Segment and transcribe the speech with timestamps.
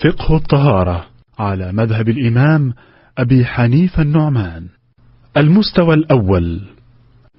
[0.04, 1.06] فقه الطهارة
[1.38, 2.74] على مذهب الإمام
[3.18, 4.66] أبي حنيفة النعمان.
[5.36, 6.60] المستوى الأول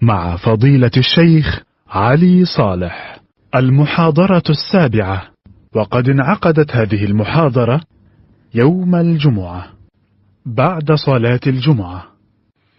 [0.01, 3.19] مع فضيلة الشيخ علي صالح.
[3.55, 5.23] المحاضرة السابعة.
[5.75, 7.81] وقد انعقدت هذه المحاضرة
[8.53, 9.65] يوم الجمعة
[10.45, 12.03] بعد صلاة الجمعة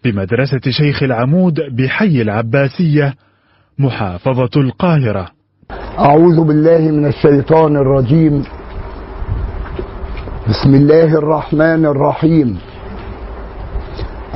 [0.03, 3.13] بمدرسة شيخ العمود بحي العباسية
[3.79, 5.27] محافظة القاهرة.
[5.99, 8.43] أعوذ بالله من الشيطان الرجيم.
[10.49, 12.68] بسم الله الرحمن الرحيم.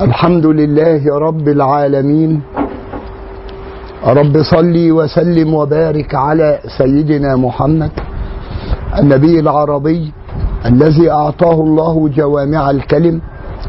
[0.00, 2.40] الحمد لله رب العالمين.
[4.06, 7.90] رب صلي وسلم وبارك على سيدنا محمد
[8.98, 10.12] النبي العربي
[10.66, 13.20] الذي أعطاه الله جوامع الكلم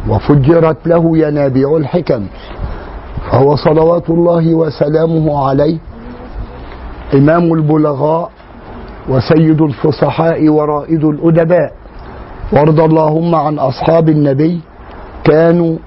[0.09, 2.25] وفجرت له ينابيع الحكم
[3.31, 5.77] فهو صلوات الله وسلامه عليه.
[7.13, 8.29] إمام البلغاء
[9.09, 11.71] وسيد الفصحاء ورائد الأدباء.
[12.53, 14.59] وارض اللهم عن أصحاب النبي
[15.23, 15.77] كانوا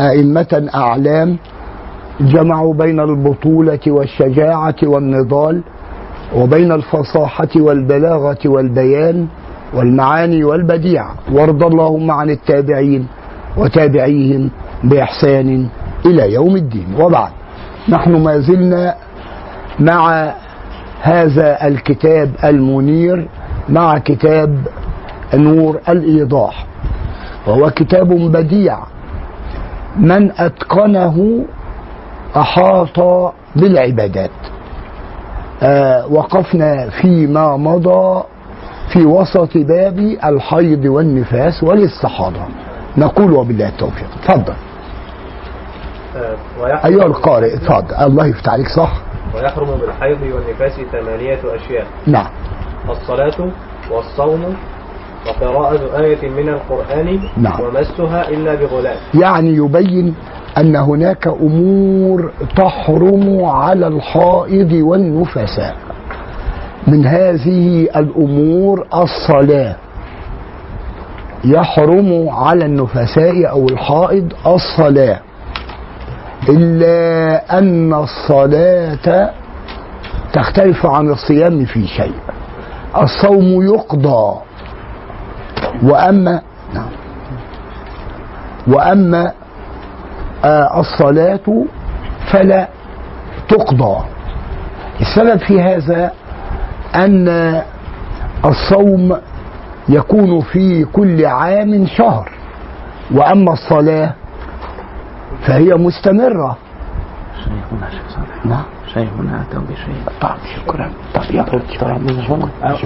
[0.00, 1.36] أئمة أعلام
[2.20, 5.62] جمعوا بين البطولة والشجاعة والنضال
[6.36, 9.26] وبين الفصاحة والبلاغة والبيان
[9.74, 11.04] والمعاني والبديع.
[11.32, 13.06] وارض اللهم عن التابعين
[13.56, 14.50] وتابعيهم
[14.84, 15.66] بإحسان
[16.06, 16.86] إلى يوم الدين.
[17.00, 17.30] وبعد
[17.88, 18.94] نحن ما زلنا
[19.80, 20.32] مع
[21.02, 23.28] هذا الكتاب المنير
[23.68, 24.58] مع كتاب
[25.34, 26.66] نور الإيضاح
[27.46, 28.78] وهو كتاب بديع.
[29.96, 31.44] من أتقنه
[32.36, 33.00] أحاط
[33.56, 34.30] بالعبادات.
[35.62, 38.22] آه وقفنا فيما مضى
[38.92, 42.40] في وسط باب الحيض والنفاس وللصحابة
[42.96, 44.08] نقول وبالله التوفيق.
[44.24, 44.54] تفضل.
[46.62, 47.94] ويحرم أيها القارئ تفضل.
[48.00, 48.92] الله يفتح عليك صح؟
[49.34, 51.86] ويحرم بالحيض والنفاس ثمانية أشياء.
[52.06, 52.26] نعم.
[52.90, 53.48] الصلاة
[53.90, 54.56] والصوم
[55.26, 57.60] وقراءة آية من القرآن نعم.
[57.60, 60.14] ومسها إلا بغلاف يعني يبين
[60.58, 65.76] أن هناك أمور تحرم على الحائض والنفساء.
[66.86, 69.76] من هذه الأمور الصلاة
[71.44, 75.20] يحرم على النفساء أو الحائض الصلاة
[76.48, 79.30] إلا أن الصلاة
[80.32, 82.14] تختلف عن الصيام في شيء.
[83.02, 84.40] الصوم يقضى
[85.82, 86.40] وأما
[86.74, 86.88] نعم.
[88.66, 89.32] وأما
[90.44, 91.64] آه الصلاة
[92.32, 92.68] فلا
[93.48, 94.04] تقضى.
[95.00, 96.12] السبب في هذا
[96.94, 97.62] أن
[98.44, 99.16] الصوم
[99.88, 102.30] يكون في كل عام شهر.
[103.10, 104.14] وأما الصلاة
[105.46, 106.56] فهي مستمرة.
[107.44, 110.90] شيخنا شيخ صالح نعم شيخنا أتوا بشيء طب شكرا.
[111.14, 111.96] طب يبرد شوية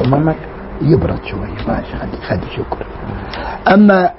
[0.07, 0.37] أمامك
[0.83, 2.87] يبرد شوية ماشي خلي خلي شكرا
[3.75, 4.11] أما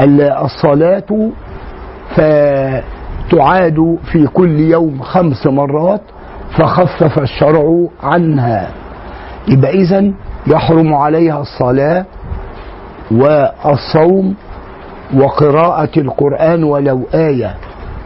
[0.00, 1.30] ال- الصلاة
[2.10, 6.00] فتعاد في كل يوم خمس مرات
[6.58, 8.70] فخفف الشرع عنها.
[9.48, 10.12] يبقى إذا
[10.46, 12.04] يحرم عليها الصلاة
[13.10, 14.34] والصوم
[15.14, 17.54] وقراءة القرآن ولو آية.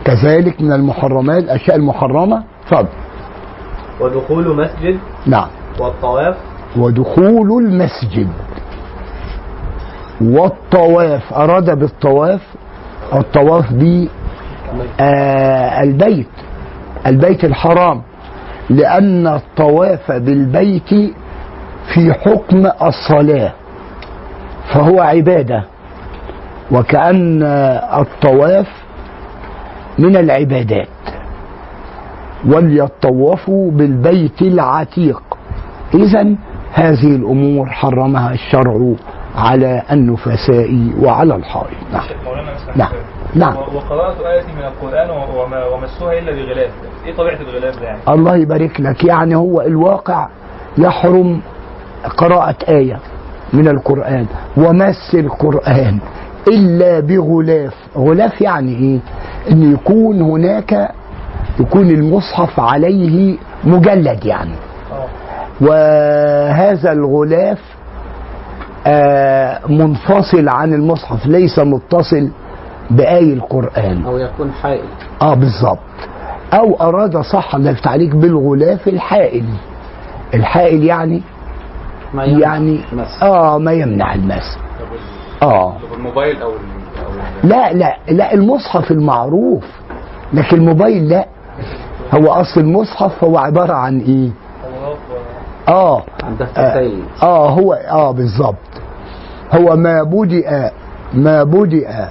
[0.04, 2.42] كذلك من المحرمات الأشياء المحرمة.
[2.70, 2.88] فضل
[4.00, 4.98] ودخول مسجد.
[5.26, 5.48] نعم.
[5.80, 6.36] والطواف.
[6.76, 8.28] ودخول المسجد.
[10.20, 12.40] والطواف أراد بالطواف
[13.14, 14.06] الطواف ب
[15.00, 16.28] آه البيت
[17.06, 18.02] البيت الحرام.
[18.70, 20.88] لأن الطواف بالبيت
[21.94, 23.52] في حكم الصلاة
[24.72, 25.64] فهو عبادة.
[26.72, 27.42] وكأن
[28.00, 28.68] الطواف
[29.98, 30.88] من العبادات.
[32.46, 35.22] وليطوفوا بالبيت العتيق.
[35.94, 36.34] إذا
[36.72, 38.92] هذه الأمور حرمها الشرع
[39.36, 41.76] على النفساء وعلى الحائض.
[41.92, 42.02] نعم.
[42.76, 42.88] نعم.
[43.34, 43.56] نعم.
[43.56, 45.10] و- وقراءة آية من القرآن
[45.72, 46.70] ومسوها إلا بغلاف.
[47.06, 49.04] إيه طبيعة الغلاف ده يعني؟ الله يبارك لك.
[49.04, 50.28] يعني هو الواقع
[50.78, 51.40] يحرم
[52.16, 52.98] قراءة آية
[53.52, 54.26] من القرآن
[54.56, 55.98] ومس القرآن
[56.48, 57.74] إلا بغلاف.
[57.96, 58.98] غلاف يعني إيه؟
[59.52, 60.90] إن يكون هناك
[61.60, 64.54] يكون المصحف عليه مجلد يعني.
[65.60, 67.58] وهذا الغلاف
[68.86, 72.28] آه منفصل عن المصحف ليس متصل
[72.90, 74.04] بآي القرآن.
[74.06, 74.84] أو يكون حائل.
[75.22, 75.78] آه بالظبط
[76.52, 79.44] أو أراد صح الله يفتح عليك بالغلاف الحائل.
[80.34, 81.22] الحائل يعني
[82.14, 83.22] ما يمنع يعني مس.
[83.22, 84.58] آه ما يمنع المس.
[85.42, 85.72] آه.
[85.72, 86.50] طب الموبايل ال- أو
[87.44, 89.64] لا لا لا المصحف المعروف.
[90.32, 91.26] لكن الموبايل لا.
[92.14, 94.30] هو أصل المصحف هو عبارة عن إيه؟
[95.68, 96.02] آه.
[97.22, 98.68] آه هو آه بالظبط
[99.52, 100.70] هو ما بدأ
[101.14, 102.08] ما بدأ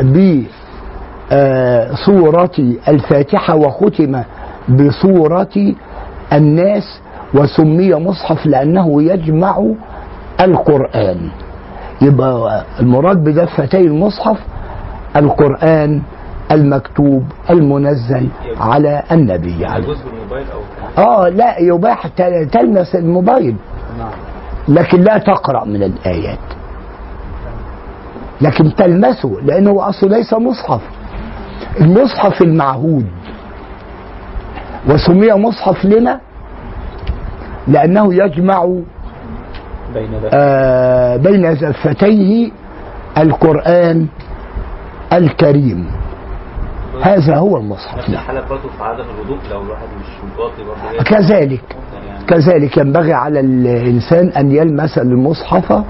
[0.00, 0.42] ب
[1.32, 2.50] آه، سورة
[2.88, 4.22] الفاتحة وختم
[4.68, 5.74] بسورة
[6.32, 7.00] الناس
[7.34, 9.64] وسمي مصحف لأنه يجمع
[10.40, 11.30] القرآن.
[12.02, 14.38] يبقى المراد بدفتي المصحف
[15.16, 16.02] القرآن
[16.52, 18.28] المكتوب المنزل
[18.60, 19.60] على النبي.
[19.60, 19.86] يعني عليه
[20.52, 20.60] أو
[20.98, 23.56] آه لا يباح تل- تلمس الموبايل.
[23.98, 24.10] نعم.
[24.68, 26.38] لكن لا تقرأ من الآيات.
[28.40, 30.80] لكن تلمسه لأنه أصله ليس مصحف.
[31.80, 33.06] المصحف المعهود.
[34.88, 36.20] وسمي مصحف لما؟
[37.68, 38.78] لأنه يجمع
[40.32, 42.50] آه بين زفتيه
[43.18, 44.06] القرآن
[45.12, 45.90] الكريم.
[47.02, 48.12] هذا هو المصحف نعم.
[48.12, 53.40] الحالة برضه في عدم الوضوء لو الواحد مش متوضي برضه كذلك يعني كذلك ينبغي على
[53.40, 55.84] الإنسان أن يلمس المصحف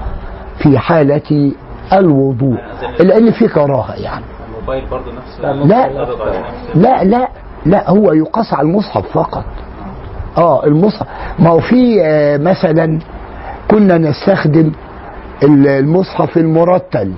[0.63, 1.51] في حالة
[1.93, 2.57] الوضوء
[2.99, 4.25] لأن في كراهة يعني.
[4.55, 7.29] الموبايل برضه نفس لا، نفس لا لا
[7.65, 9.43] لا هو يقاس على المصحف فقط.
[10.37, 11.07] آه المصحف.
[11.39, 12.99] ما هو في آه، مثلا
[13.71, 14.71] كنا نستخدم
[15.43, 17.13] ال- المصحف المرتل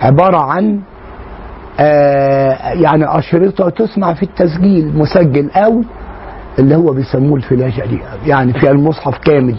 [0.00, 0.80] عبارة عن
[2.82, 5.82] يعني أشرطة تسمع في التسجيل مسجل أو
[6.58, 7.98] اللي هو بيسموه الفلاشة دي.
[8.26, 9.56] يعني في المصحف كامل.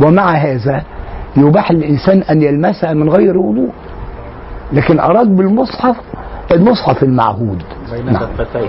[0.00, 0.82] ومع هذا
[1.36, 3.70] يباح للإنسان أن يلمسها من غير وضوء.
[4.72, 5.96] لكن أراد بالمصحف
[6.52, 7.62] المصحف المعهود.
[7.92, 8.28] بين نعم.
[8.54, 8.66] يعني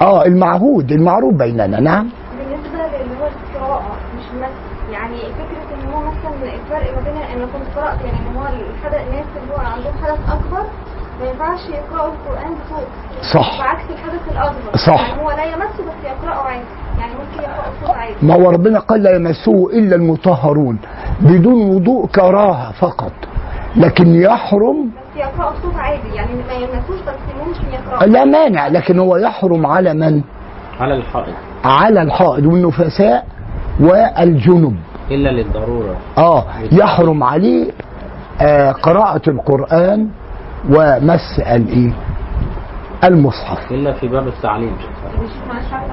[0.00, 1.80] آه المعهود المعروف بيننا.
[1.80, 2.08] نعم.
[2.38, 7.46] بالنسبة للي هو القراءة مش مس يعني فكرة إن هو مثلا الفرق ما بين ان
[7.46, 10.66] كنت قرأت يعني ان هو الحدث الناس اللي هو عندهم حدث أكبر
[11.20, 12.86] ما ينفعش يقرأوا القرآن بصوت.
[13.34, 13.58] صح.
[13.58, 15.08] بعكس الحدث الاصغر صح.
[15.08, 16.64] يعني هو لا يمسه بس يقرأه عادي.
[16.98, 18.14] يعني ممكن يقرأه بصوت عادي.
[18.22, 20.78] ما هو ربنا قال لا يمسه إلا المطهرون.
[21.20, 23.12] بدون وضوء كراهة فقط.
[23.76, 24.90] لكن يحرم.
[24.90, 26.08] بس يقرأه بصوت عادي.
[26.14, 27.14] يعني ما يمسوش بس
[27.46, 28.06] ممكن يقرأه.
[28.06, 28.68] لا مانع.
[28.68, 30.22] لكن هو يحرم على من؟
[30.80, 31.34] على الحائط
[31.64, 33.26] على الحائض والنفساء
[33.80, 34.76] والجنب.
[35.10, 35.96] إلا للضرورة.
[36.18, 36.44] آه.
[36.72, 37.70] يحرم عليه
[38.40, 40.08] آه قراءة القرآن
[40.70, 41.92] ومس الايه
[43.04, 43.72] المصحف.
[43.72, 44.76] إلا في باب التعليم.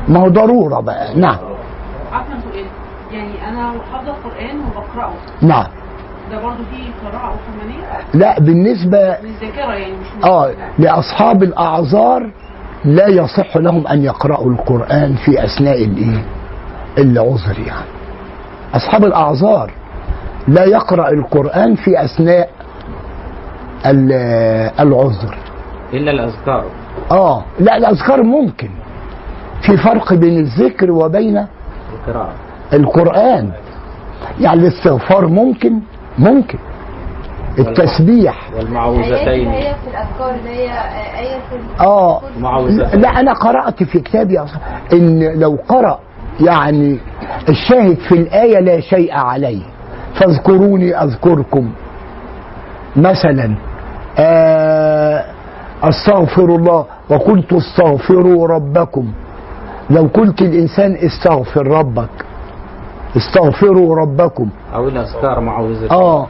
[0.07, 1.15] ما هو ضرورة بقى.
[1.15, 1.37] نعم.
[2.13, 2.65] عارفه سؤال
[3.11, 5.13] يعني أنا حافظة القرآن وبقرأه.
[5.41, 5.65] نعم.
[6.31, 7.83] ده برضه فيه قراءة أو حمانيه
[8.13, 12.29] لا بالنسبة للذاكره يعني مش آه لأصحاب الأعذار
[12.85, 16.23] لا يصح لهم أن يقرأوا القرآن في أثناء الإيه؟
[16.97, 17.85] العذر يعني.
[18.75, 19.71] أصحاب الأعذار
[20.47, 22.49] لا يقرأ القرآن في أثناء
[23.85, 25.37] العذر.
[25.93, 26.65] إلا الأذكار.
[27.11, 28.69] آه لا الأذكار ممكن.
[29.61, 31.45] في فرق بين الذكر وبين
[32.07, 32.33] القراءة.
[32.73, 33.51] القرآن.
[34.39, 35.79] يعني الاستغفار ممكن؟
[36.19, 36.57] ممكن.
[37.59, 38.49] التسبيح.
[38.57, 39.47] والمعوذتين.
[39.47, 40.69] هي في الأذكار اللي هي
[41.19, 42.21] آية في آه
[42.93, 44.39] لا أنا قرأت في كتابي
[44.93, 45.99] إن لو قرأ
[46.39, 46.99] يعني
[47.49, 49.63] الشاهد في الآية لا شيء عليه.
[50.19, 51.71] فاذكروني أذكركم.
[52.95, 53.55] مثلا
[55.83, 56.85] أستغفر الله.
[57.09, 59.11] وقلت استغفروا ربكم.
[59.89, 62.09] لو قلت الإنسان استغفر ربك.
[63.17, 64.49] استغفروا ربكم.
[64.75, 66.27] أو الأذكار معوذتين آه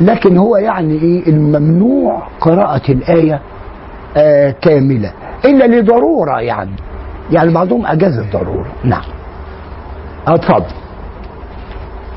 [0.00, 3.40] لكن هو يعني إيه؟ الممنوع قراءة الآية
[4.16, 5.12] آه كاملة.
[5.44, 6.76] إلا لضرورة يعني.
[7.30, 8.66] يعني بعضهم أجاز الضرورة.
[8.84, 9.02] نعم.
[10.28, 10.74] اتفضل.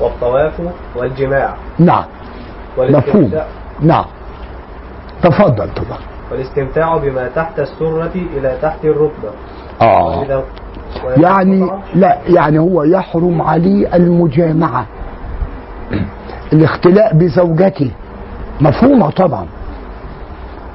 [0.00, 0.60] والطواف
[0.96, 1.54] والجماع.
[1.78, 2.04] نعم.
[2.78, 2.94] مفهوم.
[2.94, 3.46] والاستمتاع
[3.80, 4.04] نعم.
[5.22, 5.98] تفضل طبعا
[6.32, 9.30] والاستمتاع بما تحت السرة إلى تحت الركبة.
[9.80, 10.44] وإذا
[11.16, 14.86] يعني لا يعني هو يحرم عليه المجامعة.
[16.52, 17.90] الاختلاء بزوجته
[18.60, 19.46] مفهومة طبعا.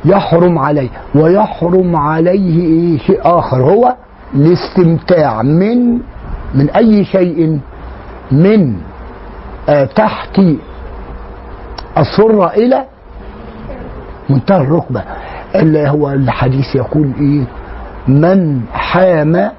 [0.06, 3.62] يحرم عليه ويحرم عليه إيه شيء آخر.
[3.62, 3.96] هو
[4.36, 6.00] الاستمتاع من
[6.54, 7.60] من أي شيء؟
[8.32, 8.76] من
[9.70, 10.42] آه تحت
[11.98, 12.86] السرة إلى
[14.30, 15.04] منتهى الركبة.
[15.56, 17.44] اللي هو الحديث يقول إيه؟
[18.08, 19.50] من حام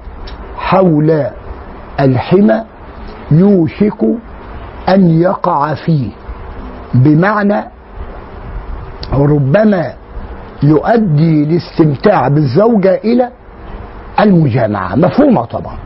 [0.57, 1.25] حول
[1.99, 2.63] الحمى
[3.31, 4.01] يوشك
[4.89, 6.09] أن يقع فيه.
[6.93, 7.63] بمعنى
[9.13, 9.93] ربما
[10.63, 13.29] يؤدي الاستمتاع بالزوجة إلى
[14.19, 14.95] المجامعة.
[14.95, 15.77] مفهومة طبعا.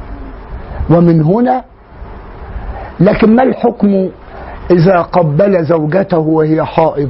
[0.89, 1.63] ومن هنا
[2.99, 4.09] لكن ما الحكم
[4.71, 7.09] إذا قبل زوجته وهي حائض؟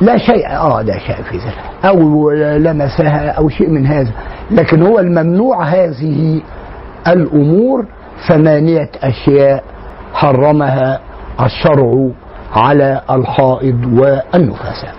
[0.00, 4.10] لا شيء آه لا شيء في ذلك أو لمسها أو شيء من هذا
[4.50, 6.40] لكن هو الممنوع هذه
[7.08, 7.86] الأمور
[8.28, 9.64] ثمانية أشياء
[10.14, 11.00] حرمها
[11.40, 12.08] الشرع
[12.56, 13.84] على الحائض
[14.74, 14.94] سؤال.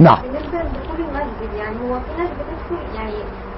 [0.00, 0.18] نعم.
[0.22, 3.14] بالنسبة لدخول المسجد يعني هو في ناس بتدخل يعني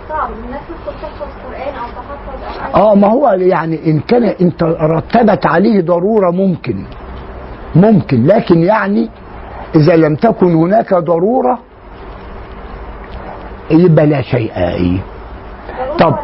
[0.09, 5.47] صعب الناس تدخل تحفظ قرآن أو تحفظ آه ما هو يعني إن كان انت رتبت
[5.47, 6.85] عليه ضرورة ممكن
[7.75, 9.11] ممكن لكن يعني
[9.77, 11.59] إذا لم تكن هناك ضرورة
[13.71, 14.99] يبقى لا شيء إيه
[15.79, 16.15] ضرورة طب.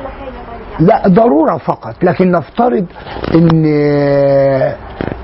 [0.80, 1.94] لا ضرورة فقط.
[2.02, 2.86] لكن نفترض
[3.34, 3.62] إن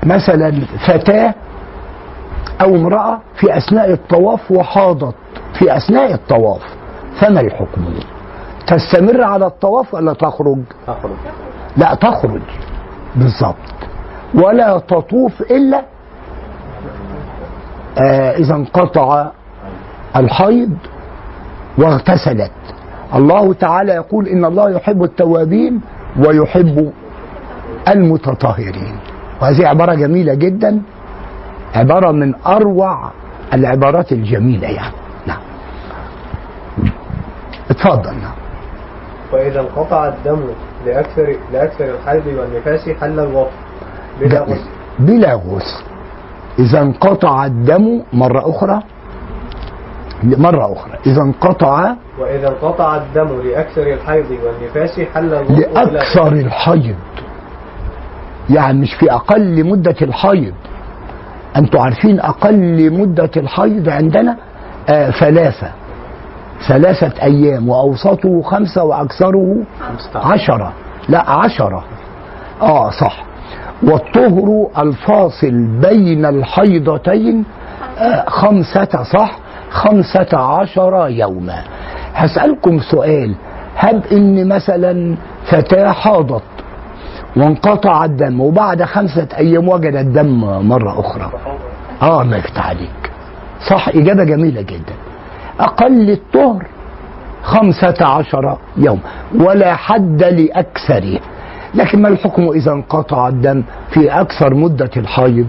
[0.05, 1.33] مثلا فتاة
[2.61, 5.15] أو امرأة في أثناء الطواف وحاضت.
[5.59, 6.61] في أثناء الطواف
[7.19, 7.85] فما الحكم؟
[8.67, 11.11] تستمر على الطواف ولا تخرج؟ تخرج.
[11.77, 12.41] لا تخرج.
[13.15, 13.55] بالضبط.
[14.33, 15.81] ولا تطوف إلا
[17.99, 19.27] آه إذا انقطع
[20.15, 20.77] الحيض
[21.77, 22.51] واغتسلت.
[23.15, 25.81] الله تعالى يقول إن الله يحب التوابين
[26.25, 26.91] ويحب
[27.87, 28.97] المتطهرين.
[29.41, 30.81] وهذه عبارة جميلة جدا
[31.75, 33.11] عبارة من أروع
[33.53, 34.93] العبارات الجميلة يعني.
[35.27, 35.41] نعم.
[37.69, 38.13] اتفضل.
[38.21, 38.35] نعم.
[39.33, 40.41] وإذا انقطع الدم
[40.85, 43.51] لأكثر لأكثر الحيض والنفاس حل الوطء
[44.19, 44.69] بلا غسل.
[44.99, 45.83] بلا غسل.
[46.59, 48.81] إذا انقطع الدم مرة أخرى؟
[50.23, 50.93] مرة أخرى.
[51.05, 56.95] إذا انقطع وإذا انقطع الدم لأكثر الحيض والنفاس حل لأكثر الحيض.
[58.49, 60.53] يعني مش في أقل مدة الحيض.
[61.57, 64.37] أنتوا عارفين أقل مدة الحيض عندنا؟
[64.89, 65.71] آه ثلاثة.
[66.67, 69.55] ثلاثة أيام وأوسطه خمسة وأكثره
[70.15, 70.73] عشرة.
[71.09, 71.83] لا عشرة.
[72.61, 73.28] آه صح.
[73.83, 77.43] والطهر الفاصل بين الحيضتين
[77.97, 79.31] آه خمسة صح؟
[79.71, 81.63] خمسة عشر يوما.
[82.13, 83.35] هسألكم سؤال
[83.77, 86.43] هب إن مثلا فتاة حاضت
[87.37, 91.31] وانقطع الدم وبعد خمسة أيام وجد الدم مرة أخرى؟
[92.01, 93.11] آه يفتح عليك.
[93.69, 94.93] صح إجابة جميلة جدا.
[95.59, 96.65] أقل الطهر
[97.43, 98.99] خمسة عشر يوم
[99.35, 101.19] ولا حد لأكثره.
[101.75, 105.47] لكن ما الحكم إذا انقطع الدم في أكثر مدة الحيض؟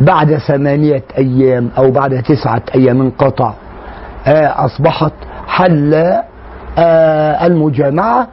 [0.00, 3.52] بعد ثمانية أيام أو بعد تسعة أيام انقطع.
[4.26, 5.12] آه أصبحت
[5.46, 5.94] حل
[6.78, 8.28] آه المجامعة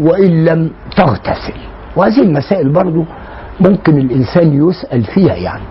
[0.00, 1.54] وإن لم تغتسل.
[1.96, 3.04] وهذه المسائل برضو
[3.60, 5.62] ممكن الإنسان يسأل فيها يعني.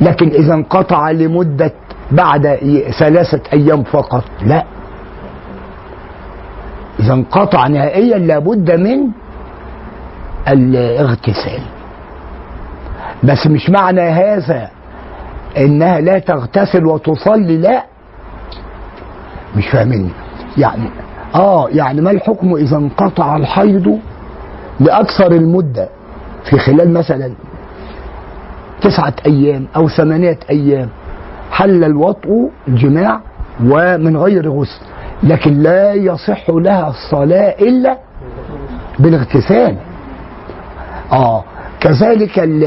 [0.00, 1.72] لكن إذا انقطع لمدة
[2.10, 2.58] بعد
[2.98, 4.64] ثلاثة أيام فقط لا.
[7.02, 9.08] إذا انقطع نهائيا لابد من
[10.48, 11.60] الاغتسال.
[13.24, 14.70] بس مش معنى هذا
[15.58, 17.84] إنها لا تغتسل وتصلي لا.
[19.56, 20.10] مش فاهميني
[20.58, 20.90] يعني
[21.34, 23.98] آه يعني ما الحكم إذا انقطع الحيض
[24.80, 25.88] لأكثر المدة؟
[26.44, 27.32] في خلال مثلا
[28.80, 30.88] تسعة أيام أو ثمانية أيام
[31.50, 33.20] حل الوطء جماع
[33.64, 34.91] ومن غير غسل.
[35.22, 37.96] لكن لا يصح لها الصلاة إلا
[38.98, 39.76] بالاغتسال.
[41.12, 41.44] آه
[41.80, 42.64] كذلك ال-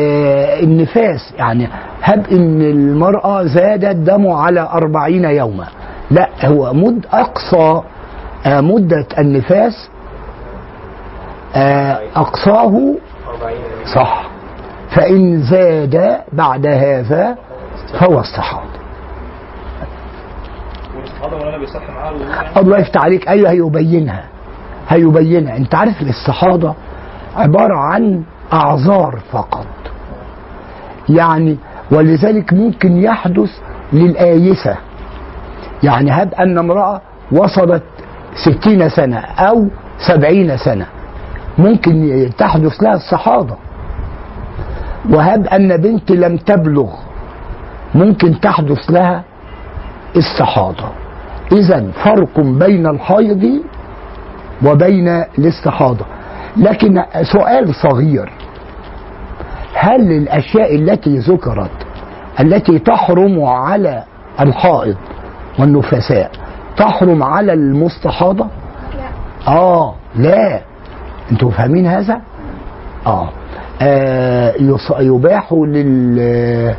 [0.63, 1.67] النفاس يعني
[2.03, 5.67] هب إن المرأة زاد الدم على أربعين يوما.
[6.11, 7.81] لا هو مد أقصى
[8.45, 9.89] آه، مدة النفاس
[11.55, 13.85] آه، أقصاه 40 يوم.
[13.95, 14.23] صح.
[14.89, 17.35] فإن زاد بعد هذا
[17.99, 18.74] فهو استحاضة
[21.57, 24.23] بيصح الوضوء الله يفتح عليك أيوه هيبينها.
[24.89, 25.57] هيبينها.
[25.57, 26.73] أنت عارف الاستحاضه
[27.35, 29.67] عبارة عن أعذار فقط.
[31.09, 31.57] يعني
[31.91, 33.49] ولذلك ممكن يحدث
[33.93, 34.75] للآيسة.
[35.83, 37.01] يعني هب أن امرأة
[37.31, 37.83] وصلت
[38.35, 39.67] ستين سنة أو
[39.97, 40.85] سبعين سنة.
[41.57, 43.55] ممكن تحدث لها الصحابة.
[45.09, 46.89] وهب أن بنت لم تبلغ.
[47.95, 49.23] ممكن تحدث لها
[50.17, 50.89] استحاضة
[51.51, 53.61] إذا فرق بين الحيض
[54.65, 55.07] وبين
[55.39, 56.05] الاستحاضة.
[56.57, 58.31] لكن سؤال صغير.
[59.73, 61.71] هل الأشياء التي ذكرت
[62.39, 64.03] التي تحرم على
[64.39, 64.95] الحائض
[65.59, 66.31] والنفساء
[66.77, 68.45] تحرم على المستحاضة؟
[69.47, 69.53] لا.
[69.53, 70.61] آه لا.
[71.31, 72.21] أنتوا فاهمين هذا؟
[73.07, 73.29] آه,
[73.81, 76.75] آه يص- يباح لل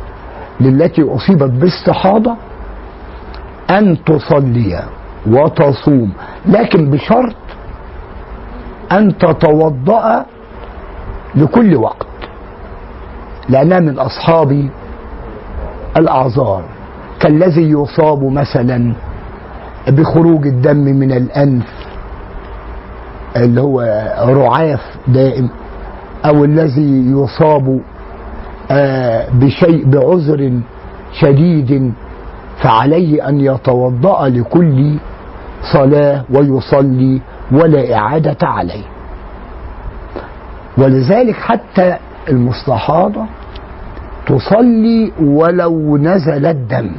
[0.59, 2.35] للتي أصيبت باستحاضة؟
[3.69, 4.83] أن تصلي
[5.27, 6.11] وتصوم
[6.45, 7.35] لكن بشرط
[8.91, 10.25] أن تتوضأ
[11.35, 12.07] لكل وقت
[13.49, 14.69] لأنها من أصحاب
[15.97, 16.63] الأعذار.
[17.19, 18.93] كالذي يصاب مثلا
[19.87, 21.87] بخروج الدم من الأنف
[23.35, 23.81] اللي هو
[24.19, 25.49] رعاف دائم
[26.25, 27.79] أو الذي يصاب
[28.71, 30.59] آه، بشيء بعذر
[31.13, 31.93] شديد
[32.63, 34.97] فعليه أن يتوضأ لكل
[35.73, 37.21] صلاة ويصلي
[37.51, 38.83] ولا إعادة عليه.
[40.77, 41.97] ولذلك حتى
[42.29, 43.25] المستحاضة
[44.27, 46.91] تصلي ولو نزل الدم.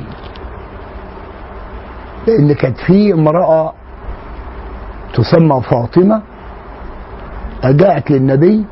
[2.27, 3.73] لأن كانت في امرأة
[5.15, 6.23] تسمى فاطمة
[7.65, 8.65] جاءت للنبي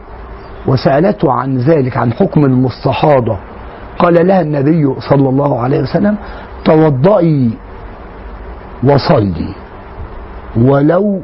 [0.66, 3.37] وسألته عن ذلك عن حكم المستحاضة.
[3.99, 6.16] قال لها النبي صلى الله عليه وسلم
[6.66, 7.50] توضئي
[8.85, 9.54] وصلي.
[10.56, 11.20] ولو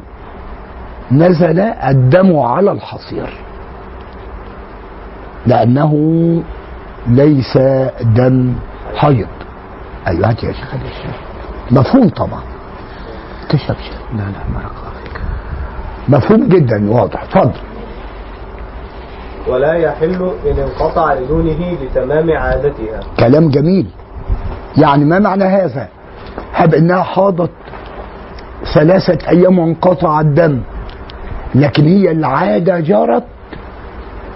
[1.11, 3.29] نزل الدم على الحصير.
[5.45, 5.93] لأنه
[7.07, 7.57] ليس
[8.01, 8.53] دم
[8.95, 9.27] حيض.
[10.07, 10.75] أيوه هات يا شيخ
[11.71, 12.41] مفهوم طبعا.
[13.49, 15.17] تشربش لا لا بارك الله فيك.
[16.09, 17.23] مفهوم جدا واضح.
[17.23, 17.61] اتفضل.
[19.47, 22.99] ولا يحل إن انقطع لدونه لتمام عادتها.
[23.19, 23.87] كلام جميل.
[24.77, 25.87] يعني ما معنى هذا؟
[26.53, 27.51] هب إنها حاضت
[28.73, 30.61] ثلاثة أيام وانقطع الدم.
[31.55, 33.23] لكن هي العادة جرت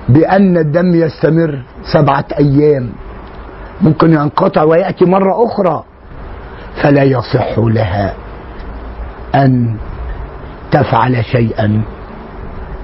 [0.10, 1.60] بأن الدم يستمر
[1.94, 2.90] سبعة أيام.
[3.82, 5.84] ممكن ينقطع ويأتي مرة أخرى.
[6.82, 8.14] فلا يصح لها
[9.36, 9.76] أن
[10.72, 11.82] تفعل شيئا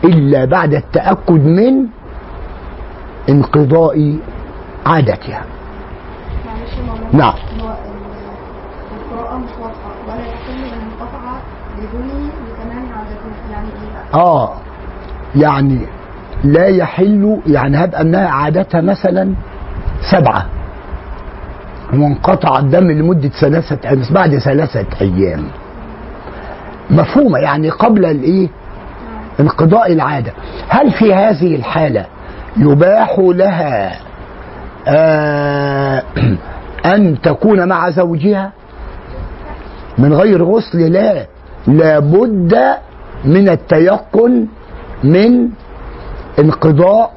[0.03, 1.85] إلا بعد التأكد من
[3.29, 4.17] انقضاء
[4.85, 5.43] عادتها.
[7.13, 7.33] نعم.
[9.13, 11.39] القراءة مش واضحة ولا يحل ينقطع
[11.77, 14.53] بدونه لتمام عادته يعني إيه؟ آه.
[15.35, 15.79] يعني
[16.43, 19.33] لا يحل يعني هب أنها عادتها مثلا
[20.11, 20.45] سبعة.
[21.93, 25.43] وانقطع الدم لمدة ثلاثة أيام بعد ثلاثة أيام.
[26.89, 28.47] مفهومة يعني قبل الإيه؟
[29.39, 30.31] انقضاء العادة.
[30.69, 32.05] هل في هذه الحالة
[32.57, 33.99] يباح لها؟
[34.87, 36.03] آه.
[36.85, 38.51] أن تكون مع زوجها
[39.97, 41.25] من غير غسل لا
[41.67, 42.57] لابد
[43.25, 44.47] من التيقن
[45.03, 45.49] من
[46.39, 47.13] انقضاء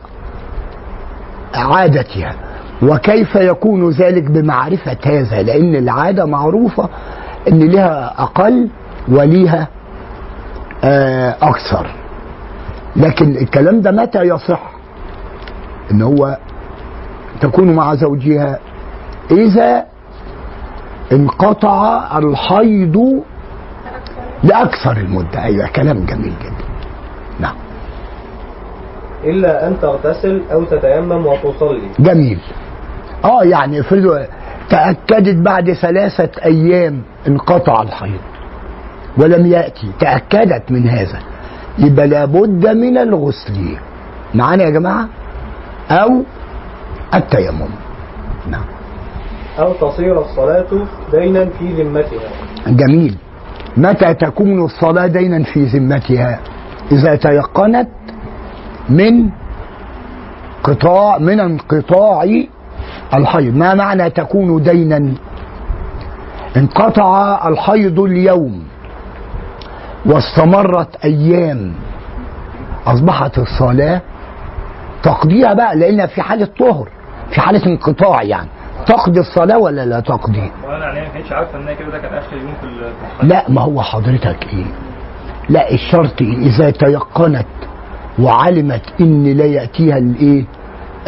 [1.55, 2.35] عادتها.
[2.83, 6.89] وكيف يكون ذلك بمعرفة هذا؟ لأن العادة معروفة
[7.49, 8.69] أن لها أقل
[9.09, 9.69] وليها
[10.85, 11.87] آه، أكثر.
[12.97, 14.71] لكن الكلام ده متى يصح؟
[15.91, 16.39] إن هو
[17.41, 18.59] تكون مع زوجها
[19.31, 19.85] إذا
[21.13, 23.23] انقطع الحيض
[24.43, 25.43] لأكثر المدة.
[25.45, 26.65] أيوه كلام جميل جدا.
[27.41, 27.55] نعم.
[29.25, 31.89] إلا أن تغتسل أو تتيمم وتصلي.
[31.99, 32.41] جميل.
[33.25, 34.19] آه يعني افرضوا
[34.71, 38.21] تأكدت بعد ثلاثة أيام انقطع الحيض
[39.19, 39.91] ولم يأتي.
[40.01, 41.19] تأكدت من هذا.
[41.79, 43.77] يبقى لابد من الغسل.
[44.35, 45.09] معانا يا جماعة؟
[45.91, 46.23] أو
[47.15, 47.69] التيمم.
[48.51, 48.76] نعم.
[49.59, 50.67] أو تصير الصلاة
[51.13, 52.31] دينا في ذمتها.
[52.67, 53.17] جميل.
[53.77, 56.41] متى تكون الصلاة دينا في ذمتها؟
[56.93, 57.89] إذا تيقنت
[58.89, 59.31] من
[60.65, 62.25] قطاع من انقطاع
[63.15, 63.55] الحيض.
[63.57, 65.13] ما معنى تكون دينا؟
[66.57, 68.65] انقطع الحيض اليوم
[70.07, 71.73] واستمرت أيام.
[72.87, 74.01] أصبحت الصلاة
[75.03, 76.89] تقضيها بقى لأنها في حالة طهر
[77.31, 78.49] في حالة انقطاع يعني.
[78.87, 82.37] تقضي الصلاة ولا لا تقضي وأنا يعني ما كانتش عارفة ان كده ده كان آخر
[82.37, 83.29] يوم في ال- في الحج.
[83.29, 84.65] لا ما هو حضرتك إيه
[85.49, 87.47] لا الشرط إيه؟ إذا تيقنت
[88.19, 90.45] وعلمت إن لا يأتيها الإيه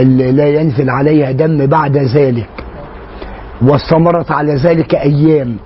[0.00, 2.48] اللي لا ينزل عليها دم بعد ذلك
[3.62, 5.56] واستمرت على ذلك أيام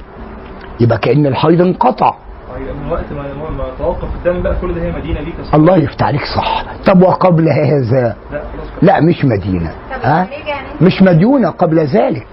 [0.80, 2.14] يبقى كأن الحيض انقطع
[2.62, 5.34] من وقت ما ما توقف الدم بقى كل ده هي مدينة ليك.
[5.54, 6.64] الله يفتح عليك صح.
[6.86, 8.42] طب وقبل هذا؟ لا.
[8.82, 9.70] لا مش مدينة.
[9.90, 10.26] طب ها؟
[10.80, 12.26] مش مديونة قبل ذلك.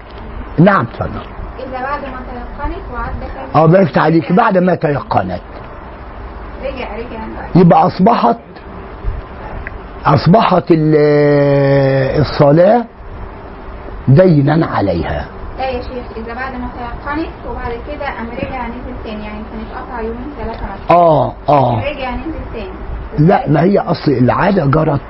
[0.58, 1.20] نعم اتفضل
[1.58, 4.32] إذا بعد ما تيقنت كام آه الله يفتح عليك.
[4.32, 5.40] بعد ما تيقنت.
[6.64, 7.20] رجع رجع.
[7.54, 8.36] يبقى أصبحت
[10.06, 12.84] أصبحت ال- الصلاة
[14.08, 15.24] دينا عليها.
[15.60, 19.78] لا يا شيخ إذا بعد ما تيقنت وبعد كده قام رجع نزل تاني يعني كانت
[19.78, 20.96] قطع يومين ثلاثة مثلا.
[20.98, 21.78] آه آه.
[21.78, 23.28] رجع نزل تاني.
[23.28, 25.00] لا ما هي أصل العادة جرت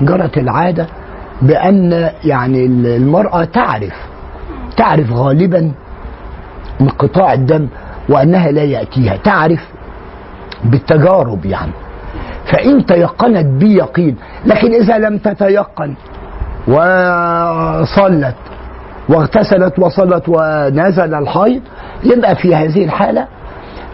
[0.00, 0.86] جرت العادة
[1.42, 3.94] بأن يعني المرأة تعرف
[4.76, 5.72] تعرف غالبا
[6.80, 7.68] انقطاع الدم
[8.08, 9.60] وأنها لا يأتيها تعرف
[10.64, 11.72] بالتجارب يعني.
[12.46, 15.94] فإن تيقنت بيقين لكن إذا لم تتيقن
[16.68, 18.34] وصلت
[19.08, 21.62] واغتسلت وصلت ونزل الحيض
[22.04, 23.26] يبقى في هذه الحالة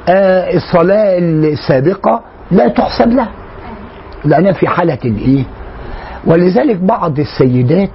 [0.09, 2.21] آه الصلاة السابقة
[2.51, 3.29] لا تحسب لها
[4.25, 5.45] لأنها في حالة الإيه
[6.27, 7.91] ولذلك بعض السيدات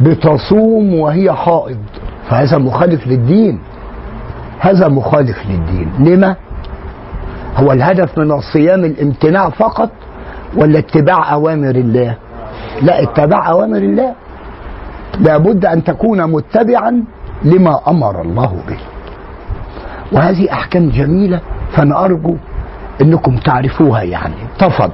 [0.00, 1.76] بتصوم وهي حائض
[2.28, 3.58] فهذا مخالف للدين.
[4.60, 5.90] هذا مخالف للدين.
[5.98, 6.36] لما؟
[7.56, 9.90] هو الهدف من الصيام الامتناع فقط
[10.56, 12.14] ولا اتباع أوامر الله؟
[12.82, 14.14] لا اتباع أوامر الله.
[15.20, 17.04] لابد أن تكون متبعا
[17.44, 18.78] لما أمر الله به.
[20.12, 21.40] وهذه أحكام جميلة
[21.72, 22.36] فأنا أرجو
[23.02, 24.34] أنكم تعرفوها يعني.
[24.58, 24.92] تفضل.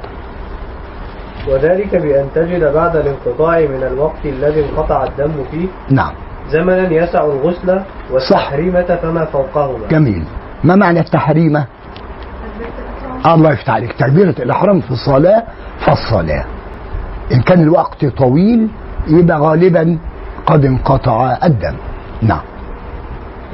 [1.49, 6.13] وذلك بأن تجد بعد الانقطاع من الوقت الذي انقطع الدم فيه نعم.
[6.51, 7.81] زمنا يسع الغسل
[8.11, 9.89] والتحريمة فما فوقهما.
[9.91, 10.25] جميل.
[10.65, 11.65] ما معنى التحريمة؟
[13.27, 13.93] الله يفتح عليك.
[13.93, 15.43] تكبيرة الإحرام في الصلاة
[15.87, 16.45] فالصلاة.
[17.33, 18.69] إن كان الوقت طويل
[19.09, 19.99] يبقى غالبا
[20.46, 21.74] قد انقطع الدم.
[22.22, 22.40] نعم.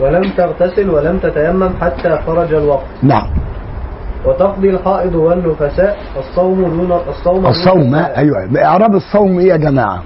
[0.01, 2.85] ولم تغتسل ولم تتيمم حتى خرج الوقت.
[3.03, 3.27] نعم.
[4.27, 7.95] وتقضي الحائض والنفساء الصوم دون الصوم الصوم.
[7.95, 8.65] أيوة.
[8.65, 10.03] إعراب الصوم إيه يا جماعة؟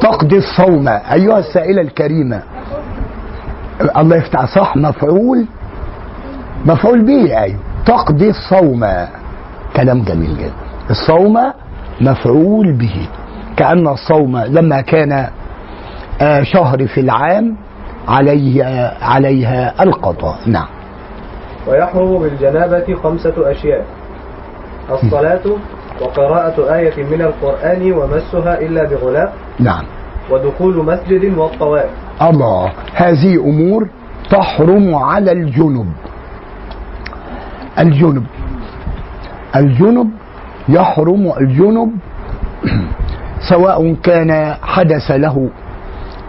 [0.00, 0.88] تقضي الصوم.
[0.88, 2.42] أيها السائلة الكريمة.
[3.96, 5.46] الله يفتح صح مفعول؟
[6.66, 8.86] مفعول به أيوة تقضي الصوم.
[9.76, 10.52] كلام جميل جدا.
[10.90, 11.38] الصوم
[12.00, 13.08] مفعول به.
[13.56, 15.28] كأن الصوم لما كان
[16.42, 17.56] شهر في العام
[18.08, 20.38] عليه آه، عليها القضاء.
[20.46, 20.66] نعم.
[21.68, 23.84] ويحرم بالجنابة خمسة أشياء.
[24.90, 25.40] الصلاة
[26.00, 29.28] وقراءة آية من القرآن ومسها إلا بغلاف
[29.58, 29.84] نعم.
[30.30, 31.90] ودخول مسجد والطواف.
[32.22, 32.72] الله.
[32.94, 33.88] هذه أمور
[34.30, 35.92] تحرم على الجنب.
[37.78, 38.24] الجنب.
[39.56, 40.10] الجنب
[40.68, 41.90] يحرم الجنب.
[43.50, 45.48] سواء كان حدث له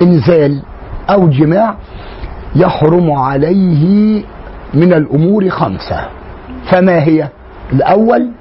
[0.01, 0.61] إنزال
[1.09, 1.75] أو جماع
[2.55, 4.23] يحرم عليه
[4.73, 6.07] من الأمور خمسة.
[6.71, 7.27] فما هي؟
[7.73, 8.31] الأول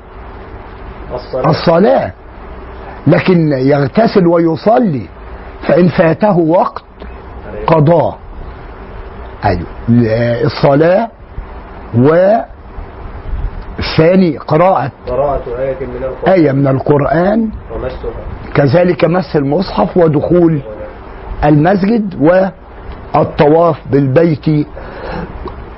[1.14, 1.50] الصلاة.
[1.50, 2.12] الصلاة.
[3.06, 5.06] لكن يغتسل ويصلي
[5.68, 6.84] فإن فاته وقت
[7.66, 8.18] قضاء.
[9.44, 9.66] أيوه
[10.44, 11.08] الصلاة
[13.78, 14.92] والثاني قراءة.
[15.08, 16.32] قراءة آية من القرآن.
[16.32, 17.50] آية من القرآن.
[17.74, 18.10] ومسها.
[18.54, 20.60] كذلك مس المصحف ودخول
[21.44, 22.14] المسجد
[23.14, 24.66] والطواف بالبيت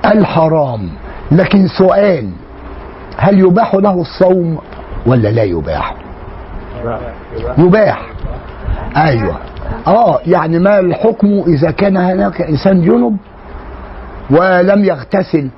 [0.05, 0.89] الحرام.
[1.31, 2.29] لكن سؤال
[3.17, 4.57] هل يباح له الصوم
[5.05, 5.95] ولا لا يباح؟
[7.57, 8.01] يباح.
[8.97, 9.37] أيوه.
[9.87, 13.17] آه يعني ما الحكم إذا كان هناك إنسان جنب
[14.31, 15.49] ولم يغتسل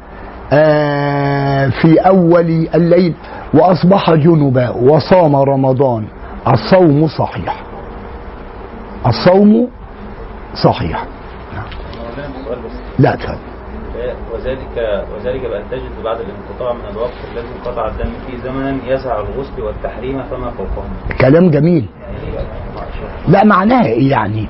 [0.54, 3.14] آه في أول الليل
[3.54, 6.06] وأصبح جنبا وصام رمضان.
[6.48, 7.64] الصوم صحيح.
[9.08, 9.68] الصوم
[10.64, 11.06] صحيح.
[13.00, 13.38] لا تفهم
[14.34, 19.62] وذلك وذلك بأن تجد بعد الانقطاع من الوقت الذي انقطع الدم فيه زمنا يسع الغسل
[19.62, 21.86] والتحريم فما فوقهما كلام جميل.
[23.28, 24.48] لا معناها إيه يعني؟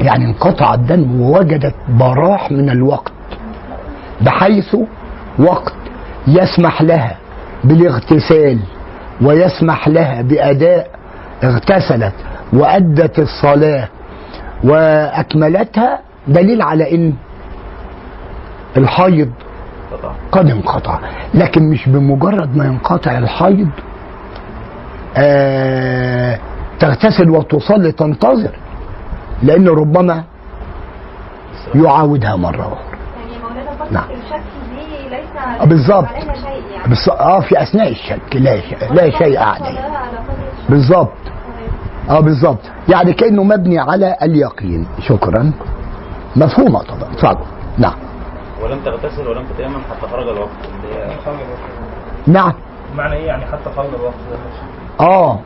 [0.00, 3.12] يعني انقطع الدم ووجدت براح من الوقت
[4.20, 4.76] بحيث
[5.38, 5.74] وقت
[6.26, 7.16] يسمح لها
[7.64, 8.58] بالاغتسال
[9.22, 10.90] ويسمح لها بأداء
[11.44, 12.12] اغتسلت
[12.52, 13.88] وأدت الصلاة
[14.64, 17.12] وأكملتها دليل على إن
[18.76, 19.30] الحيض
[20.32, 20.98] قد انقطع
[21.34, 23.68] لكن مش بمجرد ما ينقطع الحيض
[25.16, 26.38] آه
[26.80, 28.50] تغتسل وتصلي تنتظر
[29.42, 30.24] لأن ربما
[31.74, 34.04] يعاودها مرة أخرى يعني نعم.
[35.10, 36.06] ليس آه، بالظبط.
[36.72, 39.78] يعني آه في أثناء الشك لا شيء لا شيء عليه.
[40.68, 41.12] بالظبط.
[42.10, 42.58] آه بالظبط
[42.88, 44.86] يعني كأنه مبني على اليقين.
[45.00, 45.52] شكرا.
[46.36, 47.12] مفهومه طبعا.
[47.12, 47.44] اتفضل
[47.78, 47.94] نعم.
[48.62, 50.48] ولم تغتسل ولم تتيمم حتى خرج الوقت.
[50.84, 51.08] اللي هي
[52.26, 52.52] نعم.
[52.96, 54.14] معنى إيه يعني حتى خرج الوقت؟
[55.00, 55.38] آه.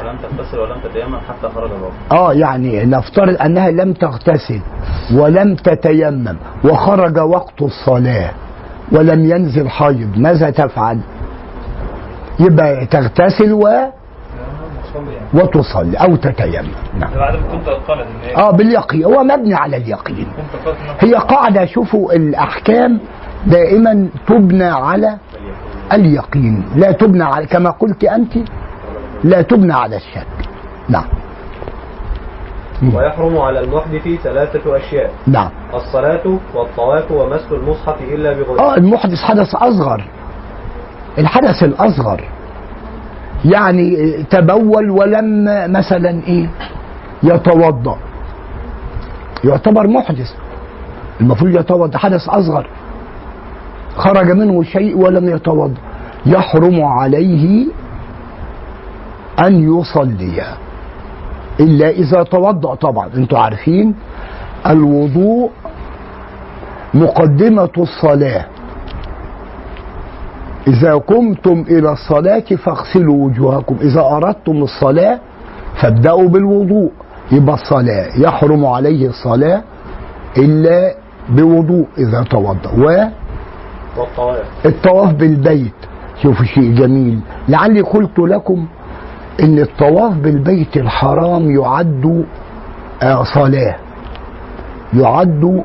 [0.00, 1.92] ولم تغتسل ولم تتيمم حتى خرج الوقت.
[2.12, 4.60] آه يعني نفترض أنها لم تغتسل
[5.14, 8.30] ولم تتيمم وخرج وقت الصلاة
[8.92, 11.00] ولم ينزل حيض ماذا تفعل؟
[12.40, 13.68] يبقى تغتسل و...
[14.94, 16.70] صلي وتصلي أو تتيمم.
[16.98, 17.10] نعم.
[18.36, 19.04] آه باليقين.
[19.04, 20.26] هو مبني على اليقين.
[21.00, 23.00] هي قاعدة شوفوا الأحكام
[23.46, 25.18] دائما تبنى على
[25.92, 26.64] اليقين.
[26.76, 28.32] لا تبنى على كما قلت أنت
[29.24, 30.26] لا تبنى على الشك.
[30.88, 31.04] نعم.
[32.94, 35.50] ويحرم على المحدث ثلاثة أشياء نعم.
[35.74, 40.04] الصلاة والطواف ومس المصحف إلا بغسل آه المحدث حدث أصغر.
[41.18, 42.24] الحدث الأصغر.
[43.44, 43.96] يعني
[44.30, 46.50] تبول ولم مثلا إيه؟
[47.22, 47.96] يتوضأ.
[49.44, 50.30] يعتبر محدث.
[51.20, 51.98] المفروض يتوضأ.
[51.98, 52.66] حدث أصغر.
[53.96, 55.74] خرج منه شيء ولم يتوضأ.
[56.26, 57.66] يحرم عليه
[59.38, 60.42] أن يصلي.
[61.60, 63.08] إلا إذا توضأ طبعا.
[63.16, 63.94] أنتوا عارفين
[64.66, 65.50] الوضوء
[66.94, 68.44] مقدمة الصلاة.
[70.68, 73.76] إذا قمتم إلى الصلاة فاغسلوا وجوهكم.
[73.80, 75.18] إذا أردتم الصلاة
[75.82, 76.90] فابدأوا بالوضوء.
[77.32, 79.62] يبقى الصلاة يحرم عليه الصلاة
[80.38, 80.94] إلا
[81.28, 82.70] بوضوء إذا توضأ.
[83.96, 85.74] والطواف والطواف بالبيت.
[86.22, 87.20] شوفوا شيء جميل.
[87.48, 88.66] لعلي قلت لكم
[89.42, 92.24] إن الطواف بالبيت الحرام يعد
[93.02, 93.76] آه، صلاة.
[94.94, 95.64] يعد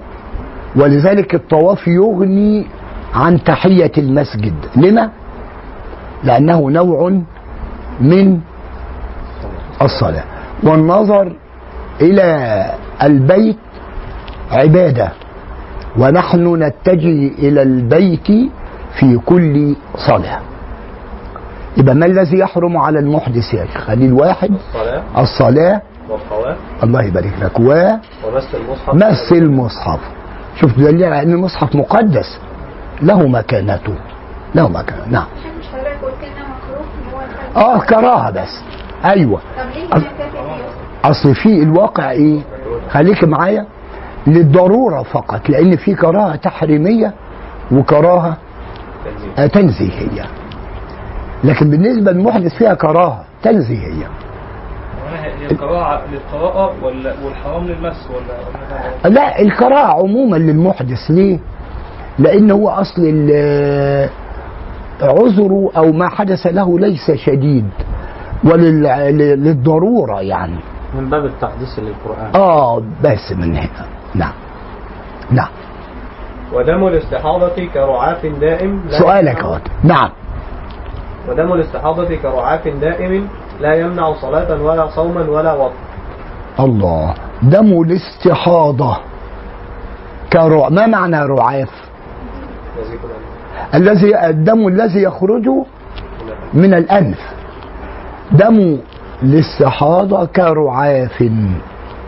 [0.76, 2.66] ولذلك الطواف يغني
[3.14, 4.54] عن تحية المسجد.
[4.76, 5.10] لما؟
[6.24, 7.22] لأنه نوع
[8.02, 8.40] من
[9.82, 10.24] الصلاة.
[10.64, 11.36] والنظر
[12.02, 12.66] إلى
[13.04, 13.58] البيت
[14.52, 15.12] عبادة.
[15.98, 18.28] ونحن نتجه إلى البيت
[19.00, 20.40] في كل صلاة.
[21.78, 24.52] يبقى ما الذي يحرم على المحدث يا شيخ؟ خليل واحد.
[24.52, 25.02] الصلاة.
[25.18, 25.82] الصلاة.
[26.84, 27.60] الله يبارك لك.
[27.60, 28.90] ومس المصحف.
[28.94, 30.00] ومس المصحف.
[30.56, 32.40] شوف دليل على أن المصحف مقدس.
[33.02, 33.96] له مكانته
[34.56, 35.26] له مكانه نعم.
[37.56, 38.62] آه كراهة بس.
[39.06, 39.40] أيوه.
[39.92, 40.10] طب ليه؟
[41.06, 42.40] أصل في الواقع إيه؟
[42.92, 43.66] خليك معايا.
[44.28, 47.14] للضرورة فقط لأن في كراهة تحريمية
[47.72, 48.38] وكراهة
[49.54, 50.26] تنزيهية.
[51.44, 54.08] لكن بالنسبة للمحدث فيها كراهة تنزيهية.
[55.52, 61.40] القراءة للقراءة ولا والحرام للمس ولا لا الكراهة عموما للمحدث ليه؟
[62.20, 64.10] لأن هو أصل ال-
[65.02, 67.70] عذره أو ما حدث له ليس شديد
[68.44, 70.60] وللضروره يعني.
[70.96, 72.36] من باب التحديث للقرآن.
[72.36, 73.86] آه بس من هنا.
[74.16, 74.34] نعم.
[75.32, 75.48] نعم.
[76.54, 80.10] ودم الاستحاضة كرعاف دائم لا سؤالك يمنع- اهو نعم.
[81.30, 83.28] ودم الاستحاضة كرعاف دائم
[83.62, 85.74] لا يمنع صلاة ولا صوما ولا وطن
[86.60, 87.14] الله.
[87.44, 88.98] دم الاستحاضة
[90.34, 91.89] كرع ما معنى رعاف؟
[93.76, 95.50] الذي الدم الذي يخرج
[96.54, 97.20] من الأنف.
[98.32, 98.78] دم
[99.24, 101.24] الاستحاضة كرعاف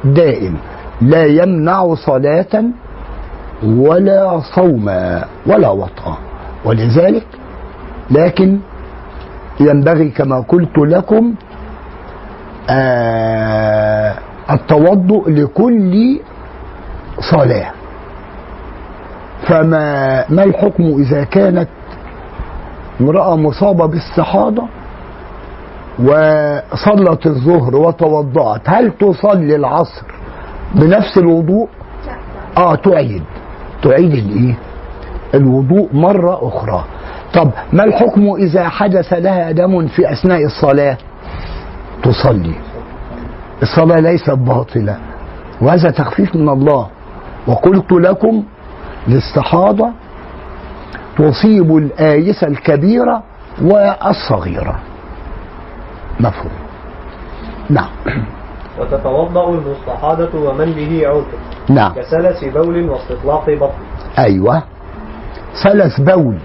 [0.03, 0.57] دائم
[1.01, 2.63] لا يمنع صلاة
[3.63, 6.17] ولا صوما ولا وطأ.
[6.65, 7.27] ولذلك
[8.11, 8.59] لكن
[9.59, 11.33] ينبغي كما قلت لكم
[12.69, 14.15] آه
[14.51, 16.19] التوضؤ لكل
[17.31, 17.71] صلاة.
[19.47, 21.69] فما ما الحكم إذا كانت
[23.01, 24.63] امرأة مصابة باستحاضة
[25.99, 30.05] وصلت الظهر وتوضأت؟ هل تصلي العصر
[30.75, 31.67] بنفس الوضوء؟
[32.57, 33.23] آه تعيد.
[33.83, 34.57] تعيد الإيه؟
[35.35, 36.85] الوضوء مرة أخرى.
[37.33, 40.97] طب ما الحكم إذا حدث لها دم في أثناء الصلاة؟
[42.03, 42.55] تصلي.
[43.61, 44.97] الصلاة ليست باطلة.
[45.61, 46.87] وهذا تخفيف من الله.
[47.47, 48.43] وقلت لكم
[49.07, 49.89] الاستحاضة
[51.17, 53.23] تصيب الآيسة الكبيرة
[53.61, 54.79] والصغيرة.
[56.19, 56.51] مفهوم.
[57.69, 57.89] نعم.
[58.79, 61.25] وتتوضأ المستحاضة ومن به عذر
[61.69, 61.93] نعم.
[61.93, 63.73] كسلس بول واستطلاق بطن.
[64.19, 64.63] أيوة.
[65.63, 66.37] سلس بول.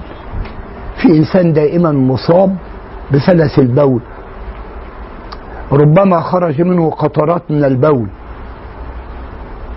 [0.96, 2.56] في إنسان دائما مصاب
[3.12, 4.00] بسلس البول.
[5.72, 8.08] ربما خرج منه قطرات من البول.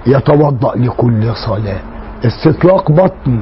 [0.08, 1.99] يتوضأ لكل صلاة.
[2.26, 3.40] استطلاق بطن.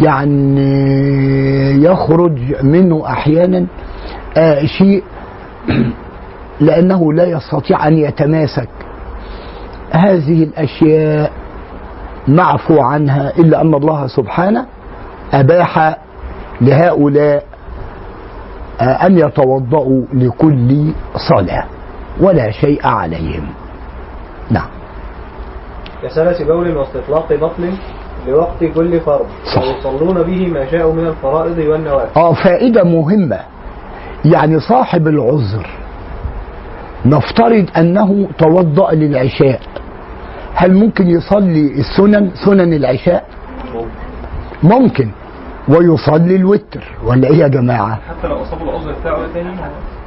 [0.00, 3.66] يعني يخرج منه أحيانا
[4.36, 5.04] آه شيء
[6.60, 8.68] لأنه لا يستطيع أن يتماسك.
[9.90, 11.32] هذه الأشياء
[12.28, 14.66] معفو عنها إلا أن الله سبحانه
[15.32, 15.98] أباح
[16.60, 17.44] لهؤلاء
[18.80, 20.92] آه، أن يتوضأوا لكل
[21.28, 21.64] صلاة
[22.20, 23.46] ولا شيء عليهم.
[24.50, 24.68] نعم.
[26.02, 27.72] كسلس بول واستطلاق بطن
[28.28, 29.26] لوقت كل فرض.
[29.56, 33.38] ويصلون به ما شاءوا من الفرائض والنوافل آه فائدة مهمة.
[34.24, 35.66] يعني صاحب العذر
[37.06, 39.60] نفترض أنه توضأ للعشاء.
[40.54, 43.24] هل ممكن يصلي السنن سنن العشاء؟
[44.62, 45.10] ممكن.
[45.68, 49.50] ويصلي الوتر ولا إيه يا جماعة حتى لو اصابوا العذر بتاعه تاني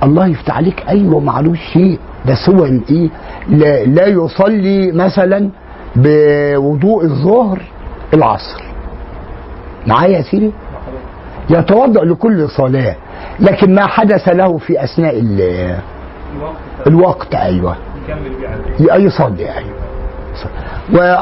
[0.04, 0.84] الله يفتح عليك.
[0.90, 2.00] أيوه معلوش شيء.
[2.26, 3.10] بس هو الإيه؟
[3.50, 5.50] لا, لا يصلي مثلا
[5.96, 7.62] بوضوء الظهر
[8.14, 8.64] العصر.
[9.88, 10.52] معايا يا سيدي؟
[11.50, 12.96] يتوضأ لكل صلاة
[13.40, 15.80] لكن ما حدث له في أثناء ال-
[16.88, 17.36] الوقت.
[17.36, 17.76] أيوه.
[18.80, 19.76] يصلي أيوه.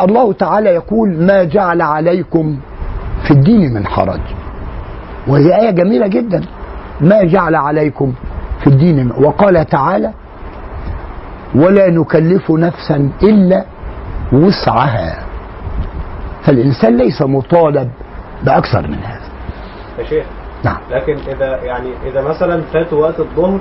[0.02, 2.58] والله تعالى يقول ما جعل عليكم
[3.24, 4.20] في الدين من حرج.
[5.28, 6.42] وهي آية جميلة جدا.
[7.02, 8.14] ما جعل عليكم
[8.60, 10.12] في الدين وقال تعالى
[11.56, 13.66] ولا نكلف نفسا إلا
[14.32, 15.24] وسعها.
[16.44, 17.90] فالإنسان ليس مطالب
[18.44, 19.30] بأكثر من هذا.
[20.00, 20.26] يا شيخ
[20.64, 20.78] نعم.
[20.92, 23.60] لكن إذا يعني إذا مثلا فات وقت الظهر.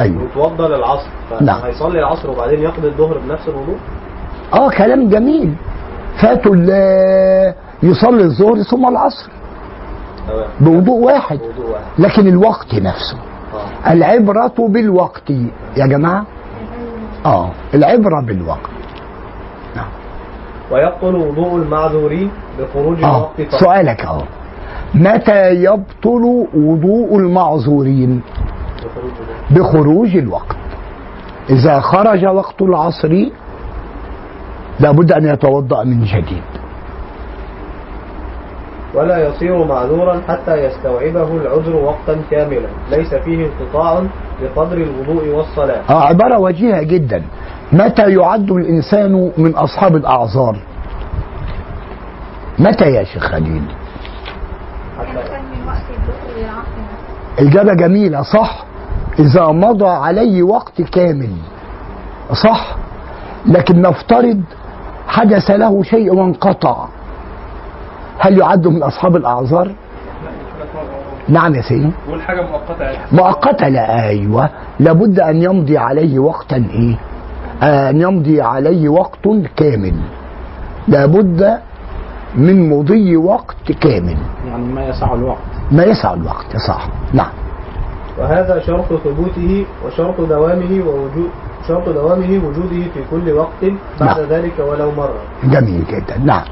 [0.00, 1.08] وتوضى للعصر
[1.40, 1.60] نعم.
[1.60, 3.76] فهيصلي العصر وبعدين يقضي الظهر بنفس الوضوء؟
[4.54, 5.54] آه كلام جميل.
[6.22, 6.56] فاتوا
[7.82, 9.30] يصلي الظهر ثم العصر.
[10.60, 11.40] بوضوء واحد.
[11.98, 13.16] لكن الوقت نفسه.
[13.54, 13.92] آه.
[13.92, 15.30] العبرة بالوقت.
[15.76, 16.26] يا جماعة؟
[17.26, 18.71] آه العبرة بالوقت.
[20.72, 24.22] ويبطل وضوء المعذورين بخروج آه الوقت سؤالك اهو
[24.94, 28.20] متى يبطل وضوء المعذورين
[28.80, 29.50] بخروج الوقت.
[29.50, 30.56] بخروج الوقت
[31.50, 33.12] إذا خرج وقت العصر
[34.80, 36.42] لابد أن يتوضأ من جديد.
[38.94, 42.68] ولا يصير معذورا حتى يستوعبه العذر وقتا كاملا.
[42.90, 44.02] ليس فيه انقطاع
[44.42, 45.82] بقدر الوضوء والصلاة.
[45.90, 47.22] آه عبارة وجيهة جدا.
[47.72, 50.56] متى يعد الإنسان من أصحاب الأعذار؟
[52.58, 53.62] متى يا شيخ خليل؟
[57.38, 58.64] إجابة جميلة صح.
[59.18, 61.32] إذا مضى عليه وقت كامل
[62.32, 62.76] صح.
[63.46, 64.40] لكن نفترض
[65.08, 66.86] حدث له شيء وانقطع.
[68.18, 69.72] هل يعد من أصحاب الأعذار؟
[71.28, 71.90] نعم يا سيدي.
[72.08, 74.50] بقول حاجة مؤقته يعني مؤقتة لا أيوة.
[74.80, 76.96] لابد أن يمضي عليه وقتا إيه؟
[77.62, 79.94] أن يمضي عليه وقت كامل.
[80.88, 81.58] لابد
[82.36, 84.16] من مضي وقت كامل.
[84.48, 85.52] يعني ما يسع الوقت.
[85.70, 87.30] ما يسع الوقت صح نعم.
[88.18, 91.30] وهذا شرط ثبوته وشرط دوامه ووجود
[91.68, 93.64] شرط دوامه وجوده في كل وقت
[94.00, 94.28] بعد نعم.
[94.28, 95.20] ذلك ولو مرة.
[95.44, 96.18] جميل جدا.
[96.18, 96.44] نعم.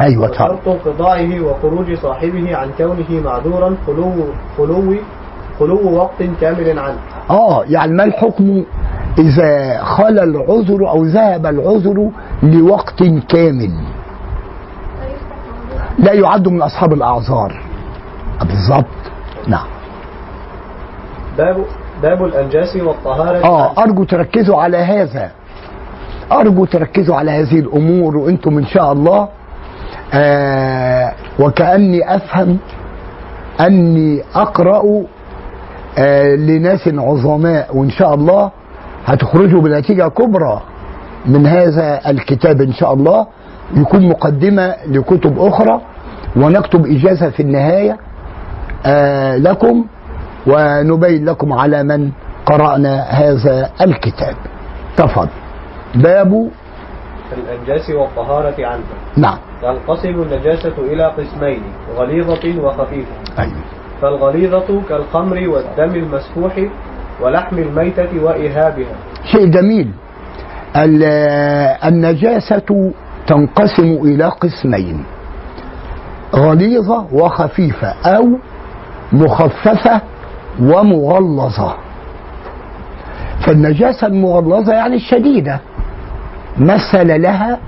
[0.00, 0.44] أيوه تفضل.
[0.44, 4.12] وشرط انقضائه وخروج صاحبه عن كونه معذورا خلو
[4.58, 4.94] خلو
[5.58, 6.98] خلو وقت كامل عنه.
[7.30, 8.64] آه يعني ما الحكم
[9.18, 12.10] إذا خلى العذر أو ذهب العذر
[12.42, 13.70] لوقت كامل؟
[15.98, 17.62] لا يعد من أصحاب الأعذار.
[18.40, 18.86] آه، بالظبط
[19.48, 19.66] نعم.
[21.38, 21.64] باب
[22.02, 23.44] باب الأنجاس والطهارة.
[23.44, 25.30] آه أرجو تركزوا على هذا.
[26.32, 29.28] أرجو تركزوا على هذه الأمور وأنتم إن شاء الله.
[30.14, 32.58] آه وكأني أفهم
[33.60, 35.04] أني أقرأ آه
[36.36, 38.50] لناس عظماء وإن شاء الله
[39.06, 40.62] هتخرجوا بنتيجة كبرى
[41.26, 43.26] من هذا الكتاب إن شاء الله
[43.74, 45.80] يكون مقدمة لكتب أخرى
[46.36, 47.96] ونكتب إجازة في النهاية
[48.86, 49.84] آه لكم
[50.46, 52.10] ونبين لكم على من
[52.46, 54.34] قرأنا هذا الكتاب.
[54.96, 55.28] تفضل.
[55.94, 56.50] باب
[57.32, 58.82] الأنجاس والطهارة عنه.
[59.16, 59.38] نعم.
[59.62, 61.62] تنقسم النجاسة إلى قسمين
[61.96, 63.12] غليظة وخفيفة.
[63.38, 63.52] أيوة.
[64.02, 66.52] فالغليظة كالخمر والدم المسفوح
[67.22, 69.90] ولحم الميتة وإهابها شيء جميل.
[70.76, 71.04] ال-
[71.84, 72.92] النجاسة
[73.26, 75.04] تنقسم إلى قسمين
[76.34, 78.28] غليظة وخفيفة أو
[79.12, 80.00] مخففة
[80.60, 81.74] ومغلظة.
[83.46, 85.60] فالنجاسة المغلظة يعني الشديدة.
[86.58, 87.58] مثل لها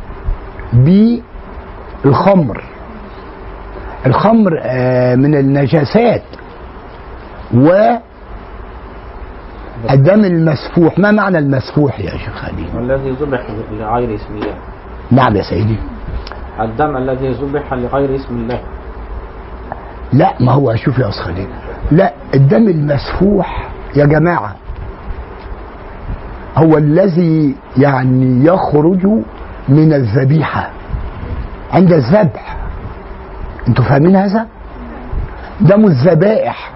[2.04, 2.62] بالخمر.
[4.08, 6.22] الخمر آه، من النجاسات
[7.54, 7.68] و
[9.90, 10.98] الدم المسفوح.
[10.98, 14.54] ما معنى المسفوح يا شيخ خليل؟ والذي ذبح لغير اسم الله.
[15.10, 15.76] نعم يا سيدي.
[16.60, 18.60] الدم الذي ذبح لغير اسم الله.
[20.12, 21.48] لا ما هو شوف يا أستاذ خليل.
[21.92, 24.56] لا الدم المسفوح يا جماعة
[26.56, 29.06] هو الذي يعني يخرج
[29.68, 30.70] من الذبيحة
[31.72, 32.57] عند الذبح.
[33.68, 34.46] أنتوا فاهمين هذا؟
[35.60, 36.72] دم الذبائح.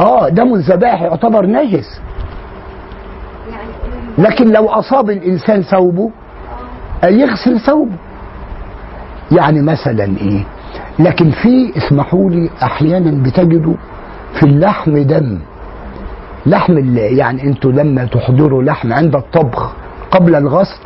[0.00, 2.00] آه دم الذبائح يعتبر نجس.
[4.18, 6.10] لكن لو أصاب الإنسان ثوبه.
[7.04, 7.96] يغسل ثوبه.
[9.32, 10.44] يعني مثلا إيه؟
[10.98, 13.74] لكن في اسمحوا لي أحيانا بتجدوا
[14.34, 15.38] في اللحم دم.
[16.46, 19.72] لحم يعني أنتوا لما تحضروا لحم عند الطبخ
[20.10, 20.80] قبل الغسل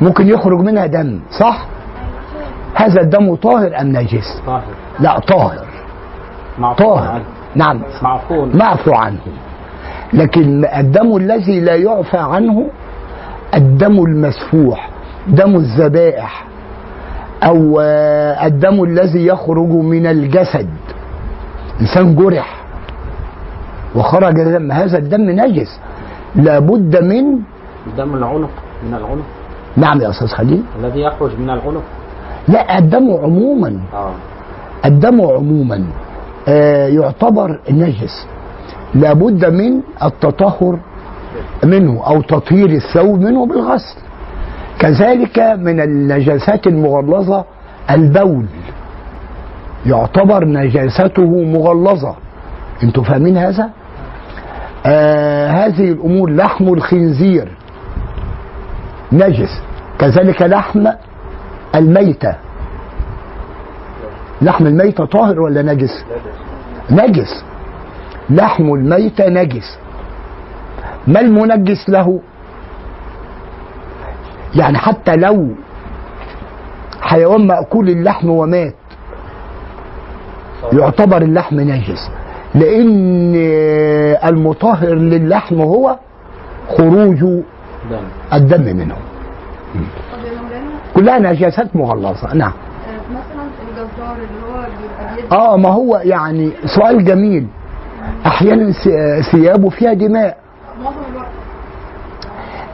[0.00, 1.66] ممكن يخرج منها دم صح؟
[2.74, 4.62] هذا الدم طاهر أم نجس؟ طاهر.
[5.00, 5.66] لا طاهر.
[6.58, 7.08] معفو طاهر.
[7.08, 7.24] عنه.
[7.54, 7.82] نعم.
[8.02, 8.46] معفو.
[8.54, 9.18] معفو عنه.
[10.12, 12.66] لكن الدم الذي لا يعفى عنه
[13.54, 14.90] الدم المسفوح
[15.28, 16.44] دم الذبائح
[17.42, 20.68] أو آه، الدم الذي يخرج من الجسد.
[21.80, 22.64] إنسان جرح
[23.94, 25.80] وخرج دم هذا الدم نجس.
[26.36, 27.24] لابد من
[27.96, 28.50] دم العنق
[28.86, 29.24] من العنق.
[29.76, 30.62] نعم يا أستاذ خليل.
[30.80, 31.82] الذي يخرج من العنق.
[32.48, 33.80] لا الدم عموما.
[33.94, 34.12] آه.
[34.84, 35.84] الدم عموما
[36.48, 38.26] آه، يعتبر نجس.
[38.94, 40.78] لابد من التطهر
[41.64, 43.98] منه أو تطهير الثوب منه بالغسل.
[44.78, 47.44] كذلك من النجاسات المغلظة
[47.90, 48.46] البول.
[49.86, 52.14] يعتبر نجاسته مغلظة.
[52.82, 53.70] أنتوا فاهمين هذا؟
[54.86, 57.48] آه هذه الأمور لحم الخنزير
[59.12, 59.62] نجس.
[59.98, 60.86] كذلك لحم
[61.74, 62.34] الميتة.
[64.42, 66.04] لحم الميتة طاهر ولا نجس؟
[66.90, 67.44] نجس.
[68.30, 69.78] لحم الميتة نجس.
[71.06, 72.20] ما المنجس له؟
[74.54, 75.48] يعني حتى لو
[77.00, 78.74] حيوان مأكول اللحم ومات
[80.72, 82.10] يعتبر اللحم نجس.
[82.54, 83.34] لأن
[84.24, 85.96] المطهر للحم هو
[86.76, 87.44] خروج دم
[88.32, 88.96] الدم منه.
[90.98, 92.34] كلها نجاسات مغلظة.
[92.34, 92.52] نعم.
[93.10, 97.46] مثلا الجزار اللي هو آه ما هو يعني سؤال جميل.
[98.26, 98.72] أحيانا
[99.32, 100.36] ثيابه فيها دماء.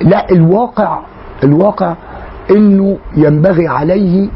[0.00, 0.98] لا الواقع
[1.44, 1.94] الواقع
[2.50, 4.28] إنه ينبغي عليه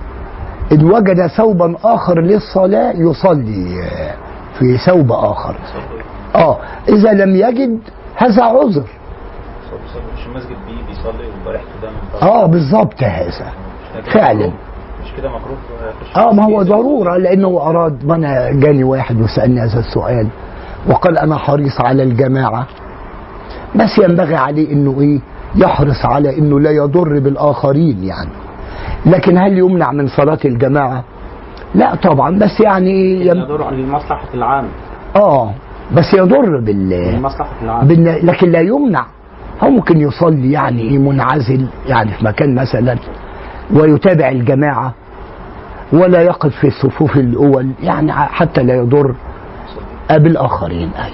[0.72, 3.90] إن وجد ثوبا آخر للصلاة يصلي.
[4.58, 5.56] في ثوب آخر.
[6.34, 6.58] آه
[6.88, 7.78] إذا لم يجد
[8.16, 8.84] هذا عذر.
[10.16, 12.32] مش المسجد بيه بيصلي ويبقى ريحته دم طبعا.
[12.32, 13.52] آه بالظبط هذا.
[14.02, 14.50] فعلا.
[15.04, 15.56] مش كده مكروه
[16.16, 20.26] آه ما هو؟ ضرورة لأنه أراد ما أنا جاني واحد وسألني هذا السؤال
[20.88, 22.66] وقال أنا حريص على الجماعة
[23.76, 25.20] بس ينبغي عليه إنه إيه
[25.56, 28.30] يحرص على إنه لا يضر بالآخرين يعني
[29.06, 31.04] لكن هل يمنع من صلاة الجماعة
[31.74, 33.26] لا طبعا بس يعني.
[33.26, 34.64] يدور لمصلحة العام
[35.16, 35.50] آه
[35.92, 36.92] بس يضر بال
[37.62, 38.18] العام بالن...
[38.22, 39.06] لكن لا يمنع
[39.62, 42.96] هو ممكن يصلي يعني إيه منعزل يعني في مكان مثلا
[43.70, 44.94] ويتابع الجماعة
[45.92, 49.14] ولا يقف في الصفوف الأول يعني حتى لا يضر
[50.10, 51.12] الصلاة دي يعني.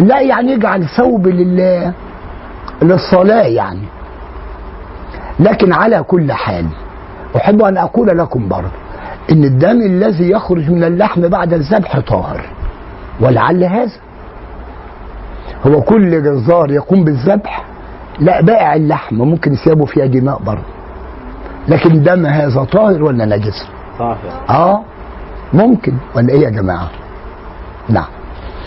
[0.00, 1.92] لا يعني يجعل ثوب لل
[2.82, 3.84] للصلاة يعني.
[5.40, 6.66] لكن على كل حال
[7.36, 8.70] أحب أن أقول لكم برضه
[9.32, 12.40] إن الدم الذي يخرج من اللحم بعد الذبح طاهر
[13.20, 13.90] ولعل هذا.
[15.66, 17.64] هو كل جزار يقوم بالذبح؟
[18.18, 20.62] لا بائع اللحم ممكن ثيابه فيها دماء برضه.
[21.68, 24.18] لكن دم هذا طاهر ولا نجس؟ طاهر.
[24.50, 24.82] آه
[25.52, 25.92] ممكن.
[26.16, 26.88] ولا إيه يا جماعة؟
[27.88, 28.08] نعم.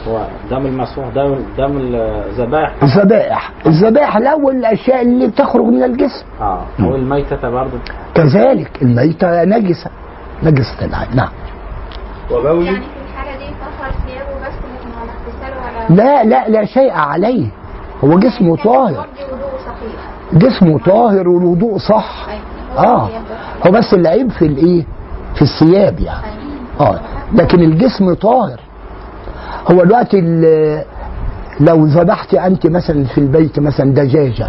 [0.07, 3.51] هو دم المسفوح دم دم الذبائح؟ الذبائح.
[3.65, 6.25] الذبائح الأول الأشياء اللي بتخرج من الجسم.
[6.41, 7.79] آه والميتة برضه.
[8.15, 9.89] كذلك الميتة نجسة.
[10.43, 11.15] نجسة العين.
[11.15, 11.29] نعم.
[12.31, 16.65] وبول يعني في الحالة دي طهر ثيابه بس لكن ولا اغتسال ولا لا لا لا
[16.65, 17.47] شيء عليه.
[18.03, 19.07] هو جسمه طاهر.
[19.31, 19.99] وضوء صحيح.
[20.33, 22.25] جسمه طاهر والوضوء صح.
[22.29, 22.87] أيوه.
[22.87, 23.09] آه.
[23.67, 24.85] هو بس العيب في الإيه؟
[25.35, 26.21] في الثياب يعني.
[26.79, 26.99] آه.
[27.33, 28.59] لكن الجسم طاهر.
[29.71, 30.83] هو الوقت ال-
[31.59, 34.47] لو ذبحت أنت مثلا في البيت مثلا دجاجة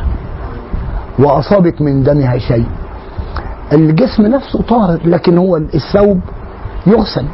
[1.18, 2.66] وأصابك من دمها شيء
[3.72, 6.20] الجسم نفسه طاهر لكن هو الثوب
[6.87, 7.26] يغسل.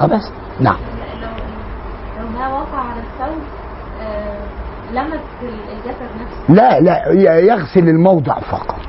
[0.00, 0.30] آه بس.
[0.60, 3.42] نعم لو لو ده وقع على الثوب
[4.02, 4.38] آه،
[4.92, 8.80] لمس الجسد نفسه؟ لا لا يغسل الموضع فقط.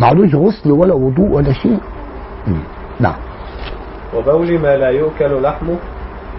[0.00, 1.78] معلوش غسل ولا وضوء ولا شيء.
[3.00, 3.14] نعم.
[4.16, 5.76] وبول ما لا يؤكل لحمه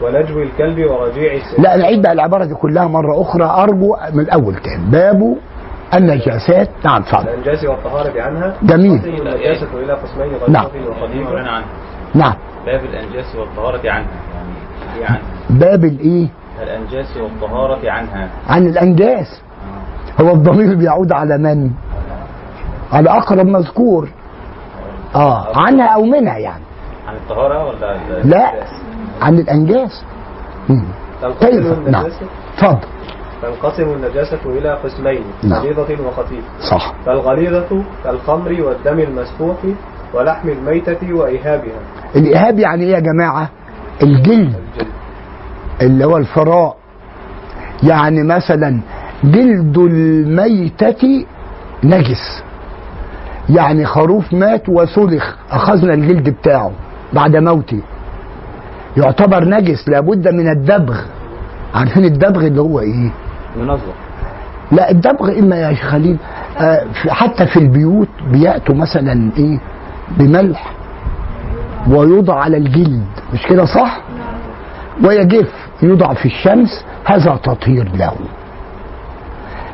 [0.01, 4.55] ونجو الكلب ورجيع السن لا نعيد بقى العبارة دي كلها مرة أخرى أرجو من الأول
[4.55, 4.91] تاني.
[4.91, 5.35] باب
[5.93, 6.69] النجاسات.
[6.85, 7.29] نعم اتفضل.
[7.29, 9.05] الأنجاس والطهارة عنها جميل.
[9.05, 10.65] النجاسة إلى قسمين نعم.
[11.35, 11.63] عنها
[12.15, 12.33] نعم.
[12.65, 14.07] باب الانجاس والطهارة عنها.
[14.95, 16.27] يعني دي عنها باب الإيه؟
[16.63, 18.29] الأنجاس والطهارة عنها.
[18.47, 19.41] عن الأنجاس.
[20.21, 21.71] هو الضمير بيعود على من؟
[22.93, 24.09] على أقرب مذكور.
[25.15, 26.63] آه عنها أو منها يعني.
[27.07, 28.51] عن الطهارة ولا ال- لا
[29.21, 30.03] عن الأنجاس.
[31.39, 32.05] كيف؟ نعم.
[32.05, 32.79] اتفضل
[33.41, 35.61] تنقسم النجاسة إلى قسمين نعم.
[35.61, 36.47] غليظة وخفيفة.
[36.71, 36.93] صح.
[37.05, 39.57] فالغليظة كالخمر والدم المسفوح
[40.13, 41.79] ولحم الميتة وإيهابها.
[42.15, 43.49] الإيهاب يعني إيه يا جماعة؟
[44.03, 44.53] الجلد.
[45.81, 46.77] اللي هو الفراء.
[47.83, 48.79] يعني مثلا
[49.23, 51.25] جلد الميتة
[51.83, 52.43] نجس.
[53.49, 56.71] يعني خروف مات وسلخ أخذنا الجلد بتاعه
[57.13, 57.79] بعد موته.
[58.97, 60.99] يعتبر نجس لابد من الدبغ.
[61.75, 63.11] عارفين الدبغ اللي هو إيه؟
[63.57, 63.91] منظم
[64.71, 66.17] لا الدبغ إما يا شيخ خليل
[66.59, 69.59] آه حتى في البيوت بيأتوا مثلا إيه؟
[70.17, 70.73] بملح
[71.89, 73.05] ويوضع على الجلد.
[73.33, 74.01] مش كده صح؟
[75.03, 75.60] ويجف.
[75.83, 78.13] يوضع في الشمس هذا تطهير له.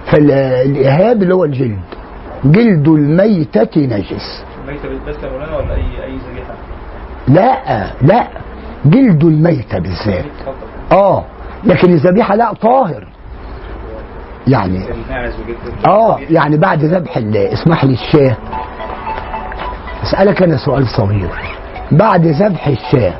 [0.05, 1.79] فالإهاب اللي هو الجلد
[2.45, 4.43] جلد الميتة نجس.
[4.67, 6.53] ميتة بس ولا أي أي ذبيحة؟
[7.27, 8.27] لا لا
[8.85, 10.25] جلد الميتة بالذات.
[10.91, 11.23] آه
[11.63, 13.07] لكن الذبيحة لا طاهر.
[14.47, 14.85] يعني
[15.85, 18.37] آه يعني بعد ذبح اسمح لي الشاه
[20.03, 21.29] أسألك أنا سؤال صغير.
[21.91, 23.13] بعد ذبح الشاه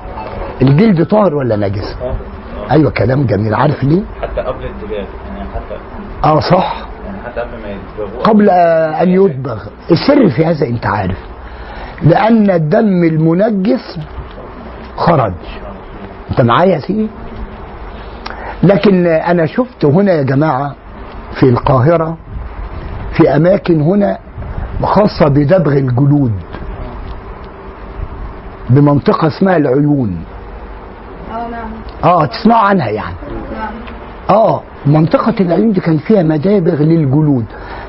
[0.62, 1.98] الجلد طاهر ولا نجس؟
[2.72, 3.56] أيوه كلام جميل.
[3.56, 5.06] عارف ليه؟ حتى قبل الدباغ
[5.38, 5.76] يعني حتى
[6.24, 6.86] آه صح.
[7.06, 11.18] يعني حتى قبل ما يدبغوه قبل آه، أن يدبغ السر في هذا أنت عارف.
[12.04, 14.00] لأن الدم المنجس
[14.98, 15.34] خرج.
[16.32, 17.08] أنت معايا يا سيدي؟
[18.64, 20.76] لكن أنا شفت هنا يا جماعة
[21.40, 22.18] في القاهرة
[23.14, 24.18] في أماكن هنا
[24.84, 26.32] خاصة بدبغ الجلود
[28.70, 30.18] بمنطقة اسمها العيون.
[31.32, 31.70] آه نعم
[32.04, 33.16] آه تسمعوا عنها يعني.
[33.54, 33.74] نعم
[34.30, 37.46] آه منطقة العيون دي كان فيها مدابغ للجلود.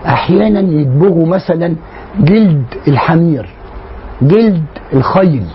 [0.06, 1.74] أحيانا يدبغوا مثلا
[2.20, 3.48] جلد الحمير
[4.22, 5.46] جلد الخيل.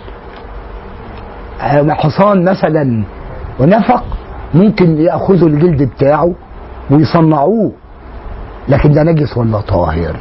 [1.61, 3.03] آه، حصان مثلا
[3.59, 4.03] ونفق
[4.53, 6.33] ممكن يأخذوا الجلد بتاعه
[6.91, 7.71] ويصنعوه.
[8.69, 10.15] لكن ده نجس ولا طاهر؟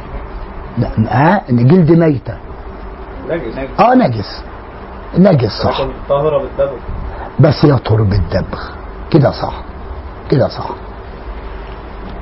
[0.77, 2.33] لا آه جلد ميتة.
[3.29, 3.57] نجس.
[3.79, 4.43] آه نجس.
[5.17, 5.81] نجس صح.
[5.81, 6.77] لكن طاهرة بالدبغ.
[7.43, 8.61] بس يطهر بالدبغ
[9.11, 9.63] كده صح.
[10.31, 10.69] كده صح.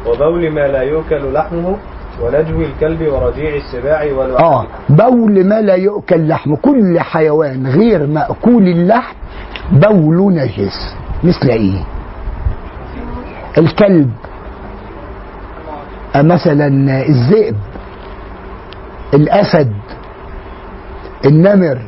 [0.07, 1.77] وبول ما لا يؤكل لحمه
[2.21, 6.55] ونجوي الكلب ورجيع السباع والوحش آه بول ما لا يؤكل لحم.
[6.55, 9.15] كل حيوان غير مأكول اللحم
[9.71, 10.95] بول نجس.
[11.23, 11.83] مثل إيه؟
[13.57, 14.11] الكلب.
[16.15, 16.67] مثلا
[17.09, 17.55] الذئب
[19.13, 19.73] الأسد
[21.25, 21.79] النمر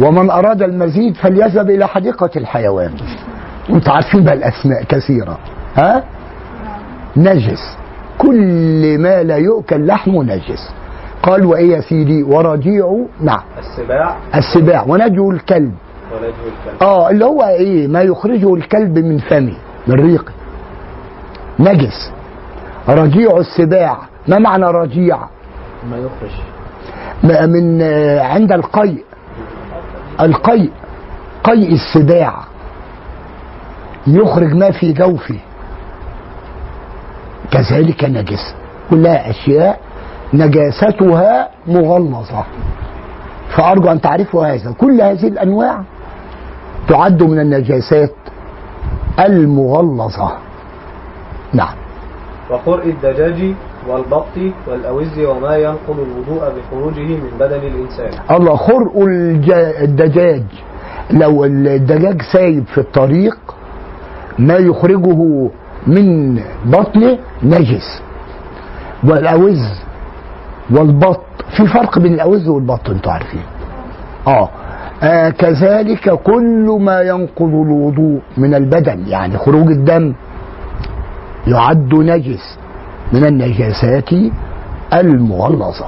[0.00, 2.90] ومن أراد المزيد فليذهب إلى حديقة الحيوان.
[3.70, 5.38] وانتوا عارفين بقى الأسماء كثيرة.
[5.76, 6.04] ها؟
[7.16, 7.76] نجس.
[8.18, 10.72] كل ما لا يؤكل لحمه نجس.
[11.22, 13.04] قال وإيه يا سيدي؟ ورجيع.
[13.20, 13.42] نعم.
[13.58, 14.16] السباع.
[14.34, 14.84] السباع.
[14.88, 15.74] ونجو الكلب.
[16.12, 16.82] ونجوي الكلب.
[16.82, 20.32] آه اللي هو إيه؟ ما يخرجه الكلب من فمه من ريقه.
[21.58, 22.12] نجس.
[22.88, 23.98] رجيع السباع.
[24.28, 25.18] ما معنى رجيع؟
[25.90, 26.40] ما يخرج.
[27.50, 29.04] من آه، عند القيء.
[30.20, 30.70] القيء
[31.44, 32.34] قيء السباع
[34.06, 35.38] يخرج ما في جوفه.
[37.50, 38.54] كذلك نجس.
[38.90, 39.80] كلها أشياء
[40.34, 42.44] نجاستها مغلظة.
[43.56, 44.72] فأرجو أن تعرفوا هذا.
[44.72, 45.82] كل هذه الأنواع
[46.88, 48.14] تعد من النجاسات
[49.18, 50.32] المغلظة.
[51.52, 51.74] نعم.
[52.50, 53.54] وقرء الدجاج
[53.88, 54.36] والبط
[54.68, 58.36] والأوز وما ينقض الوضوء بخروجه من بدن الإنسان.
[58.36, 58.92] الله خرق
[59.82, 60.42] الدجاج.
[61.10, 63.38] لو الدجاج سايب في الطريق
[64.38, 65.50] ما يخرجه
[65.86, 68.02] من بطنه نجس.
[69.04, 69.82] والأوز
[70.70, 71.20] والبط
[71.56, 73.42] في فرق بين الأوز والبط أنتوا عارفين.
[74.26, 74.48] آه.
[75.02, 80.14] آه كذلك كل ما ينقض الوضوء من البدن يعني خروج الدم
[81.46, 82.58] يعد نجس.
[83.12, 84.08] من النجاسات
[84.92, 85.86] المغلظة.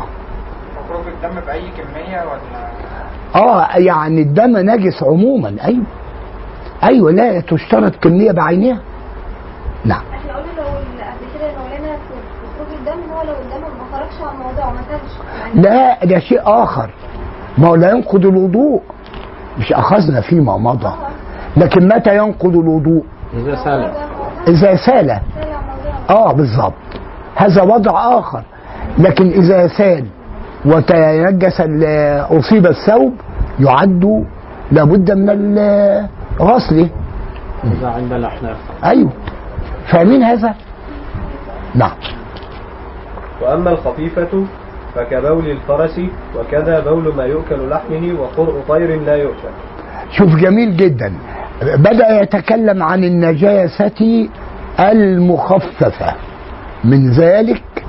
[0.89, 2.69] خروج الدم بأي كمية ولا؟
[3.45, 5.85] آه يعني الدم نجس عموما أيوه.
[6.85, 8.79] أيوه لا تشترط كمية بعينها
[9.85, 10.03] نعم.
[10.13, 11.97] أحنا قلنا لو قبل كده يا مولانا
[12.59, 15.13] خروج الدم هو لو الدم ما خرجش عن موضعه ما سالش
[15.55, 16.91] يعني لا ده شيء آخر.
[17.59, 18.83] ما هو لا ينقض الوضوء.
[19.59, 20.93] مش أخذنا فيما مضى.
[21.57, 23.05] لكن متى ينقض الوضوء؟
[23.35, 23.93] إذا سال.
[24.49, 25.21] إذا سال سال عن
[26.09, 26.75] موضعه آه بالظبط
[27.39, 28.43] هذا وضع آخر.
[28.99, 30.05] لكن إذا سال
[30.65, 31.61] وتنجس
[32.31, 33.13] أصيب الثوب
[33.61, 34.25] يعد
[34.73, 35.59] لابد من
[36.41, 36.89] غسله.
[37.65, 38.57] إذا عند الأحناف.
[38.85, 39.11] أيوه.
[39.91, 40.55] فاهمين هذا؟
[41.75, 41.97] نعم.
[43.43, 44.45] وأما الخفيفة
[44.95, 46.01] فكبول الفرس
[46.37, 49.53] وكذا بول ما يؤكل لحمه وقرء طير لا يؤكل.
[50.11, 51.13] شوف جميل جدا.
[51.63, 54.29] بدأ يتكلم عن النجاسة
[54.81, 56.15] المخففة.
[56.85, 57.85] من ذلك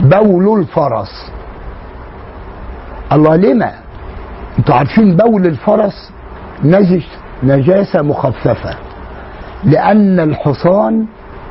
[0.00, 1.32] بول الفرس.
[3.12, 3.72] الله لما؟
[4.58, 6.12] أنتوا عارفين بول الفرس
[6.64, 7.06] نجس
[7.42, 8.74] نجاسة مخففة
[9.64, 11.06] لأن الحصان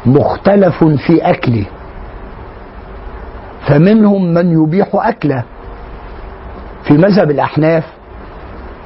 [0.05, 1.65] مختلف في أكله
[3.67, 5.43] فمنهم من يبيح أكله.
[6.83, 7.83] في مذهب الأحناف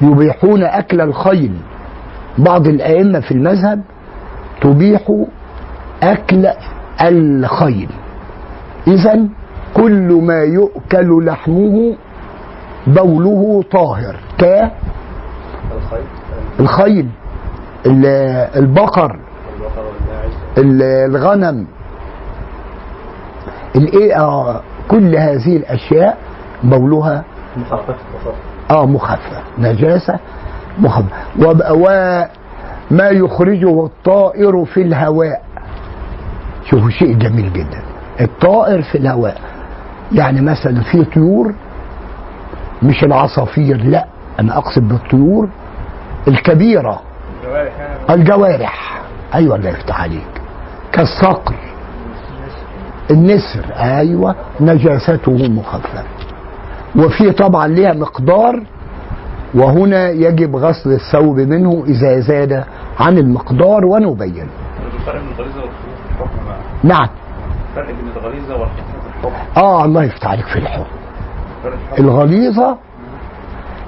[0.02, 1.52] يبيحون أكل الخيل.
[2.38, 3.82] بعض الأئمة في المذهب
[4.60, 5.00] تبيح
[6.02, 6.46] أكل
[7.02, 7.88] الخيل
[8.86, 9.28] إذا
[9.74, 11.96] كل ما يؤكل لحمه
[12.86, 14.16] بوله طاهر.
[14.38, 14.70] ك؟
[16.60, 17.08] الخيل.
[17.86, 18.06] ال-
[18.56, 19.18] البقر.
[20.58, 21.66] ال- الغنم.
[23.76, 26.18] الايه آه كل هذه الأشياء
[26.64, 27.24] بولها
[27.56, 27.96] مخفف
[28.70, 29.42] آه مخفف.
[29.58, 30.18] نجاسة
[30.78, 31.12] مخفف.
[31.70, 35.42] وما يخرجه الطائر في الهواء.
[36.70, 37.82] شوفوا شيء جميل جدا.
[38.20, 39.40] الطائر في الهواء
[40.12, 41.54] يعني مثلا في طيور
[42.82, 44.06] مش العصافير لا
[44.40, 45.48] أنا أقصد بالطيور
[46.28, 47.00] الكبيرة.
[47.44, 48.10] الجوارح.
[48.10, 49.00] الجوارح.
[49.34, 50.26] أيوه الله يفتح عليك.
[50.92, 51.54] كالصقر
[53.10, 53.64] النسر.
[53.76, 56.02] أيوه نجاسته مخففة.
[56.96, 58.62] وفي طبعا ليها مقدار
[59.54, 62.64] وهنا يجب غسل الثوب منه إذا زاد
[63.00, 64.46] عن المقدار ونبين
[66.84, 67.08] نعم.
[67.70, 70.84] الفرق بين الغليظة والخفيف في الحكم آه الله يفتح عليك في الحكم
[71.98, 72.76] الغليظة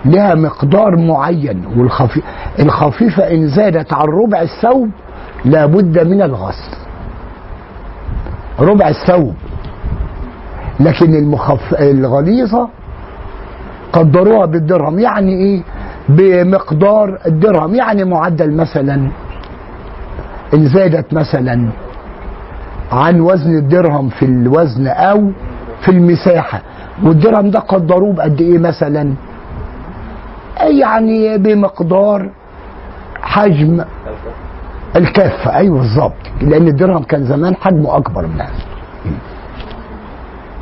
[0.04, 2.22] لها مقدار معين والخفي...
[2.58, 4.90] الخفيفة إن زادت عن ربع الثوب
[5.44, 6.76] لابد من الغسل.
[8.60, 9.34] ربع الثوب.
[10.80, 11.74] لكن المخف...
[11.74, 12.68] الغليظة
[13.92, 14.98] قدروها بالدرهم.
[14.98, 15.62] يعني إيه؟
[16.08, 17.74] بمقدار الدرهم.
[17.74, 19.10] يعني معدل مثلا
[20.54, 21.68] إن زادت مثلا
[22.92, 25.30] عن وزن الدرهم في الوزن أو
[25.80, 26.60] في المساحة.
[27.04, 29.14] والدرهم ده قدروه بقد إيه مثلا؟
[30.60, 32.30] يعني بمقدار
[33.22, 33.84] حجم
[34.96, 36.22] الكفه أيوه بالظبط.
[36.40, 38.52] لأن الدرهم كان زمان حجمه أكبر من هذا.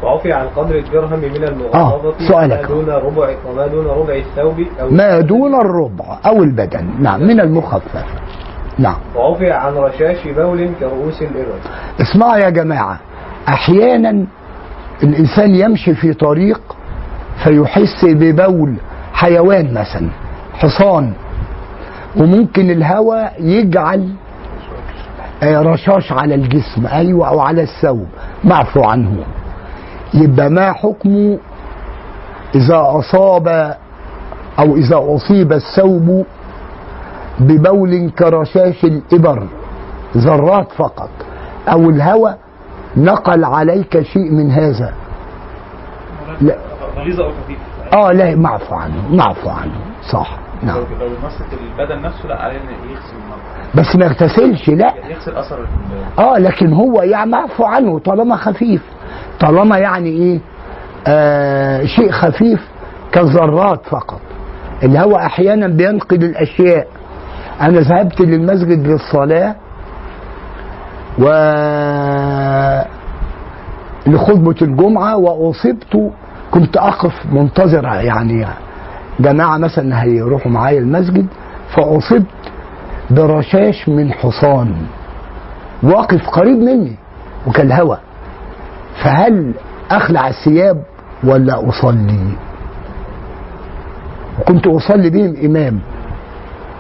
[0.03, 2.70] وعفي عن قدر الدرهم من المغلظة سؤالك.
[2.70, 6.87] ما دون ربع وما دون ربع الثوب أو ما دون الربع أو البدن.
[7.01, 8.05] نعم من المخففه
[8.79, 8.97] نعم.
[9.16, 11.59] وعفي عن رشاش بول كرؤوس الإبل
[12.01, 13.01] اسمعوا يا جماعة
[13.49, 14.27] أحيانا
[15.03, 16.61] الإنسان يمشي في طريق
[17.45, 18.74] فيحس ببول
[19.12, 20.09] حيوان مثلا
[20.55, 21.12] حصان
[22.16, 24.09] وممكن الهواء يجعل
[25.43, 28.07] آه، رشاش على الجسم أيوة أو على الثوب
[28.45, 29.16] معفو عنه.
[30.14, 31.39] يبقى ما حكمه
[32.55, 33.77] إذا أصاب
[34.59, 36.27] أو إذا أصيب الثوب
[37.41, 39.47] ببول كرشاش الإبر
[40.16, 41.11] ذرات فقط.
[41.68, 42.39] أو الهواء
[42.97, 44.95] نقل عليك شيء من هذا.
[46.41, 46.57] لا.
[46.97, 47.61] غليظة أو خفيفة.
[47.93, 49.72] آه لا معفو عنه معفو عنه.
[50.12, 50.39] صح.
[50.62, 50.76] نعم.
[50.76, 50.84] لو
[51.24, 51.47] مسك
[51.78, 53.16] البدن نفسه لا عليه إن يغسل.
[53.74, 54.95] بس ما يغتسلش لا.
[55.11, 55.66] يغسل أثر
[56.18, 58.82] آه لكن هو يعني معفو عنه طالما خفيف.
[59.41, 60.41] طالما يعني إيه؟
[61.07, 62.68] آه شيء خفيف
[63.12, 64.20] كذرات فقط.
[64.82, 66.87] الهواء أحيانا بينقل الأشياء.
[67.61, 69.54] أنا ذهبت للمسجد للصلاة
[71.18, 71.24] و
[74.07, 76.11] لخطبة الجمعة وأصبت
[76.50, 78.46] كنت أقف منتظر يعني
[79.20, 81.26] جماعة مثلا هيروحوا معايا المسجد
[81.76, 82.26] فأصبت
[83.11, 84.76] برشاش من حصان
[85.82, 86.96] واقف قريب مني
[87.46, 87.98] وكالهوى
[89.04, 89.54] فهل
[89.90, 90.82] أخلع الثياب
[91.24, 92.32] ولا أصلي؟
[94.48, 95.80] كنت أصلي بهم إمام.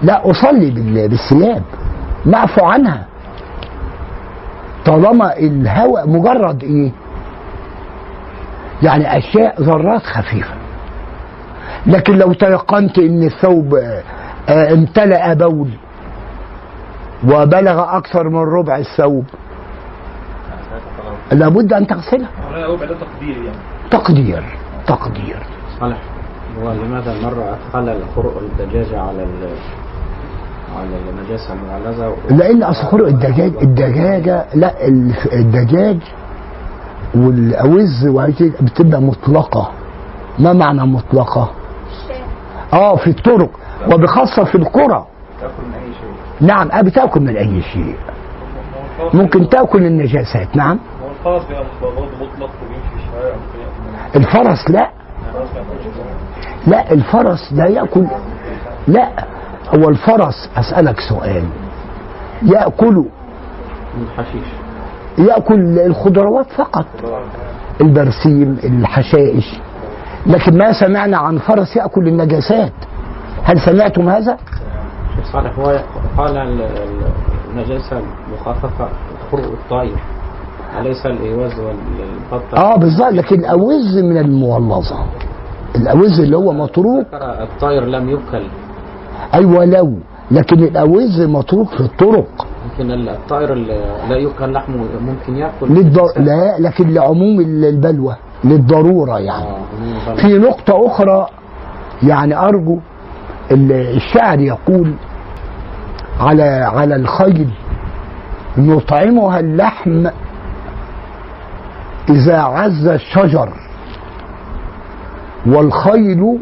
[0.02, 1.62] لا أصلي بال- بالثياب
[2.26, 3.06] معفو عنها.
[4.86, 6.92] طالما الهواء مجرد إيه؟
[8.82, 10.54] يعني أشياء ذرات خفيفة.
[11.86, 13.74] لكن لو تيقنت إن الثوب
[14.48, 15.70] آه، امتلأ بول
[17.24, 19.24] وبلغ أكثر من ربع الثوب
[21.32, 22.26] لابد أن تغسله.
[22.50, 23.58] ولا ربع ده تقدير يعني.
[23.90, 24.44] تقدير
[24.86, 25.38] تقدير.
[25.80, 25.96] صالح
[26.62, 29.26] هو لماذا مرة أدخل الخرق الدجاجة على
[30.82, 35.98] ال على النجاسة المغلظة و- لأن اصل خلق الدجاج الدجاجة لا ال- الدجاج
[37.14, 38.06] والاوز
[38.60, 39.70] بتبقى مطلقة.
[40.38, 41.50] ما معنى مطلقة؟
[42.72, 43.50] آه في الطرق
[43.92, 45.06] وبخاصة في القرى.
[45.40, 47.96] تأكل من أي شيء؟ نعم آه بتاكل من أي شيء.
[49.14, 50.78] ممكن تأكل النجاسات نعم.
[51.18, 51.42] الفرس
[52.20, 53.36] مطلق وبيمشي في الشوارع
[54.16, 54.90] الفرس لا.
[56.66, 58.06] لا الفرس لا يأكل.
[58.88, 59.08] لا.
[59.74, 61.44] هو الفرس أسألك سؤال.
[62.42, 63.04] يأكل
[64.02, 64.46] الحشيش.
[65.18, 66.86] يأكل الخضروات فقط
[67.80, 69.58] البرسيم الحشائش.
[70.26, 72.72] لكن ما سمعنا عن فرس يأكل النجاسات.
[73.42, 74.36] هل سمعتم هذا؟
[75.16, 75.80] شيخ صالح هو
[76.18, 77.06] قال ال- ال-
[77.50, 78.02] النجاسة
[78.32, 78.88] مخففة
[79.32, 79.96] خرق الطائر
[80.80, 83.12] أليس الإيواز والبطة؟ آه بالظبط.
[83.12, 84.96] لكن الأوز من المولظه
[85.76, 88.42] الأوز اللي هو متروك الطائر لم يؤكل
[89.34, 89.94] أيوه لو
[90.30, 92.46] لكن الأوز متروك في الطرق.
[92.72, 95.68] يمكن الطائر اللي لا يؤكل لحمه ممكن يأكل.
[95.74, 96.06] للضر...
[96.16, 99.46] لا لكن لعموم البلوى للضرورة يعني.
[100.08, 101.26] آه، في نقطة أخرى
[102.02, 102.78] يعني أرجو
[103.50, 104.94] ال- الشاعر يقول
[106.20, 106.42] على
[106.74, 107.48] على الخيل
[108.58, 110.06] نطعمها اللحم
[112.10, 113.48] إذا عز الشجر
[115.46, 116.38] والخيل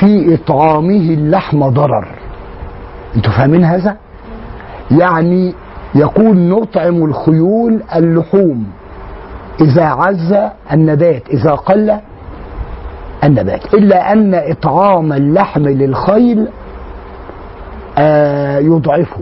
[0.00, 2.06] في إطعامه اللحم ضرر
[3.16, 3.96] أنتوا فاهمين هذا؟
[4.90, 5.54] يعني
[5.94, 8.66] يقول نطعم الخيول اللحوم
[9.60, 10.36] إذا عز
[10.72, 11.98] النبات إذا قل
[13.24, 16.48] النبات إلا أن إطعام اللحم للخيل
[17.98, 19.20] آه يضعفه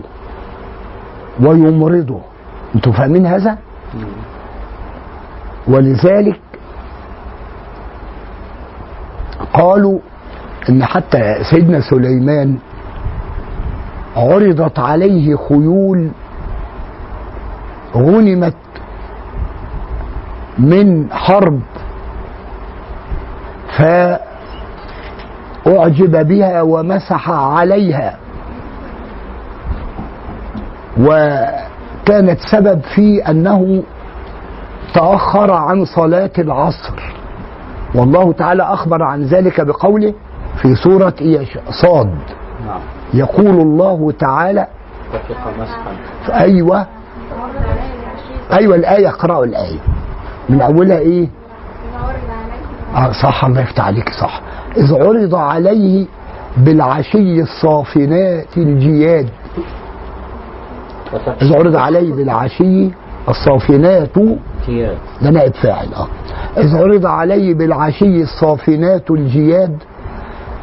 [1.42, 2.20] ويمرضه
[2.74, 3.58] أنتوا فاهمين هذا؟
[5.68, 6.40] ولذلك
[9.54, 9.98] قالوا
[10.68, 12.56] إن حتى سيدنا سليمان
[14.16, 16.10] عرضت عليه خيول
[17.96, 18.54] غنمت
[20.58, 21.60] من حرب
[25.66, 28.16] فأعجب بها ومسح عليها.
[31.00, 33.82] وكانت سبب في أنه
[34.94, 37.14] تأخر عن صلاة العصر.
[37.94, 40.14] والله تعالى أخبر عن ذلك بقوله
[40.62, 42.14] في سورة إيش؟ صاد.
[42.66, 42.80] نعم.
[43.14, 44.66] يقول الله تعالى
[46.32, 46.86] أيوة.
[48.52, 49.78] أيوة الآية اقرأوا الآية.
[50.48, 51.28] من أولها إيه؟
[52.94, 54.40] آه صح الله يفتح عليك صح.
[54.76, 56.06] إذ عرض عليه
[56.56, 59.28] بالعشي الصافنات الجياد.
[61.42, 62.90] إذ عرض عليه بالعشي
[63.28, 64.18] الصافنات.
[65.22, 66.06] ده نائب فاعل آه.
[66.60, 69.76] إذ عرض عليه بالعشي الصافنات الجياد.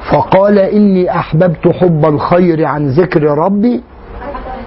[0.09, 3.83] فقال إني أحببت حب الخير عن ذكر ربي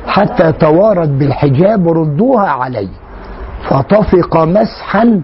[0.07, 2.89] حتى توارت بالحجاب ردوها علي.
[3.68, 5.20] فطفق مسحا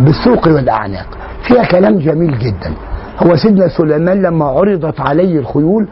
[0.00, 1.06] بالسوق والأعناق.
[1.42, 2.72] فيها كلام جميل جدا.
[3.22, 5.86] هو سيدنا سليمان لما عرضت عليه الخيول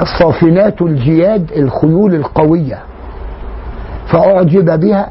[0.00, 2.78] الصافنات الجياد الخيول القوية
[4.06, 5.10] فأعجب بها.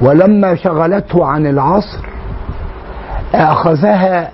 [0.00, 1.98] ولما شغلته عن العصر
[3.34, 4.30] أخذها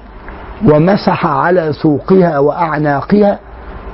[0.66, 3.38] ومسح على سوقها وأعناقها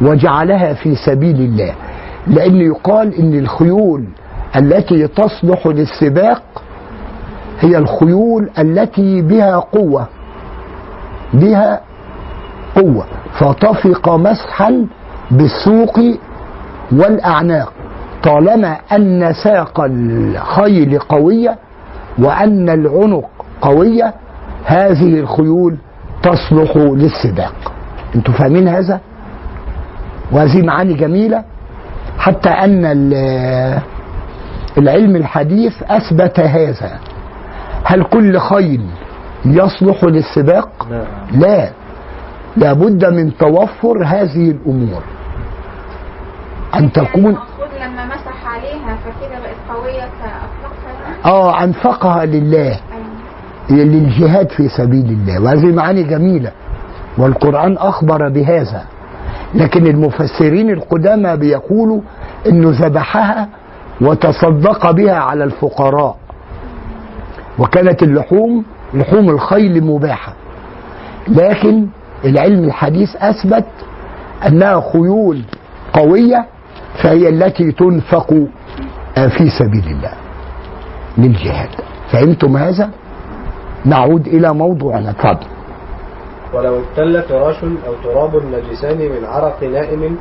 [0.00, 1.74] وجعلها في سبيل الله.
[2.26, 4.04] لأن يقال إن الخيول
[4.56, 6.42] التي تصلح للسباق
[7.60, 10.06] هي الخيول التي بها قوة
[11.32, 11.80] بها
[12.76, 13.04] قوة.
[13.38, 14.86] فطفق مسحا
[15.30, 16.00] بالسوق
[16.92, 17.72] والأعناق.
[18.22, 21.56] طالما أن ساق الخيل قوية
[22.18, 23.28] وأن العنق
[23.60, 24.14] قوية
[24.64, 25.76] هذه الخيول
[26.24, 27.72] تصلح للسباق
[28.14, 29.00] أنتوا فاهمين هذا؟
[30.32, 31.44] وهذه معاني جميلة.
[32.18, 33.80] حتى أن ال-
[34.78, 36.98] العلم الحديث أثبت هذا.
[37.84, 38.86] هل كل خيل
[39.44, 41.04] يصلح للسباق لا.
[41.32, 41.70] لا.
[42.56, 45.02] لابد من توفر هذه الأمور.
[46.74, 52.80] أن تكون المقصود لما مسح عليها فكده بقت يعني آه أنفقها لله.
[53.70, 56.52] للجهاد في سبيل الله وهذه معاني جميلة
[57.18, 58.82] والقرآن أخبر بهذا.
[59.54, 62.00] لكن المفسرين القدامى بيقولوا
[62.48, 63.48] انه ذبحها
[64.00, 66.16] وتصدق بها على الفقراء.
[67.58, 70.34] وكانت اللحوم لحوم الخيل مباحة.
[71.28, 71.86] لكن
[72.24, 73.64] العلم الحديث أثبت
[74.46, 75.42] أنها خيول
[75.92, 76.46] قوية
[77.02, 78.34] فهي التي تنفق
[79.18, 80.12] آه، في سبيل الله
[81.18, 81.68] للجهاد.
[82.10, 82.90] فهمتم هذا؟
[83.84, 85.10] نعود إلى موضوعنا.
[85.10, 85.46] اتفضل
[86.54, 90.16] ولو ابتل فراش أو تراب نجسان من عرق نائم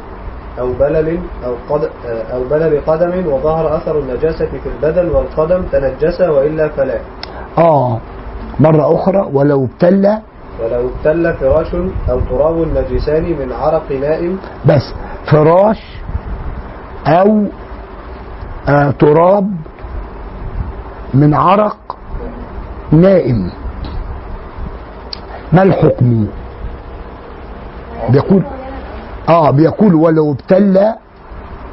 [0.59, 1.89] أو بلل أو, قد
[2.33, 6.99] أو بلل قدم وظهر أثر النجاسة في البدن والقدم تنجس وإلا فلا.
[7.57, 7.97] آه.
[8.59, 10.19] مرة أخرى ولو ابتلى
[10.63, 11.75] ولو ابتل فراش
[12.09, 14.37] أو تراب نجسان من عرق نائم.
[14.65, 14.93] بس
[15.31, 15.81] فراش
[17.07, 17.45] أو
[18.69, 19.51] آه تراب
[21.13, 21.77] من عرق
[22.93, 23.51] نائم.
[25.53, 26.27] ما الحكم؟
[28.09, 28.43] بيقول
[29.29, 30.95] آه بيقول ولو ابتلى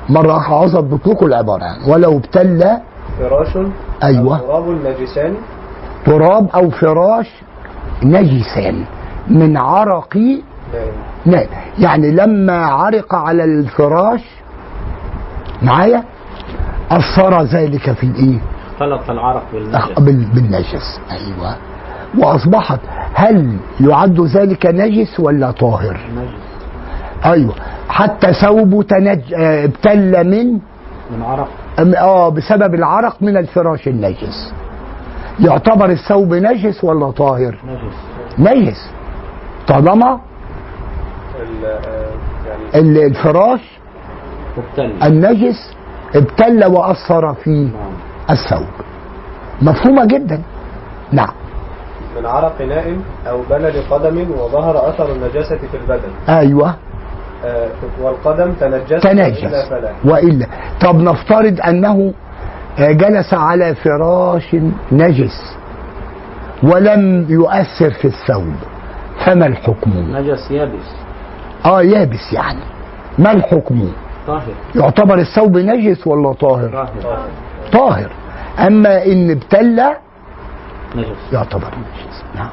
[0.08, 1.64] مرة أضبط لكم العبارة.
[1.64, 2.80] يعني ولو ابتلى
[3.18, 3.58] فراش
[4.02, 4.38] أيوة.
[4.38, 5.34] تراب نجسان.
[6.06, 7.42] تراب أو فراش
[8.02, 8.84] نجسان
[9.28, 10.92] من عرق نائم.
[11.26, 11.48] نائم.
[11.78, 14.24] يعني لما عرق على الفراش
[15.62, 16.04] معايا؟
[16.90, 18.38] أثر ذلك في الإيه؟
[18.80, 19.98] اختلط العرق بالنجس.
[19.98, 21.00] بال- بالنجس.
[21.10, 21.56] أيوه.
[22.18, 22.80] وأصبحت
[23.14, 27.24] هل يعد ذلك نجس ولا طاهر؟ نجس.
[27.24, 27.54] أيوه.
[27.88, 29.34] حتى ثوبه تنج...
[29.34, 30.52] آه، ابتل من؟
[31.10, 31.48] من عرق.
[31.78, 34.52] أم- آه بسبب العرق من الفراش النجس.
[35.40, 37.94] يعتبر الثوب نجس ولا طاهر؟ نجس.
[38.38, 38.90] نجس.
[39.68, 40.20] طالما
[41.40, 42.10] ال- آه،
[42.48, 43.60] يعني ال- الفراش
[44.58, 45.74] مبتل النجس
[46.14, 47.99] ابتل وأثر في نعم.
[48.30, 48.68] الثوب.
[49.62, 50.42] مفهومة جدا.
[51.12, 51.34] نعم.
[52.16, 56.10] من عرق نائم أو بلل قدم وظهر أثر النجاسة في البدن.
[56.28, 56.74] أيوه.
[57.44, 57.68] آه،
[58.02, 59.44] والقدم تنجس تنجس.
[59.44, 59.92] إلا فلا.
[60.04, 60.46] وإلا.
[60.80, 62.12] طب نفترض أنه
[62.78, 64.56] آه، جلس على فراش
[64.92, 65.56] نجس
[66.62, 68.54] ولم يؤثر في الثوب
[69.26, 70.94] فما الحكم؟ نجس يابس.
[71.66, 72.62] آه يابس يعني.
[73.18, 73.88] ما الحكم؟
[74.26, 74.52] طاهر.
[74.74, 76.68] يعتبر الثوب نجس ولا طاهر؟
[77.02, 77.28] طاهر.
[77.72, 78.10] طاهر.
[78.66, 79.80] أما إن ابتل
[80.96, 81.32] نجس.
[81.32, 82.24] يعتبر نجس.
[82.34, 82.50] نعم.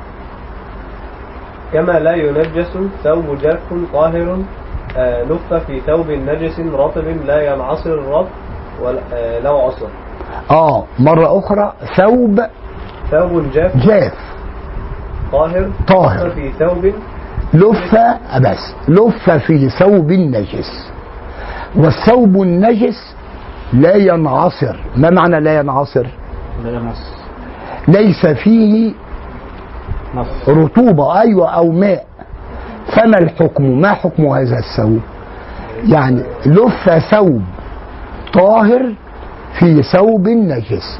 [1.74, 3.59] كما لا ينجس ثوب جاف
[3.93, 4.38] طاهر
[4.97, 8.28] آه، لف في ثوب نجس رطب لا ينعصر الرطب
[8.82, 9.88] ولا- آه، لو عصر.
[10.51, 12.41] آه مرة أخرى ثوب
[13.11, 13.78] ثوب جاف.
[13.78, 14.13] جاف.
[15.32, 15.70] طاهر.
[15.88, 16.28] طاهر.
[16.28, 16.93] لف في ثوب.
[17.53, 17.95] لف
[18.41, 20.91] بس لف في ثوب نجس.
[21.76, 23.15] والثوب النجس
[23.74, 24.80] لا ينعصر.
[24.95, 26.07] ما معنى لا ينعصر؟
[26.63, 26.91] لا
[27.88, 28.93] ليس فيه
[30.15, 31.20] نص رطوبة.
[31.22, 32.05] أيوة أو ماء.
[32.88, 34.99] فما الحكم؟ ما حكم هذا الثوب؟
[35.84, 37.41] يعني لف ثوب
[38.34, 38.93] طاهر
[39.59, 40.99] في ثوب نجس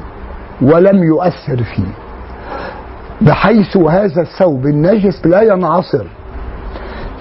[0.62, 1.94] ولم يؤثر فيه.
[3.22, 6.06] بحيث هذا الثوب النجس لا ينعصر.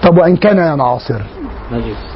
[0.03, 1.21] طب وإن كان ينعصر؟
[1.71, 2.15] نجس.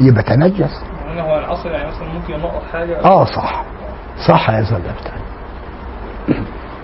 [0.00, 0.80] يبقى تنجس.
[1.18, 3.04] هو العصر يعني مثلا ممكن ينقط حاجة.
[3.04, 3.64] آه صح.
[4.28, 5.26] صح يا زلمة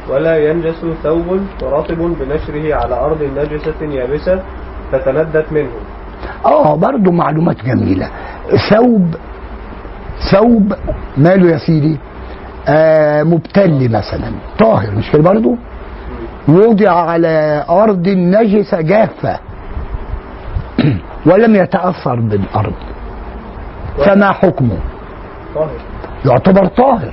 [0.08, 4.42] ولا ينجس ثوب رطب بنشره على أرض نجسة يابسة
[4.92, 5.70] فتندت منه.
[6.44, 8.08] آه برضو معلومات جميلة.
[8.70, 9.14] ثوب
[10.32, 10.74] ثوب
[11.16, 11.98] ماله يا سيدي؟
[12.68, 14.32] آه مبتل مثلا.
[14.58, 15.56] طاهر مش كده برضو؟
[16.48, 19.38] وضع على أرض نجسة جافة.
[21.26, 22.91] ولم يتأثر بالأرض.
[23.96, 24.78] فما حكمه؟
[25.54, 25.70] طاهر.
[26.24, 27.12] يعتبر طاهر.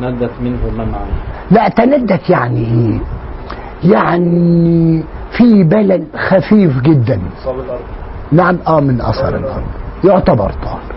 [0.00, 1.12] تندت منه معنى
[1.50, 3.00] لا تندت يعني إيه؟
[3.90, 7.20] يعني في بلل خفيف جدا.
[8.32, 9.62] نعم آه من أثر الأرض.
[10.04, 10.94] يعتبر طاهر.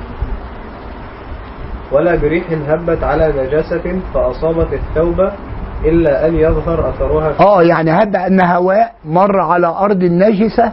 [1.91, 5.29] ولا بريح هبت على نجاسة فأصابت الثوب
[5.85, 7.33] إلا أن يظهر أثرها.
[7.33, 10.71] في آه يعني هب أن هواء مر على أرض نجسه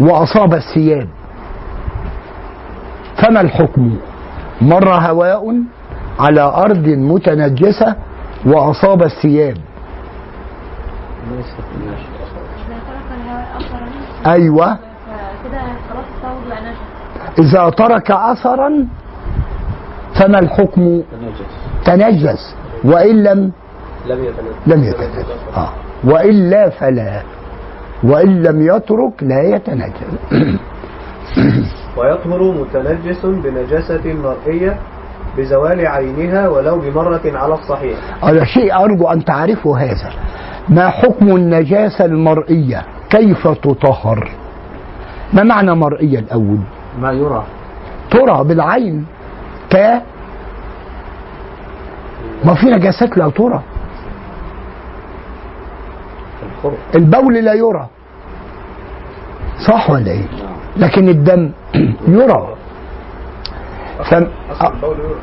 [0.00, 1.08] وأصاب الثياب.
[3.22, 3.96] فما الحكم؟
[4.60, 5.54] مر هواء
[6.18, 7.96] على أرض متنجسة
[8.46, 9.56] وأصاب الثياب.
[11.30, 11.54] النجس
[17.38, 18.86] إذا ترك أثرا أيوه
[20.14, 21.02] فما الحكم؟
[21.84, 22.54] تنجس.
[22.84, 23.52] وإن لم
[24.06, 24.54] لم يتنجس.
[24.66, 25.26] لم يتنجس.
[25.56, 25.72] آه.
[26.04, 27.22] والا فلا.
[28.04, 30.12] وإن لم يترك لا يتنجس.
[31.96, 34.76] ويطهر متنجس بنجاسة مرئية
[35.38, 37.98] بزوال عينها ولو بمرة على الصحيح.
[38.22, 40.10] على شيء أرجو أن تعرفوا هذا.
[40.68, 44.30] ما حكم النجاسة المرئية؟ كيف تطهر؟
[45.32, 46.58] ما معنى مرئية الأول؟
[47.00, 47.44] ما يرى.
[48.10, 49.06] ترى بالعين.
[49.70, 50.02] ك؟
[52.44, 53.62] ما في نجاسات لا ترى.
[56.94, 57.86] البول لا يرى.
[59.66, 61.50] صح ولا إيه؟ لكن الدم
[62.08, 62.48] يرى.
[64.12, 65.14] البول يرى.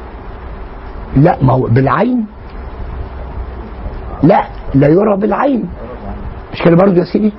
[1.18, 2.26] لا ما هو بالعين.
[4.24, 4.43] لا
[4.74, 5.70] لا يرى بالعين.
[6.54, 7.34] مش كده برضه يا سيدي؟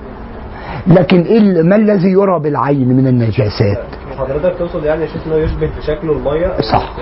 [0.87, 3.83] لكن إيه ما الذي يرى بالعين من النجاسات؟
[4.19, 6.93] حضرتك تقصد يعني شيخ إنه يشبه في شكله المية؟ صح.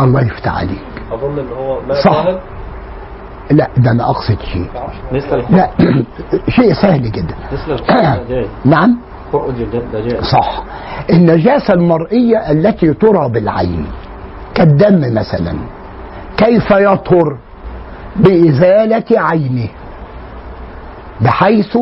[0.00, 0.82] الله يفتح عليك.
[1.12, 2.24] أظن إن هو ماء صح.
[3.50, 4.66] لا ده أنا أقصد شيء.
[5.50, 5.70] لا
[6.56, 7.34] شيء سهل جدا.
[8.64, 8.96] نعم.
[10.22, 10.62] صح.
[11.10, 13.86] النجاسة المرئية التي ترى بالعين
[14.54, 15.54] كالدم مثلا
[16.36, 17.36] كيف يطهر؟
[18.16, 19.68] بإزالة عينه
[21.20, 21.76] بحيث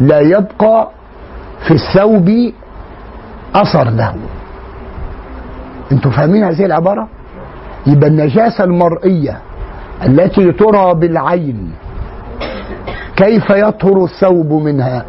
[0.00, 0.88] لا يبقى
[1.66, 2.30] في الثوب
[3.54, 4.14] أثر له.
[5.92, 7.08] أنتوا فاهمين هذه العبارة؟
[7.86, 9.38] يبقى النجاسة المرئية
[10.06, 11.72] التي ترى بالعين
[13.16, 15.04] كيف يطهر الثوب منها؟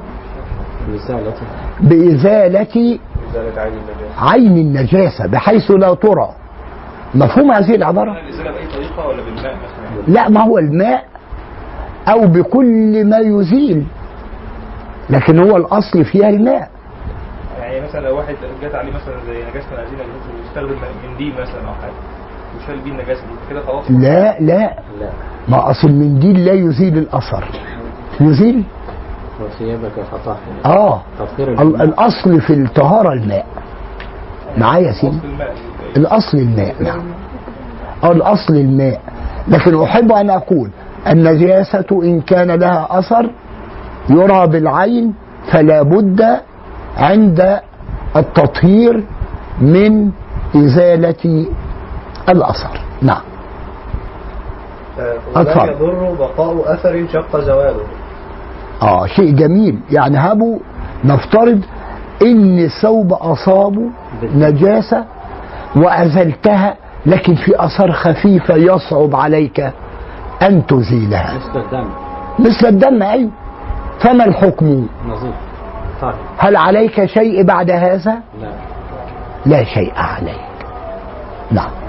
[0.88, 1.34] بإزالة.
[1.81, 2.67] إزالة
[4.17, 4.61] عين النجاسة.
[4.61, 6.29] النجاسة بحيث لا ترى.
[7.15, 11.05] مفهوم هذه العبارة؟ بأي طريقة ولا بالماء مثلا؟ لا ما هو الماء
[12.07, 13.86] أو بكل ما يزيل
[15.09, 16.69] لكن هو الأصل فيها الماء.
[17.61, 20.13] يعني مثلا لو واحد جت عليه مثلا زي نجاسة العزيمة اللي
[20.47, 20.75] يستخدم
[21.11, 21.91] منديل مثلا أو حاجة
[22.63, 24.75] وشال بيه النجاسة دي كده خلاص؟ لا لا.
[24.99, 25.09] لا.
[25.47, 27.43] ما أصل المنديل لا يزيل الأثر.
[28.21, 28.63] يزيل؟
[29.41, 30.38] وثيابك فطهر.
[30.65, 31.01] آه.
[31.19, 31.84] تطهير ال- الماء.
[31.84, 33.45] الأصل في الطهارة الماء.
[34.57, 35.19] معايا يا سيدي؟
[35.97, 36.75] الأصل الماء.
[36.84, 37.01] نعم.
[38.03, 39.01] أو الأصل الماء.
[39.47, 40.69] لكن أحب أن أقول
[41.07, 43.29] النجاسة إن كان لها أثر
[44.09, 45.13] يرى بالعين
[45.51, 46.39] فلا بد
[46.97, 47.59] عند
[48.15, 49.03] التطهير
[49.61, 50.11] من
[50.55, 51.45] إزالة
[52.29, 52.79] الأثر.
[53.01, 53.21] نعم.
[54.99, 55.63] آه، ولا.
[55.71, 57.84] يضر بقاء أثر شق زواله.
[58.82, 59.80] آه شيء جميل.
[59.91, 60.59] يعني هبوا
[61.05, 61.61] نفترض
[62.21, 63.89] إن الثوب اصابه
[64.36, 65.05] نجاسة
[65.76, 69.59] وأزلتها لكن في اثار خفيفة يصعب عليك
[70.41, 71.34] أن تزيلها.
[71.38, 71.89] مثل الدم.
[72.39, 73.30] مثل الدم أيوه
[73.99, 75.34] فما الحكم؟ نظيف.
[76.01, 78.11] طاهر هل عليك شيء بعد هذا؟
[78.41, 78.47] لا.
[79.45, 80.65] لا شيء عليك.
[81.51, 81.82] نعم.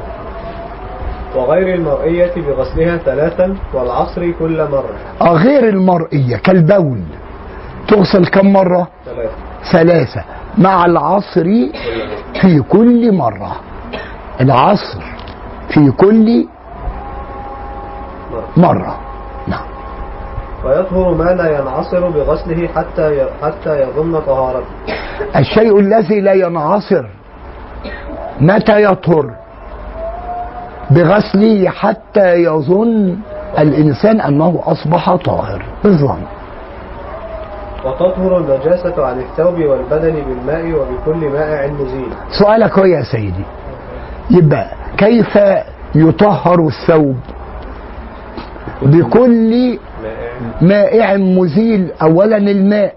[1.37, 4.95] وغير المرئية بغسلها ثلاثا والعصر كل مرة.
[5.21, 7.01] آه، غير المرئية كالبول.
[7.89, 9.31] تغسل كم مرة؟ ثلاثة.
[9.73, 10.25] ثلاثة.
[10.59, 11.45] مع العصر
[12.41, 13.57] في كل مرة.
[14.41, 15.03] العصر
[15.69, 16.47] في كل
[18.57, 18.99] مرة.
[19.47, 19.67] نعم.
[20.65, 24.67] ويطهر ما لا ينعصر بغسله حتى حتى يظن طهارته.
[25.37, 27.05] الشيء الذي لا ينعصر
[28.41, 29.44] متى يطهر؟
[30.91, 33.17] بغسله حتى يظن
[33.59, 35.63] الإنسان أنه أصبح طاهر.
[35.85, 36.19] بالظن
[37.85, 42.09] وتطهر النجاسة عن الثوب والبدن بالماء وبكل مائع مزيل
[42.39, 43.45] سؤالك هو يا سيدي.
[44.31, 45.39] يبقى كيف
[45.95, 47.17] يطهر الثوب؟
[48.83, 49.79] بكل
[50.63, 52.95] مائع مزيل اولا الماء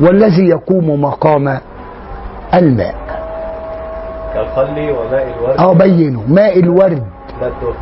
[0.00, 1.58] والذي يقوم مقام
[2.54, 2.94] الماء.
[4.42, 5.58] كالخل وماء الورد.
[5.58, 7.02] آه بينه ماء الورد.
[7.40, 7.74] لا الدهن.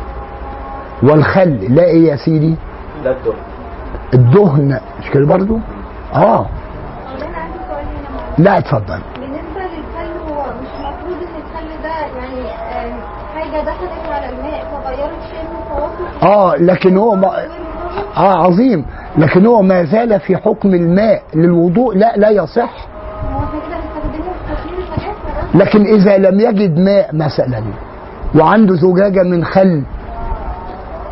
[1.03, 2.55] والخل لا إيه يا سيدي؟
[3.03, 3.35] لا الدهن.
[4.13, 4.79] الدهن.
[4.99, 5.59] مش كده برضو؟
[6.15, 6.19] آه.
[6.19, 8.39] والله أنا عندي سؤال هنا معلش.
[8.39, 8.99] لا اتفضل.
[9.19, 12.99] بالنسبة للخل هو مش المفروض إن الخل ده يعني آه،
[13.35, 17.27] حاجة دخلت على الماء فغيرت آه لكن هو ما
[18.17, 18.85] آه عظيم.
[19.17, 21.95] لكن هو ما زال في حكم الماء للوضوء.
[21.95, 22.69] لا لا يصح.
[23.33, 27.63] هو إحنا كده بنستخدمه في تطهير النجاسه بس لكن إذا لم يجد ماء مثلا
[28.35, 29.83] وعنده زجاجة من خل.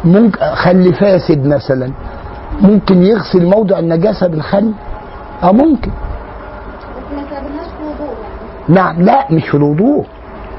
[0.06, 1.92] ممكن خل فاسد مثلا.
[2.62, 4.74] ممكن يغسل موضع النجاسة بالخل
[5.44, 5.92] آه ممكن.
[5.92, 8.16] بس ما نستخدمهاش في وضوء
[8.68, 8.76] يعني.
[8.80, 10.06] نعم لا مش في الوضوء.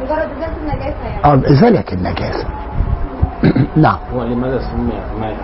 [0.03, 1.25] مجرد إزالة النجاسة يعني.
[1.25, 2.47] آه إزالة النجاسة.
[3.85, 3.99] نعم.
[4.15, 5.37] هو لماذا سمي مائع؟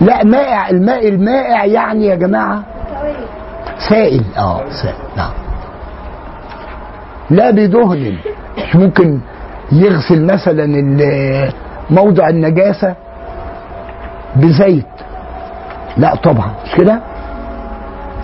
[0.00, 2.62] لا مائع الماء المائع يعني يا جماعة؟
[3.00, 3.16] سوائل
[3.88, 5.30] سائل آه سائل نعم.
[7.30, 8.16] لا بدهن.
[8.58, 9.20] مش ممكن
[9.72, 10.66] يغسل مثلا
[11.90, 12.94] موضع النجاسة
[14.36, 14.86] بزيت.
[15.96, 16.50] لا طبعا.
[16.64, 17.00] مش كده؟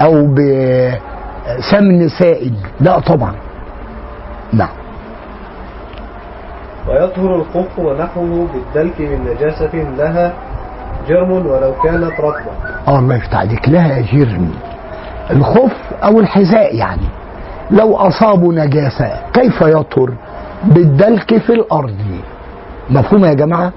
[0.02, 2.54] أو بسمن سائل.
[2.80, 3.34] لا طبعا.
[4.52, 4.68] نعم.
[6.88, 10.32] ويطهر الخف ونحوه بالدلك من نجاسة لها
[11.08, 12.50] جرم ولو كانت رطبة.
[12.88, 13.68] آه الله يفتح عليك.
[13.68, 14.50] لها جرم.
[15.30, 17.08] الخف أو الحذاء يعني.
[17.70, 20.14] لو أصابوا نجاسة كيف يطهر؟
[20.64, 21.96] بالدلك في الأرض.
[22.90, 23.72] مفهوم يا جماعة؟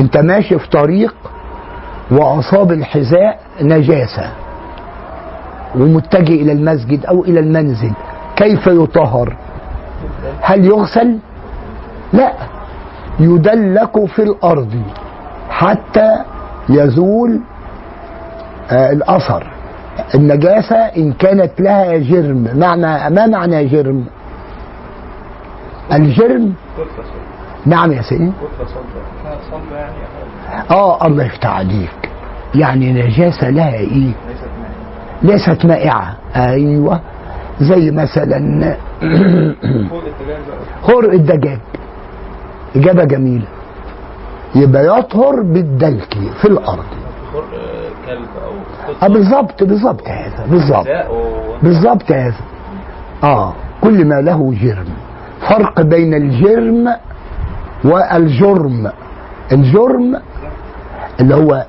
[0.00, 1.14] أنت ماشي في طريق
[2.10, 4.30] وأصاب الحذاء نجاسة
[5.74, 7.92] ومتجه إلى المسجد أو إلى المنزل
[8.36, 9.36] كيف يطهر؟
[10.40, 11.18] هل يغسل؟
[12.12, 12.32] لا
[13.20, 14.82] يدلك في الأرض
[15.50, 16.16] حتى
[16.68, 17.40] يزول
[18.70, 19.46] آه، الأثر.
[20.14, 22.48] النجاسة إن كانت لها جرم.
[22.54, 24.04] معنى ما معنى جرم؟
[25.92, 26.54] الجرم؟
[27.66, 28.30] نعم يا سيدي.
[30.70, 32.10] آه الله يفتح عليك.
[32.54, 34.72] يعني نجاسة لها إيه؟ ليست مائع
[35.22, 36.16] ليست مائعة.
[36.36, 37.00] أيوه.
[37.60, 38.76] زي مثلا
[40.86, 41.58] خرق الدجاج.
[42.76, 43.46] إجابة جميلة.
[44.54, 46.84] يبقى يطهر بالدلك في الأرض.
[48.06, 48.52] كلب أو
[49.02, 50.86] آه بالظبط بالظبط هذا بالظبط
[51.62, 52.34] بالظبط هذا.
[53.24, 53.52] آه
[53.82, 54.88] كل ما له جرم.
[55.48, 56.94] فرق بين الجرم
[57.84, 58.90] والجرم.
[59.52, 60.20] الجرم
[61.20, 61.66] اللي هو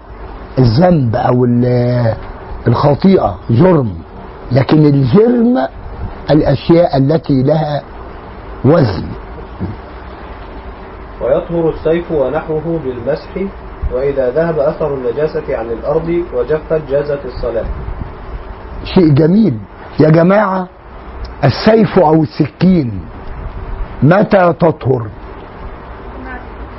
[0.59, 2.13] الذنب أو ال-
[2.67, 3.93] الخطيئة جرم.
[4.51, 5.67] لكن الجرم
[6.31, 7.81] الأشياء التي لها
[8.65, 9.03] وزن.
[11.21, 13.29] ويطهر السيف ونحوه بالمسح.
[13.93, 17.65] وإذا ذهب أثر النجاسة عن الأرض وجفت جازت الصلاة.
[18.83, 19.57] شيء جميل.
[19.99, 20.67] يا جماعة
[21.43, 23.01] السيف أو السكين
[24.03, 25.07] متى تطهر؟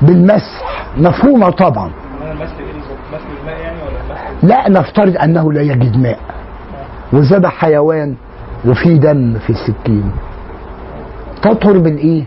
[0.03, 0.87] بالمسح.
[0.97, 1.91] مفهومة طبعا.
[4.43, 6.19] لا نفترض أنه لا يجد ماء.
[7.13, 8.15] وذبح حيوان
[8.67, 10.13] وفي دم في السكين.
[11.43, 12.25] تطهر بالإيه؟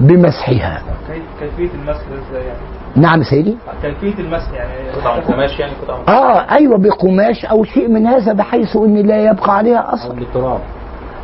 [0.00, 0.82] بمسحها.
[1.08, 2.58] كيف- كيفية المسح ده إزاي يعني؟
[2.96, 3.56] نعم سيدي.
[3.82, 8.06] كيفيه المسح يعني قطعة من قماش يعني قطعة من آه أيوه بقماش أو شيء من
[8.06, 10.60] هذا بحيث ان لا يبقى عليها أو اثر بالتراب.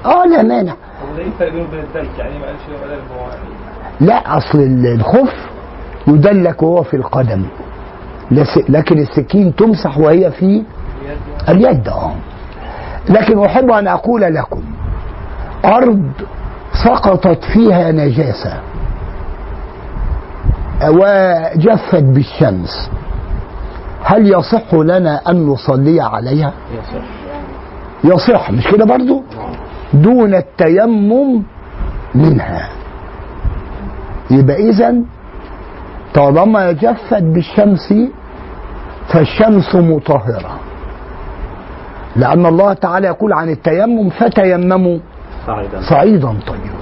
[0.05, 0.75] آه لا مانع.
[2.19, 3.49] يعني ما قالش بدل هو يعني
[4.01, 4.59] لا أصل
[4.95, 5.35] الخف
[6.09, 7.45] يدلك وهو في القدم.
[8.31, 10.45] لس- لكن السكين تمسح وهي في
[11.49, 11.89] اليد اليد.
[11.89, 12.13] آه.
[13.09, 14.63] لكن أحب أن أقول لكم
[15.65, 16.11] أرض
[16.85, 18.61] سقطت فيها نجاسة.
[20.85, 22.91] وجفت بالشمس.
[24.03, 27.05] هل يصح لنا أن نصلي عليها؟ يصح.
[28.05, 29.23] يصح مش كده برضو؟
[29.93, 31.43] دون التيمم
[32.15, 32.69] منها.
[34.31, 34.95] يبقى اذا
[36.15, 37.95] طالما جفت بالشمس
[39.09, 40.59] فالشمس مطهرة.
[42.17, 44.99] لأن الله تعالى يقول عن التيمم فتيمموا.
[45.47, 45.81] صعيدا.
[45.81, 46.78] صعيدا طيبا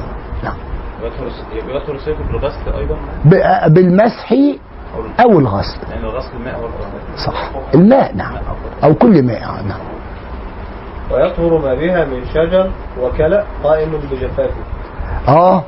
[1.67, 4.33] بيطهر السيف بالغسل أيضا؟ ب- بالمسح
[5.21, 5.79] أو الغسل.
[5.91, 6.75] لأن الغسل الماء برضه
[7.27, 7.51] صح.
[7.75, 8.33] الماء نعم.
[8.85, 9.81] أو كل ماء نعم.
[11.11, 12.71] ويطهر ما بها من شجر
[13.03, 14.55] وكلأ قائم بجفافه.
[15.29, 15.63] آه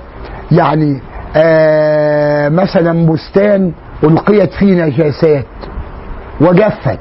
[0.53, 1.01] يعني
[1.37, 3.72] آه مثلا بستان
[4.05, 5.47] ألقيت فيه نجاسات
[6.41, 6.99] وجفت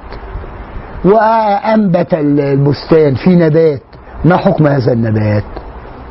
[1.06, 3.82] وأنبت البستان في نبات.
[4.26, 5.44] ما حكم هذا النبات؟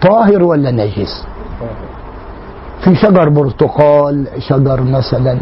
[0.03, 1.27] طاهر ولا نجس؟
[2.87, 5.39] في شجر برتقال شجر مثلا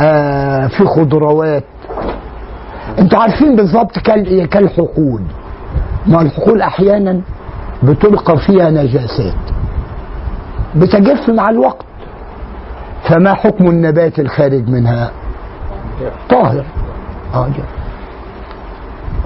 [0.00, 1.64] آه في خضروات.
[2.98, 5.22] أنتوا عارفين بالظبط كال؟ كالحقول.
[6.06, 7.20] ما الحقول أحيانا
[7.82, 9.34] بتلقى فيها نجاسات.
[10.76, 11.86] بتجف مع الوقت.
[13.08, 15.10] فما حكم النبات الخارج منها؟
[16.30, 16.64] طاهر.
[17.34, 17.64] آه جف.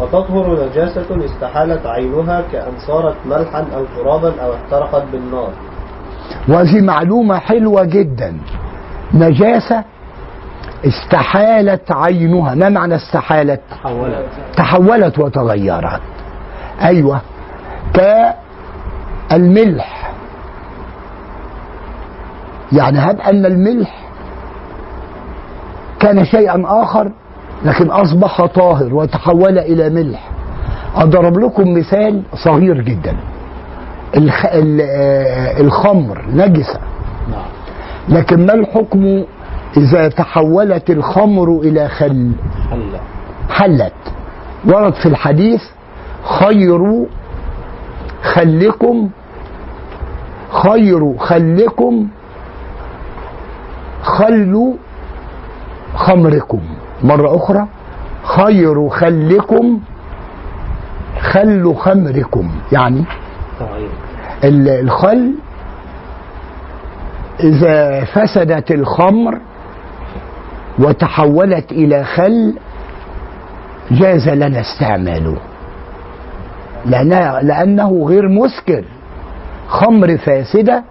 [0.00, 5.50] وتطهر نجاسة استحالت عينها كأن صارت ملحا أو ترابا أو احترقت بالنار.
[6.48, 8.36] وهذه معلومة حلوة جدا.
[9.14, 9.84] نجاسة
[10.86, 12.54] استحالت عينها.
[12.54, 16.00] ما معنى استحالت؟ حولت تحولت وتغيرت.
[16.82, 17.20] أيوه.
[19.30, 20.12] كالملح.
[22.72, 24.04] يعني هب أن الملح
[26.00, 27.10] كان شيئا آخر
[27.64, 30.30] لكن أصبح طاهر وتحول إلى ملح.
[30.96, 33.16] أضرب لكم مثال صغير جدا.
[34.16, 34.46] الخ...
[34.46, 36.80] ال- آه، الخمر نجسة.
[37.30, 37.44] نعم.
[38.08, 39.24] لكن ما الحكم
[39.76, 42.32] إذا تحولت الخمر إلى خل؟
[42.70, 42.96] حل
[43.50, 43.92] حلت.
[44.66, 45.60] ورد في الحديث
[46.24, 47.06] خير
[48.22, 49.08] خلكم
[50.50, 52.08] خير خلكم
[54.02, 54.74] خل
[55.94, 56.60] خمركم.
[57.02, 57.66] مرة أخرى
[58.24, 59.80] خير خلكم
[61.20, 62.50] خل خمركم.
[62.72, 63.04] يعني
[63.60, 64.03] ال-
[64.44, 65.34] الخل
[67.40, 69.38] إذا فسدت الخمر
[70.78, 72.54] وتحولت إلى خل
[73.90, 75.36] جاز لنا استعماله.
[76.86, 78.84] لأنها لأنه غير مسكر.
[79.68, 80.84] خمر فاسدة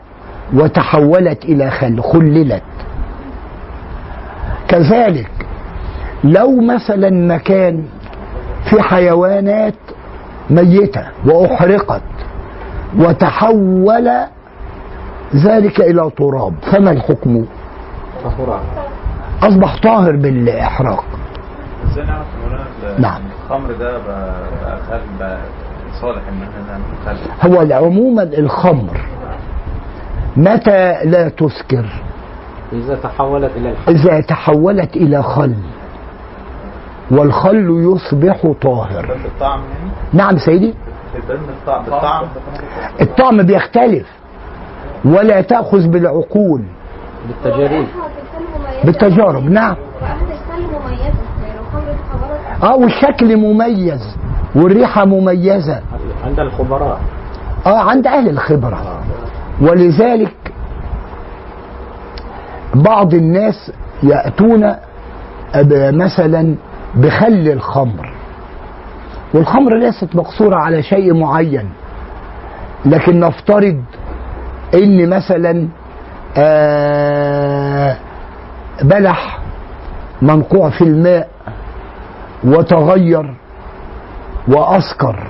[0.54, 2.64] وتحولت إلى خل خللت.
[4.68, 5.32] كذلك
[6.24, 7.84] لو مثلا مكان
[8.70, 9.76] في حيوانات
[10.50, 12.02] ميتة وأحرقت
[13.00, 14.10] وتحول
[15.36, 16.54] ذلك إلى تراب.
[16.72, 17.46] فما الحكم؟
[19.44, 21.06] أصبح طاهر بالإحراق.
[21.92, 22.26] إزاي نعرف
[23.00, 23.22] نعم.
[23.46, 24.34] الخمر ده بقى
[24.64, 25.38] بقى خل بقى
[26.02, 26.80] صالح ان إحنا
[27.58, 29.02] هو عموما الخمر
[30.38, 31.86] متى لا تسكر
[32.74, 35.56] إذا تحولت إلى الحل إذا تحولت إلى خل.
[37.12, 40.74] والخل يصبح طاهر ده بالطعم يعني؟ نعم سيدي.
[41.86, 42.26] بالطعم
[43.02, 44.08] الطعم بيختلف.
[45.06, 46.62] ولا تأخذ بالعقول.
[47.28, 47.86] بالتجارب.
[48.84, 49.76] بالتجارب نعم.
[52.64, 54.16] آه والشكل مميز.
[54.56, 55.82] والريحة مميزة.
[56.26, 57.00] عند الخبراء.
[57.66, 59.02] آه عند أهل الخبرة.
[59.62, 60.36] ولذلك
[62.76, 63.72] بعض الناس
[64.04, 64.76] يأتون
[65.56, 66.56] ب- مثلا
[66.96, 68.13] بخل الخمر.
[69.34, 71.70] والخمر ليست مقصورة على شيء معين
[72.86, 73.82] لكن نفترض
[74.74, 75.68] إن مثلا
[76.38, 77.98] آه
[78.82, 79.40] بلح
[80.22, 81.30] منقوع في الماء
[82.44, 83.34] وتغير
[84.48, 85.28] وأسكر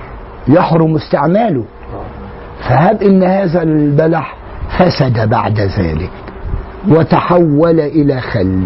[0.48, 1.64] يحرم استعماله
[2.68, 4.36] فهب إن هذا البلح
[4.78, 6.10] فسد بعد ذلك
[6.88, 8.64] وتحول إلى خل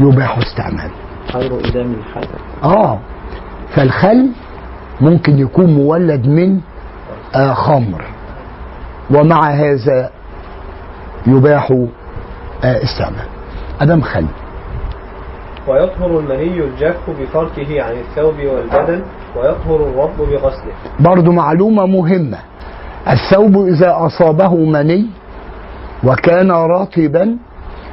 [0.00, 0.90] يباح استعماله.
[1.32, 2.28] خير إدام الحاجة
[2.64, 2.98] آه.
[3.76, 4.30] فالخل
[5.00, 6.60] ممكن يكون مولد من
[7.34, 8.04] آه خمر.
[9.10, 10.10] ومع هذا
[11.26, 11.70] يباح
[12.64, 13.26] آه استعمال.
[13.80, 14.26] أدم خل.
[15.68, 19.02] ويطهر المني الجاف بفركه عن الثوب والبدن
[19.36, 20.72] ويطهر الرب بغسله.
[21.00, 22.38] برضو معلومة مهمة.
[23.08, 25.06] الثوب إذا أصابه مني
[26.04, 27.36] وكان رطبا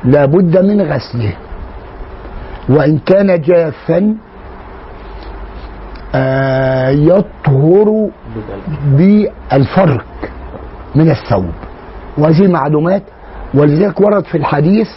[0.04, 1.34] لابد من غسله.
[2.70, 4.16] وإن كان جافا
[6.90, 8.10] يطهر
[8.86, 10.06] بالفرك
[10.96, 11.52] من الثوب.
[12.18, 13.04] وهذه معلومات
[13.54, 14.88] ولذلك ورد في الحديث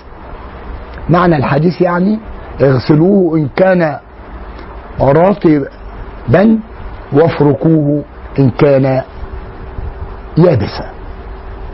[1.09, 2.19] معنى الحديث يعني
[2.61, 3.99] اغسلوه إن كان
[5.01, 6.59] رطبا
[7.13, 8.05] وافركوه
[8.39, 9.03] إن كان
[10.37, 10.91] يابسا.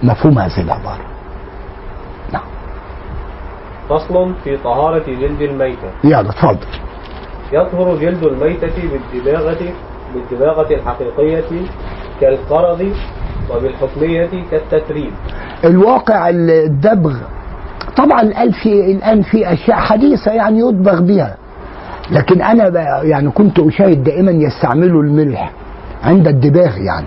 [0.03, 1.01] مفهوم هذه العبارة
[3.89, 5.91] فصل في طهارة جلد الميتة.
[6.05, 6.67] يلا اتفضل
[7.53, 9.59] يطهر جلد الميتة بالدباغة
[10.15, 11.45] بالدباغة الحقيقية
[12.21, 12.93] كالقرض
[13.51, 15.11] وبالحكمية كالتتريب.
[15.65, 17.17] الواقع الدبغ
[17.97, 21.37] طبعا الآن في الآن في أشياء حديثة يعني يدبغ بها.
[22.11, 25.53] لكن أنا يعني كنت أشاهد دائما يستعملوا الملح
[26.05, 27.07] عند الدباغ يعني.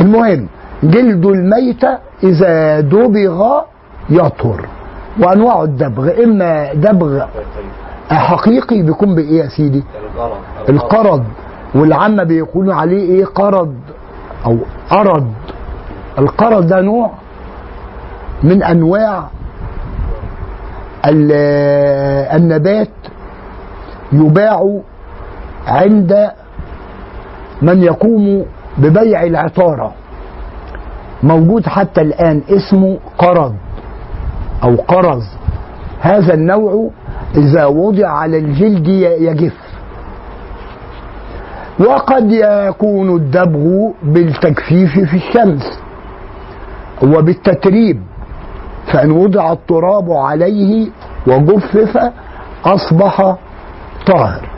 [0.00, 0.48] المهم
[0.82, 3.60] جلد الميتة إذا دبغ
[4.10, 4.66] يطهر
[5.20, 7.24] وأنواع الدبغ إما دبغ
[8.10, 9.82] حقيقي بيكون بإيه يا سيدي؟
[10.68, 11.24] القرض.
[11.74, 13.74] والعامة بيقولوا عليه إيه؟ قرض
[14.46, 14.58] أو
[14.92, 15.26] أرض.
[16.18, 17.10] القرض ده نوع
[18.42, 19.28] من أنواع
[21.06, 21.32] ال-
[22.36, 22.88] النبات
[24.12, 24.78] يباع
[25.66, 26.30] عند
[27.62, 28.44] من يقوم
[28.78, 29.92] ببيع العطارة.
[31.22, 33.54] موجود حتى الآن اسمه قرض
[34.64, 35.24] أو قرز
[36.00, 36.90] هذا النوع
[37.36, 38.88] إذا وضع على الجلد
[39.20, 39.56] يجف.
[41.80, 45.80] وقد يكون الدبغ بالتجفيف في الشمس
[47.02, 48.02] وبالتتريب
[48.86, 50.90] فإن وضع التراب عليه
[51.26, 51.98] وجفف
[52.64, 53.36] أصبح
[54.06, 54.48] طاهر.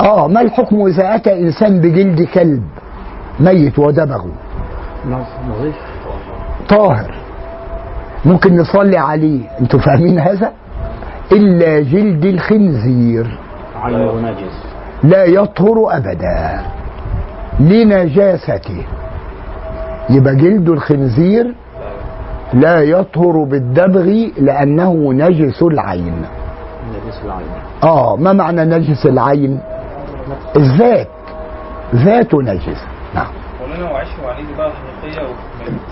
[0.00, 2.62] آه ما الحكم إذا أتى إنسان بجلد كلب
[3.40, 4.32] ميت ودبغه؟
[6.68, 7.14] طاهر.
[8.24, 9.40] ممكن نصلي عليه.
[9.60, 10.52] أنتوا فاهمين هذا؟
[11.32, 13.38] إلا جلد الخنزير.
[13.82, 14.64] عينه نجس
[15.02, 16.62] لا يطهر أبدا.
[17.60, 18.82] لنجاسته.
[20.10, 21.54] يبقى جلد الخنزير
[22.54, 24.06] لا يطهر بالدبغ
[24.38, 26.24] لأنه نجس العين.
[26.90, 27.46] نجس العين
[27.84, 29.60] آه ما معنى نجس العين؟
[30.56, 31.08] الذات.
[31.94, 32.84] ذاته نجس.
[33.14, 33.26] نعم.
[33.60, 35.28] مولانا وعيش وعليه دماغ حقيقية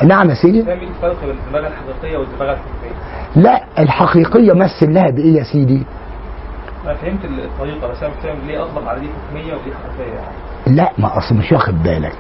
[0.03, 0.59] نعم يا سيدي.
[0.59, 2.98] إيه الفرق بين الدماغ الحقيقية والدماغ الحكمية؟
[3.37, 5.83] لا الحقيقية مثل لها بإيه يا سيدي؟
[6.85, 11.19] أنا فهمت الطريقة بس فاهم ليه أطلق على دي حكمية ودي حقيقية يعني؟ لا ما
[11.19, 12.13] أصل مش واخد بالك.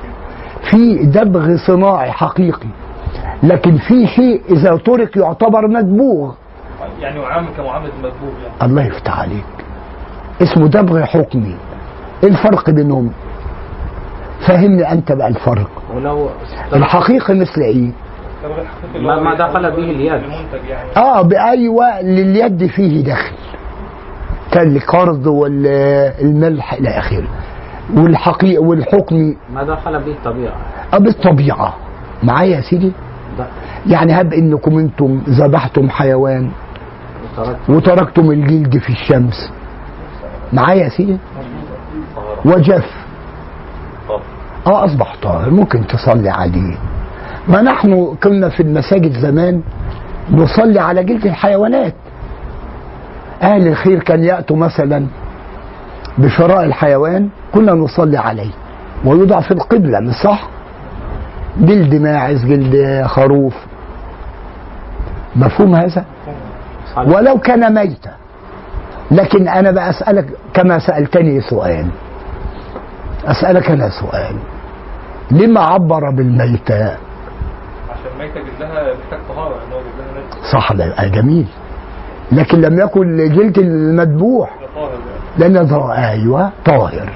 [0.71, 2.69] في دبغ صناعي حقيقي
[3.43, 6.35] لكن في شيء إذا ترك يعتبر مدبوغ.
[7.01, 8.55] يعني معامل كمعاملة المدبوغ يعني.
[8.71, 9.45] الله يفتح عليك.
[10.43, 11.57] اسمه دبغ حكمي.
[12.25, 13.13] إيه الفرق بينهم؟
[14.47, 15.71] فهمني أنت بقى الفرق.
[15.95, 16.31] ولو
[16.75, 17.91] الحقيقي مثل إيه؟
[18.53, 20.23] الحقيقي ما- ما دخل به اليد.
[20.69, 23.33] يعني آه بايوه لليد فيه دخل.
[24.53, 27.29] كالقرض والملح إلى آخره.
[27.97, 30.55] والحقيقي والحكمي ما دخل به الطبيعة.
[30.95, 31.75] آه بالطبيعة.
[32.23, 32.93] معايا يا سيدي؟
[33.39, 33.47] ده
[33.87, 36.51] يعني هب إنكم أنتم ذبحتم حيوان
[37.37, 39.53] ترك وتركتم الجلد في الشمس.
[40.53, 41.19] معايا يا سيدي؟
[42.45, 42.87] وجف.
[44.67, 45.51] آه أصبح طاهر.
[45.51, 46.77] ممكن تصلي عليه.
[47.49, 49.63] ما نحن كنا في المساجد زمان
[50.31, 51.95] نصلي على جلد الحيوانات.
[53.43, 55.07] أهل الخير كان يأتوا مثلا
[56.19, 58.51] بشراء الحيوان كنا نصلي عليه
[59.05, 60.49] ويوضع في القبلة مش صح؟
[61.61, 63.55] جلد ماعز جلد خروف.
[65.37, 66.05] مفهوم هذا.
[66.97, 68.11] ولو كان ميتا.
[69.11, 71.87] لكن أنا بقى أسألك كما سألتني سؤال.
[73.27, 74.37] أسألك أنا سؤال.
[75.31, 77.08] لما عبر بالميتة
[78.01, 81.47] عشان الميتة جلدها محتاج طهارة لأن هو جلدها نجس صح ده جميل.
[82.33, 84.51] لكن لم يكن جلد المذبوح.
[85.39, 87.11] ده طاهر أيوه طاهر.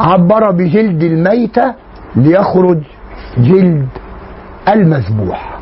[0.00, 1.74] عبر بجلد الميتة
[2.16, 2.78] ليخرج
[3.38, 3.88] جلد
[4.68, 5.58] المذبوح.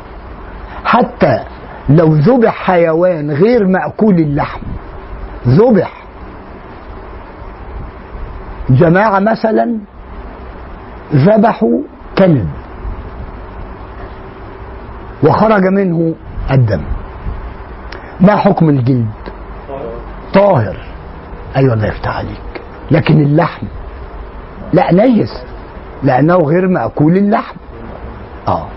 [0.85, 1.39] حتى
[1.89, 4.61] لو ذبح حيوان غير مأكول اللحم
[5.47, 6.03] ذبح.
[8.69, 9.77] جماعة مثلا
[11.15, 11.79] ذبحوا
[12.17, 12.49] كلب.
[15.23, 16.13] وخرج منه
[16.51, 16.81] الدم.
[18.21, 19.07] ما حكم الجلد؟
[20.33, 20.77] طاهر.
[21.57, 22.61] أيوه الله يفتح عليك.
[22.91, 23.67] لكن اللحم
[24.73, 25.43] لا نجس
[26.03, 27.55] لأنه غير مأكول اللحم.
[28.47, 28.67] آه.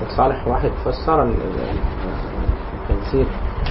[0.00, 1.78] شيخ صالح واحد فسر ال- ال-
[2.90, 3.26] الخنزير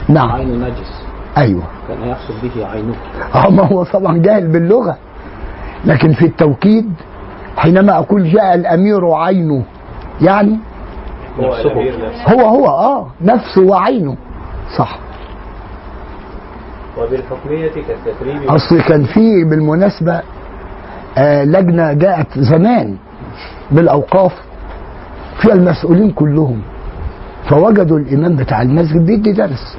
[0.09, 0.31] نعم.
[0.31, 1.03] عينه نجس.
[1.37, 1.63] أيوه.
[1.87, 2.95] كان يقصد به عينه
[3.35, 4.97] آه ما هو طبعا جاهل باللغة.
[5.85, 6.93] لكن في التوكيد
[7.57, 9.63] حينما أقول جاء الأمير عينه
[10.21, 10.59] يعني
[11.39, 12.33] نفسه.
[12.33, 14.15] هو هو آه نفسه وعينه.
[14.77, 14.99] صح.
[16.97, 20.21] وبالحكمية كالتتريب أصل كان في بالمناسبة
[21.17, 22.95] آه لجنة جاءت زمان
[23.71, 24.33] بالأوقاف
[25.41, 26.61] فيها المسؤولين كلهم.
[27.49, 29.77] فوجدوا الإمام بتاع المسجد بيدي درس.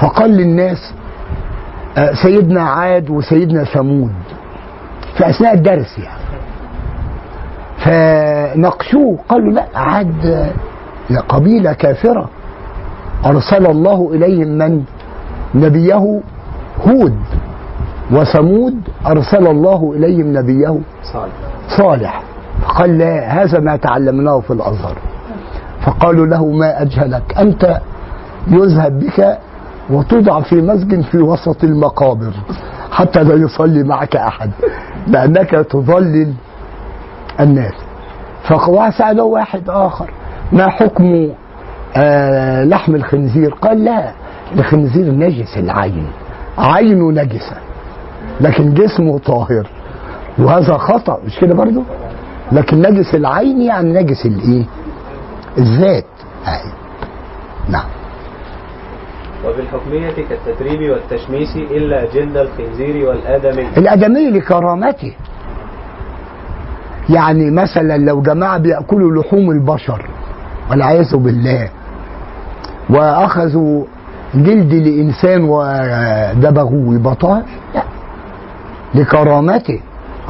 [0.00, 0.94] فقال للناس
[1.98, 4.12] آه سيدنا عاد وسيدنا ثمود.
[5.16, 6.25] في أثناء الدرس يعني.
[7.86, 10.52] فناقشوه قالوا لا عاد
[11.28, 12.28] قبيلة كافرة.
[13.26, 14.82] أرسل الله إليهم من؟
[15.54, 16.20] نبيه
[16.86, 17.18] هود
[18.12, 18.74] وثمود.
[19.06, 20.78] أرسل الله إليهم نبيه
[21.12, 21.32] صالح.
[21.78, 22.22] صالح
[22.62, 24.96] فقال لا هذا ما تعلمناه في الأزهر.
[25.80, 27.80] فقالوا له ما أجهلك؟ أنت
[28.48, 29.38] يذهب بك
[29.90, 32.32] وتوضع في مسجد في وسط المقابر
[32.92, 34.50] حتى لا يصلي معك أحد
[35.06, 36.32] لأنك تضلل
[37.40, 37.74] الناس.
[38.42, 40.10] فسأله واحد آخر
[40.52, 41.28] ما حكم
[41.96, 44.12] آه لحم الخنزير؟ قال لا
[44.58, 46.08] الخنزير نجس العين
[46.58, 47.56] عينه نجسة
[48.40, 49.66] لكن جسمه طاهر
[50.38, 51.18] وهذا خطأ.
[51.26, 51.82] مش كده برضو؟
[52.52, 54.64] لكن نجس العين يعني نجس الإيه؟
[55.58, 56.04] الذات.
[56.46, 56.72] أهي.
[57.68, 57.88] نعم.
[59.46, 63.68] وبالحكمية كالتتريب والتشميس إلا جلد الخنزير والآدمي.
[63.76, 65.12] الآدمي لكرامته.
[67.10, 70.06] يعني مثلا لو جماعة بيأكلوا لحوم البشر
[70.70, 71.68] والعياذ بالله
[72.90, 73.84] وأخذوا
[74.34, 77.42] جلد لإنسان ودبغوه طاهر؟
[77.74, 77.82] لا
[78.94, 79.80] لكرامته.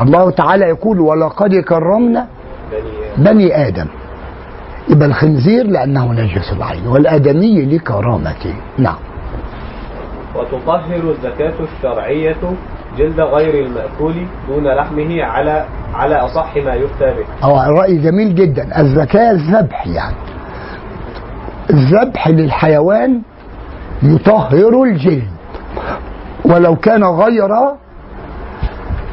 [0.00, 2.26] الله تعالى يقول ولقد كرمنا
[3.18, 3.86] بني آدم.
[4.88, 8.54] يبقى الخنزير لأنه نجس العين والآدمي لكرامته.
[8.78, 8.96] نعم.
[10.34, 12.36] وتطهر الزكاة الشرعية
[12.98, 14.14] جلد غير المأكول
[14.48, 17.48] دون لحمه على على أصح ما يفتى به.
[17.48, 18.80] آه رأي جميل جدا.
[18.80, 20.16] الزكاة الذبح يعني.
[21.70, 23.22] الذبح للحيوان
[24.02, 25.30] يطهر الجلد.
[26.44, 27.48] ولو كان غير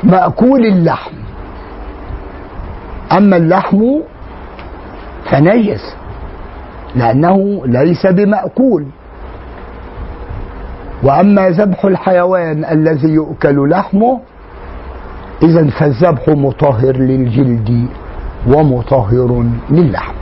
[0.03, 1.15] مأكول اللحم.
[3.17, 3.81] أما اللحم
[5.31, 5.95] فنجس.
[6.95, 8.85] لأنه ليس بمأكول.
[11.03, 14.19] وأما ذبح الحيوان الذي يؤكل لحمه
[15.43, 17.87] إذا فالذبح مطهر للجلد
[18.47, 20.13] ومطهر للحم.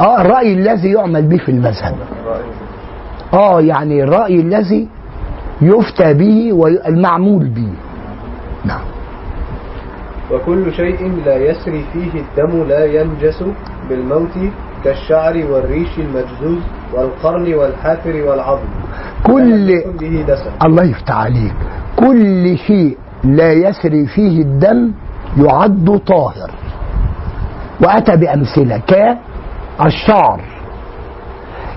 [0.00, 1.94] آه الرأي الذي يعمل به في المذهب.
[3.34, 4.88] آه يعني الرأي الذي
[5.62, 7.72] يفتى به والمعمول به.
[8.64, 8.84] نعم.
[10.32, 13.44] وكل شيء لا يسري فيه الدم لا ينجس
[13.88, 14.34] بالموت
[14.84, 16.62] كالشعر والريش المجزوز
[16.92, 18.68] والقرن والحافر والعظم.
[19.26, 20.50] كل به دسم.
[20.64, 21.54] الله يفتح عليك.
[21.96, 24.92] كل شيء لا يسري فيه الدم
[25.36, 26.50] يعد طاهر.
[27.80, 30.40] وأتى بأمثلة كالشعر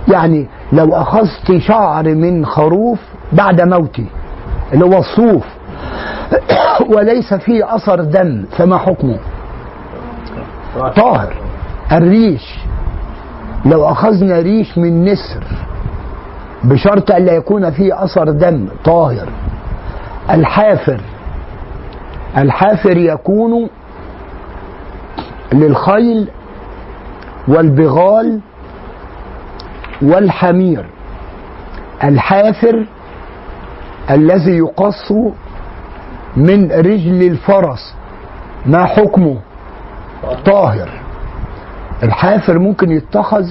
[0.08, 3.00] يعني لو أخذت شعر من خروف
[3.34, 4.06] بعد موته
[4.74, 5.46] اللي هو الصوف
[6.96, 9.20] وليس فيه أثر دم فما حكمه؟
[10.96, 11.34] طاهر.
[11.92, 12.60] الريش.
[13.66, 15.44] لو أخذنا ريش من نسر
[16.64, 19.28] بشرط ألا يكون فيه أثر دم طاهر
[20.30, 21.02] الحافر
[22.38, 23.70] الحافر يكون
[25.54, 26.28] للخيل
[27.48, 28.40] والبغال
[30.02, 30.86] والحمير
[32.04, 32.86] الحافر
[34.10, 35.12] الذي يقص
[36.38, 37.96] من رجل الفرس
[38.66, 39.38] ما حكمه؟
[40.46, 40.90] طاهر.
[42.04, 43.46] الحافر ممكن يتخذ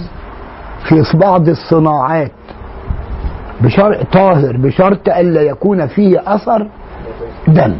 [0.88, 2.32] في بعض الصناعات
[3.60, 6.68] بشرط طاهر بشرط الا يكون فيه أثر
[7.48, 7.76] دم.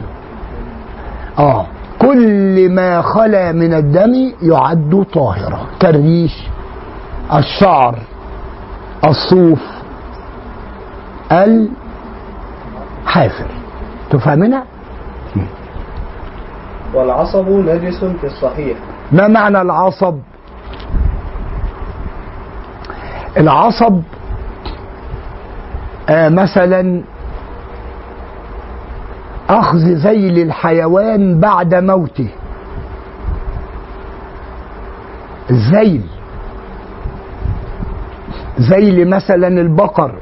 [1.39, 1.67] آه
[1.99, 6.47] كل ما خلا من الدم يعد طاهرا كالريش
[7.35, 7.99] الشعر
[9.05, 9.63] الصوف
[11.33, 13.47] الحافر.
[14.11, 14.65] تفهمنا؟
[16.95, 18.79] والعصب نجس في الصحيح.
[19.13, 20.19] ما معنى العصب؟
[23.37, 24.03] العصب
[26.09, 27.03] آه مثلا
[29.49, 32.29] أخذ ذيل الحيوان بعد موته.
[35.51, 36.03] الذيل
[38.61, 40.15] ذيل مثلا البقر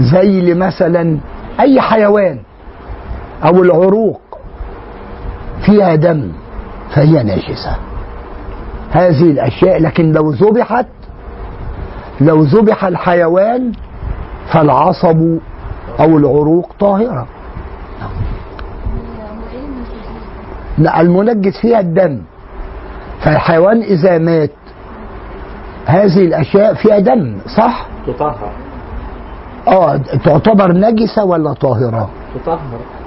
[0.00, 1.18] ذيل مثلا
[1.60, 2.38] أي حيوان
[3.44, 4.20] أو العروق
[5.66, 6.32] فيها دم
[6.94, 7.76] فهي ناجسة.
[8.90, 10.86] هذه الأشياء لكن لو ذبحت
[12.20, 13.72] لو ذبح الحيوان
[14.52, 15.20] فالعصب
[16.00, 17.26] أو العروق طاهرة.
[20.78, 22.22] لا المنجس فيها الدم.
[23.20, 24.50] فالحيوان إذا مات
[25.86, 28.52] هذه الأشياء فيها دم صح؟ تطهر.
[29.68, 32.58] آه تعتبر نجسة ولا طاهرة؟ تطهر.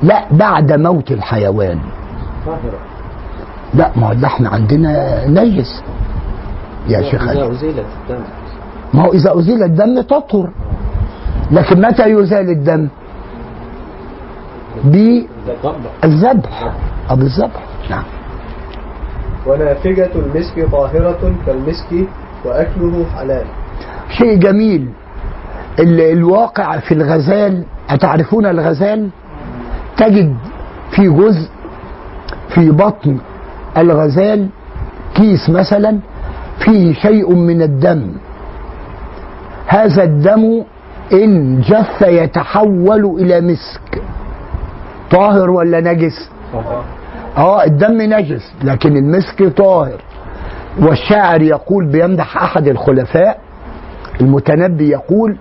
[0.03, 1.79] لا بعد موت الحيوان.
[2.45, 2.79] طاهرة.
[3.73, 5.83] لا ما اللحم عندنا نجس.
[6.87, 7.51] يا شيخ إذا.
[7.51, 8.23] أزيلت الدم.
[8.93, 10.49] ما هو إذا أزيل الدم تطهر
[11.51, 12.87] لكن متى يزال الدم؟
[16.03, 16.71] بالذبح
[17.09, 18.03] أو بالذبح نعم.
[19.47, 22.07] ونافجة المسك طاهرة كالمسك
[22.45, 23.45] وأكله حلال.
[24.17, 24.89] شيء جميل.
[25.79, 29.09] ال- الواقع في الغزال أتعرفون الغزال؟
[29.97, 30.35] تجد
[30.91, 31.49] في جزء
[32.49, 33.17] في بطن
[33.77, 34.47] الغزال
[35.15, 35.99] كيس مثلا
[36.59, 38.11] فيه شيء من الدم.
[39.71, 40.63] هذا الدم
[41.13, 44.01] إن جف يتحول إلى مسك.
[45.11, 46.31] طاهر ولا نجس؟
[47.37, 50.01] آه الدم نجس لكن المسك طاهر.
[50.81, 53.39] والشاعر يقول بيمدح أحد الخلفاء
[54.21, 55.37] المتنبي يقول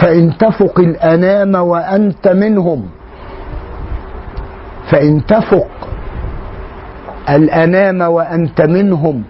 [0.00, 2.86] فإن تفق الأنام وأنت منهم.
[4.90, 5.66] فإن تفق
[7.28, 9.22] الأنام وأنت منهم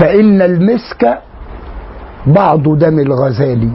[0.00, 1.18] فإن المسك
[2.34, 3.68] بعض دم الغزال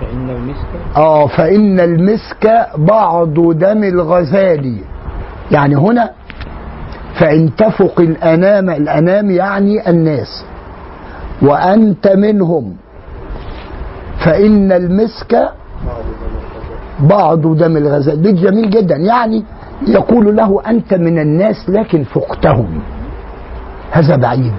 [0.00, 0.66] فإن المسك؟
[0.96, 4.78] آه فإن المسك بعض دم الغزال
[5.50, 6.10] يعني هنا
[7.20, 10.44] فإن تفق الأنام الأنام يعني الناس.
[11.42, 12.76] وأنت منهم.
[14.24, 15.48] فإن المسك
[17.00, 18.96] بعض دم الغزال بيت جميل جدا.
[18.96, 19.44] يعني
[19.88, 22.80] يقول له أنت من الناس لكن فقتهم.
[23.90, 24.52] هذا بعيد.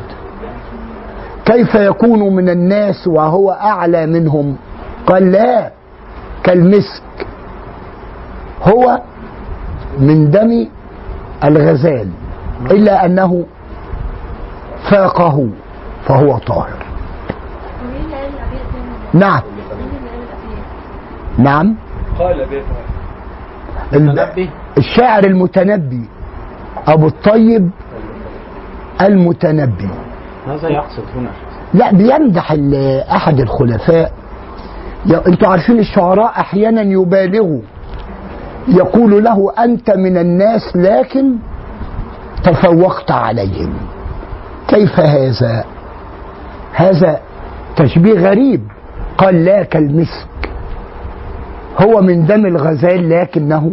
[1.45, 4.55] كيف يكون من الناس وهو أعلى منهم؟
[5.07, 5.71] قال لا
[6.43, 7.03] كالمسك.
[8.63, 9.01] هو
[9.99, 10.67] من دم
[11.43, 12.09] الغزال
[12.71, 13.45] إلا أنه
[14.91, 15.47] فاقه
[16.05, 16.83] فهو طاهر؟
[19.13, 19.41] نعم؟
[21.37, 21.75] نعم.
[22.19, 22.45] قال
[24.77, 26.05] الشاعر المتنبي
[26.87, 27.69] أبو الطيب
[29.01, 29.89] المتنبي.
[30.47, 31.29] هذا يقصد هنا.
[31.73, 32.51] لا بيمدح
[33.15, 34.11] أحد الخلفاء.
[35.27, 37.61] أنتوا عارفين الشعراء أحيانا يبالغوا.
[38.67, 41.35] يقول له أنت من الناس لكن
[42.43, 43.73] تفوقت عليهم.
[44.67, 45.65] كيف هذا؟
[46.73, 47.19] هذا
[47.75, 48.61] تشبيه غريب.
[49.17, 50.49] قال لا كالمسك.
[51.81, 53.71] هو من دم الغزال لكنه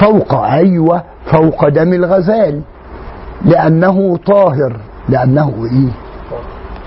[0.00, 2.60] فوق الغزال فوق دم الغزال.
[3.44, 4.76] لأنه طاهر.
[5.08, 5.90] لأنه إيه؟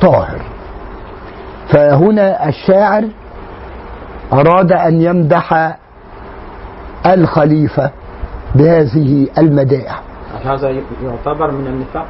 [0.02, 0.42] طاهر.
[1.70, 3.04] فهنا الشاعر
[4.34, 5.78] أراد أن يمدح
[7.06, 7.92] الخليفة
[8.56, 10.02] بهذه المدائح.
[10.46, 10.70] هذا
[11.04, 12.06] يعتبر من النفاق؟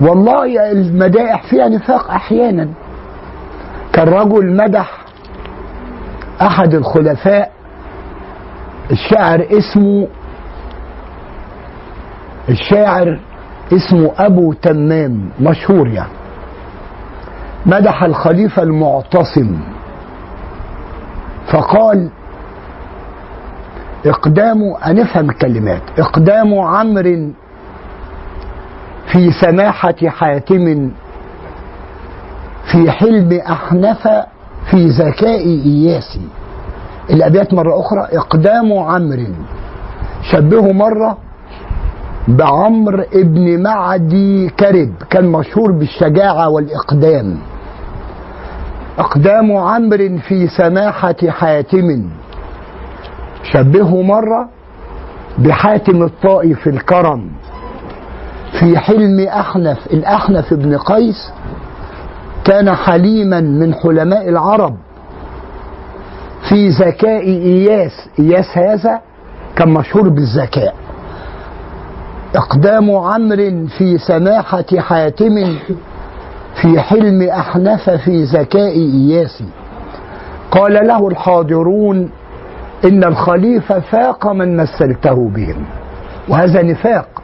[0.00, 2.68] والله المدائح فيها نفاق أحيانا.
[3.92, 4.98] كان رجل مدح
[6.42, 7.52] أحد الخلفاء
[8.90, 10.06] الشاعر اسمه
[12.48, 13.20] الشاعر
[13.72, 16.12] اسمه أبو تمام مشهور يعني.
[17.66, 19.56] مدح الخليفة المعتصم.
[21.46, 22.08] فقال
[24.06, 27.30] إقدام هنفهم الكلمات إقدام عمرو
[29.12, 30.90] في سماحة حاتم
[32.72, 34.08] في حلم أحنف
[34.70, 36.28] في ذكاء إياسي
[37.10, 39.26] الأبيات مرة أخرى إقدام عمرو.
[40.22, 41.18] شبهه مرة
[42.28, 47.38] بعمر ابن معدي كرب كان مشهور بالشجاعة والإقدام.
[48.98, 52.10] إقدام عمرو في سماحة حاتم.
[53.42, 54.48] شبهه مرة
[55.38, 57.30] بحاتم الطائي في الكرم.
[58.60, 61.32] في حلم أحنف الأحنف بن قيس
[62.44, 64.76] كان حليما من حلماء العرب.
[66.48, 69.00] في ذكاء إياس إياس هذا
[69.56, 70.74] كان مشهور بالذكاء.
[72.34, 75.58] إقدام عمرو في سماحة حاتم
[76.62, 79.42] في حلم أحنف في ذكاء إياس.
[80.50, 82.10] قال له الحاضرون
[82.84, 85.64] إن الخليفة فاق من مثلته بهم.
[86.28, 87.22] وهذا نفاق.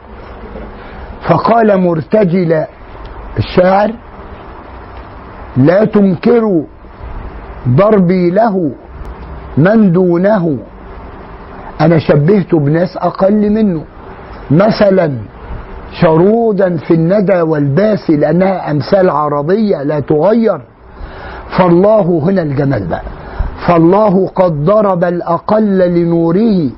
[1.21, 2.65] فقال مرتجل
[3.37, 3.91] الشاعر
[5.57, 6.63] لا تنكروا
[7.69, 8.71] ضربي له
[9.57, 10.57] من دونه.
[11.81, 13.83] أنا شبهته بناس أقل منه.
[14.51, 15.11] مثلا
[16.01, 20.61] شرودا في الندى والباس لأنها أمثال عربية لا تغير.
[21.57, 23.01] فالله هنا الجمال بقى.
[23.67, 26.69] فالله قد ضرب الأقل لنوره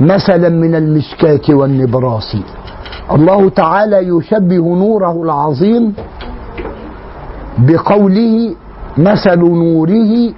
[0.00, 2.36] مثلا من المشكاة والنبراس.
[3.12, 5.94] الله تعالى يشبه نوره العظيم
[7.58, 8.54] بقوله
[8.98, 10.32] مثل نوره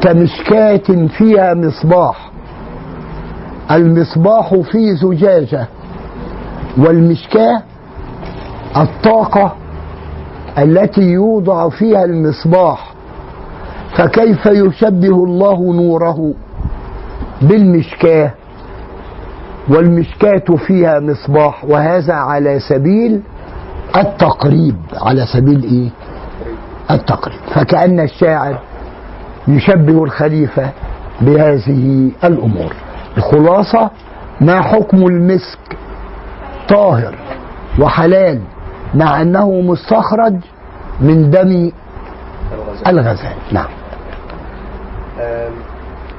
[0.00, 2.31] كمشكاة فيها مصباح.
[3.72, 5.66] المصباح في زجاجة
[6.78, 7.62] والمشكاة
[8.76, 9.54] الطاقة
[10.58, 12.92] التي يوضع فيها المصباح.
[13.96, 16.34] فكيف يشبه الله نوره
[17.42, 18.30] بالمشكاة؟
[19.68, 23.20] والمشكاة فيها مصباح وهذا على سبيل
[23.96, 24.76] التقريب.
[24.94, 25.88] على سبيل إيه؟
[26.90, 27.38] التقريب.
[27.54, 28.58] فكأن الشاعر
[29.48, 30.70] يشبه الخليفة
[31.20, 32.72] بهذه الأمور.
[33.16, 33.90] الخلاصة
[34.40, 35.58] ما حكم المسك؟
[36.68, 37.14] طاهر
[37.80, 38.40] وحلال
[38.94, 40.34] مع أنه مستخرج
[41.00, 41.70] من دم
[42.86, 43.32] الغزال.
[43.52, 43.68] نعم.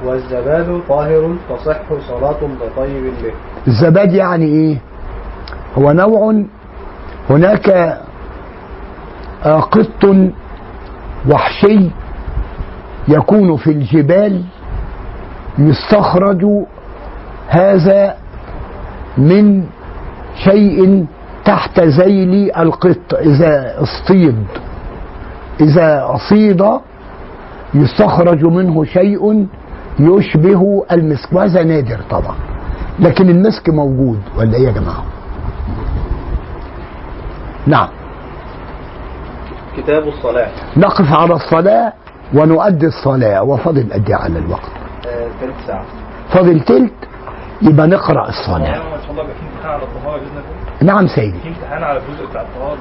[0.04, 3.32] والزباد طاهر تصح صلاة بطيب به.
[3.66, 4.76] الزباد يعني إيه؟
[5.78, 6.42] هو نوع
[7.30, 7.68] هناك
[9.44, 10.04] آه، قط
[11.30, 11.90] وحشي
[13.08, 14.42] يكون في الجبال
[15.58, 16.46] يستخرج
[17.48, 18.16] هذا
[19.18, 19.64] من
[20.36, 21.06] شيء
[21.44, 23.14] تحت ذيل القط.
[23.14, 24.44] إذا اصطيد
[25.60, 26.64] إذا اصيد
[27.74, 29.46] يستخرج منه شيء
[30.00, 31.32] يشبه المسك.
[31.32, 32.36] وهذا نادر طبعا
[33.00, 34.20] لكن المسك موجود.
[34.38, 35.04] ولا إيه يا جماعة؟
[37.66, 37.88] نعم.
[39.76, 40.48] كتاب الصلاة.
[40.76, 41.92] نقف على الصلاة
[42.34, 43.42] ونؤدي الصلاة.
[43.42, 44.70] وفضل قد إيه على الوقت.
[45.06, 45.84] آه، تلت ساعة.
[46.28, 46.92] فاضل تلت.
[47.62, 48.32] يبقى نقرأ ان
[50.16, 50.26] بإذن
[50.82, 50.92] الله.
[50.94, 51.38] نعم سيدي.
[51.38, 52.78] في امتحان على الجزء بتاع الطهاره؟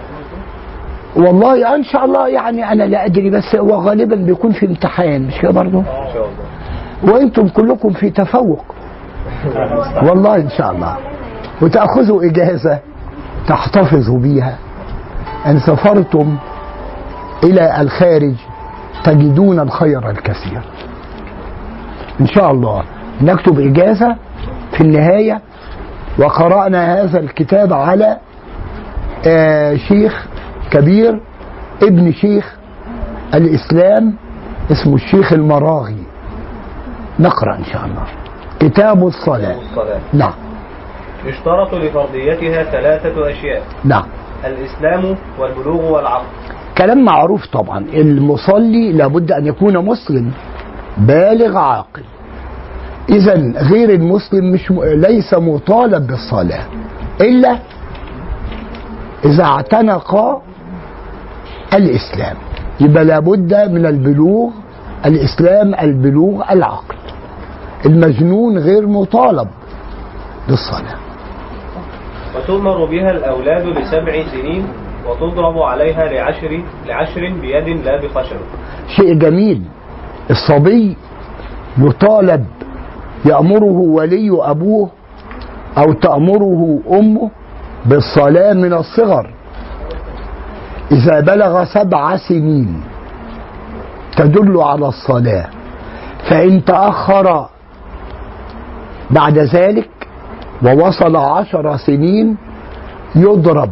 [1.16, 5.38] والله ان شاء الله يعني أنا لا ادري بس هو غالبا بيكون في امتحان مش
[5.42, 6.28] كده برضه إن شاء
[7.04, 7.14] الله.
[7.14, 8.66] وأنتم كلكم في تفوق.
[10.04, 10.98] والله ان شاء الله.
[11.62, 12.80] وتأخذوا إجازة
[13.48, 14.58] تحتفظوا بيها.
[15.48, 16.38] ان سافرتم
[17.44, 18.34] إلى الخارج
[19.04, 20.62] تجدون الخير الكثير.
[22.22, 22.84] إن شاء الله.
[23.22, 24.16] نكتب إجازة
[24.78, 25.42] في النهاية
[26.20, 28.18] وقرأنا هذا الكتاب على
[29.28, 30.26] آه شيخ
[30.72, 31.20] كبير
[31.84, 32.56] ابن شيخ
[33.34, 34.14] الإسلام
[34.72, 36.04] اسمه الشيخ المراغي.
[37.20, 38.04] نقرأ إن شاء الله.
[38.60, 39.56] كتاب الصلاة.
[39.62, 40.00] الصلاة.
[40.14, 40.34] نعم.
[41.26, 43.62] يشترط لفرضيتها ثلاثة أشياء.
[43.84, 44.04] نعم.
[44.46, 46.26] الإسلام والبلوغ والعقل.
[46.78, 47.78] كلام معروف طبعا.
[47.94, 50.32] المصلي لابد أن يكون مسلم
[50.98, 52.04] بالغ عاقل.
[53.10, 54.84] اذا غير المسلم مش م...
[54.84, 56.66] ليس مطالب بالصلاة.
[57.22, 57.60] إلا
[59.26, 60.42] إذا اعتنق
[61.74, 62.36] الإسلام.
[62.80, 64.50] يبقى لابد من البلوغ
[65.06, 66.96] الإسلام البلوغ العقل.
[67.86, 69.48] المجنون غير مطالب
[70.48, 70.98] بالصلاة.
[72.36, 74.68] وتؤمر بها الأولاد لسبع سنين
[75.08, 78.38] وتضرب عليها لعشر لعشر بيد لا بخشب
[78.96, 79.62] شيء جميل.
[80.30, 80.98] الصبي
[81.78, 82.46] يطالب
[83.26, 84.90] يأمره ولي أبوه
[85.78, 87.30] أو تأمره أمه
[87.86, 89.30] بالصلاة من الصغر.
[90.92, 92.82] إذا بلغ سبع سنين
[94.18, 95.46] تدل على الصلاة.
[96.30, 97.48] فإن تأخر
[99.12, 99.90] بعد ذلك
[100.66, 102.38] ووصل عشر سنين
[103.16, 103.70] يضرب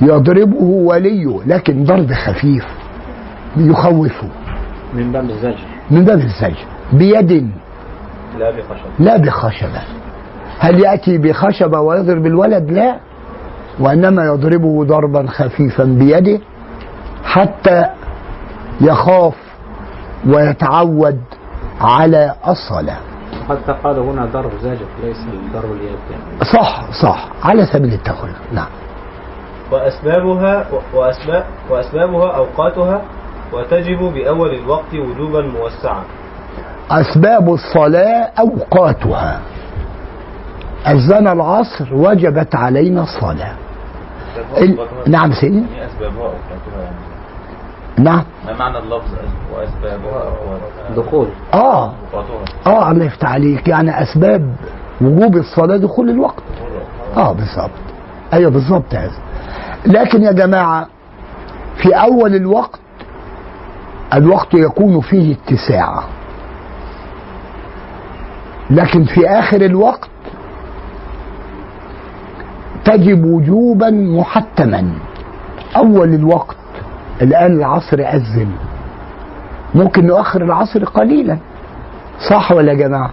[0.00, 2.66] يضربه وليه لكن ضرب خفيف
[3.56, 4.28] يخوفه.
[4.94, 5.64] من باب الزجر.
[5.90, 7.50] من باب الزجر بيد.
[8.38, 9.82] لا بخشب لا بخشبة.
[10.58, 12.96] هل يأتي بخشبة ويضرب الولد؟ لا.
[13.80, 16.40] وإنما يضربه ضربا خفيفا بيده
[17.24, 17.84] حتى
[18.80, 19.34] يخاف
[20.26, 21.20] ويتعود
[21.80, 22.98] على الصلاة.
[23.48, 25.16] حتى قال هنا ضرب زاجر ليس
[25.52, 25.98] ضرب اليد.
[26.10, 26.52] يعني.
[26.52, 27.28] صح صح.
[27.44, 28.66] على سبيل التخلف نعم.
[29.72, 33.02] وأسبابها وأسباب وأسبابها أوقاتها
[33.52, 36.02] وتجب بأول الوقت وجوبا موسعا.
[36.90, 39.40] أسباب الصلاة أوقاتها.
[40.86, 43.52] أذن العصر وجبت علينا الصلاة.
[44.58, 44.78] ال...
[45.06, 45.56] نعم سيدي.
[45.56, 46.96] يعني أسبابها أوقاتها يعني؟
[47.98, 48.24] نعم.
[48.46, 49.10] ما معنى اللفظ
[49.54, 50.22] وأسبابها
[50.96, 51.28] دخول.
[51.54, 51.92] آه.
[52.14, 52.44] أوقاتها.
[52.66, 53.68] آه الله يفتح عليك.
[53.68, 54.54] يعني أسباب
[55.00, 56.42] وجوب الصلاة دخول الوقت.
[57.16, 57.70] آه بالظبط
[58.32, 59.12] أيوه بالظبط هذا
[59.86, 60.86] لكن يا جماعة
[61.76, 62.80] في أول الوقت
[64.14, 66.02] الوقت يكون فيه اتساع.
[68.70, 70.08] لكن في آخر الوقت
[72.84, 74.92] تجب وجوبا محتما.
[75.76, 76.56] أول الوقت
[77.22, 78.50] الآن العصر اذن
[79.74, 81.38] ممكن نؤخر العصر قليلا.
[82.30, 83.10] صح ولا يا جماعة؟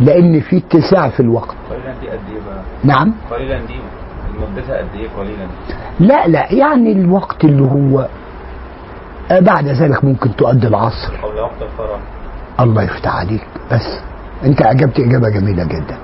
[0.00, 1.54] لأن في اتساع في الوقت.
[1.70, 3.74] قليلا دي قد إيه بقى؟ نعم؟ قليلا دي.
[4.40, 5.46] مدتها قد إيه قليلا؟
[6.00, 8.08] لا لا يعني الوقت اللي هو
[9.30, 11.12] آه، بعد ذلك ممكن تؤدي العصر.
[11.22, 12.00] وقت الفرح.
[12.60, 14.00] الله يفتح عليك بس.
[14.44, 15.96] انت اجبت اجابة جميلة جدا.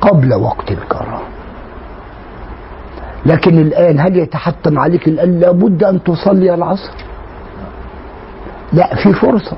[0.00, 1.22] قبل وقت الكراهه
[3.26, 6.92] لكن الآن هل يتحتم عليك الآن لابد أن تصلي العصر؟
[8.72, 9.56] لا في فرصة.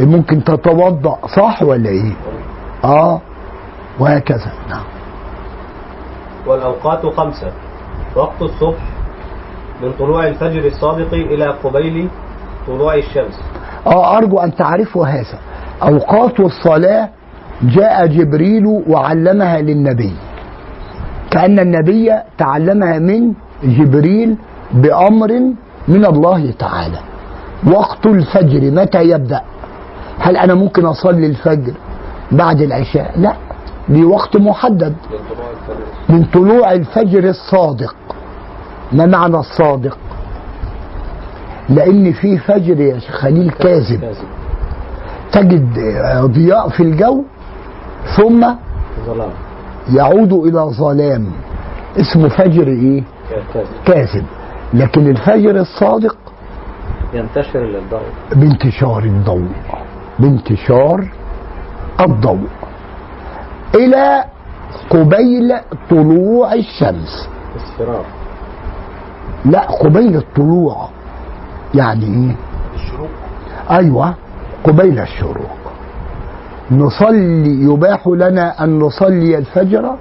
[0.00, 2.12] ممكن تتوضأ صح ولا إيه؟
[2.84, 3.20] آه
[3.98, 4.52] وهكذا.
[4.70, 4.84] نعم.
[6.46, 7.52] والأوقات خمسة.
[8.16, 8.82] وقت الصبح
[9.82, 12.08] من طلوع الفجر الصادق إلى قبيل
[12.66, 13.40] طلوع الشمس.
[13.86, 15.38] آه أرجو أن تعرفوا هذا.
[15.82, 17.08] أوقات الصلاة
[17.62, 20.12] جاء جبريل وعلمها للنبي.
[21.30, 23.32] كأن النبي تعلمها من
[23.64, 24.36] جبريل
[24.72, 25.40] بأمر
[25.88, 26.98] من الله تعالى.
[27.66, 29.40] وقت الفجر متى يبدأ؟
[30.18, 31.72] هل أنا ممكن أصلي الفجر
[32.32, 33.36] بعد العشاء؟ لا
[33.88, 34.94] بوقت محدد.
[36.08, 37.96] من طلوع الفجر الصادق.
[38.92, 39.98] ما معنى الصادق؟
[41.68, 44.04] لأن في فجر يا خليل كاذب.
[45.32, 45.78] تجد
[46.24, 47.24] ضياء في الجو
[48.16, 48.46] ثم
[49.06, 49.30] ظلام.
[49.94, 51.26] يعود إلى ظلام.
[52.00, 53.02] اسمه فجر إيه؟
[53.86, 54.26] كاذب.
[54.74, 56.16] لكن الفجر الصادق
[57.14, 58.00] ينتشر الضوء.
[58.34, 59.48] بانتشار الضوء.
[60.18, 61.08] بانتشار
[62.00, 62.48] الضوء.
[63.74, 64.24] إلى
[64.90, 65.52] قبيل
[65.90, 67.28] طلوع الشمس.
[67.56, 68.04] اصفرار
[69.44, 70.88] لا قبيل الطلوع.
[71.74, 72.36] يعني إيه؟
[72.74, 73.08] الشروق.
[73.70, 74.14] أيوه.
[74.68, 75.58] قبيل الشروق.
[76.70, 79.94] نصلي يباح لنا أن نصلي الفجر.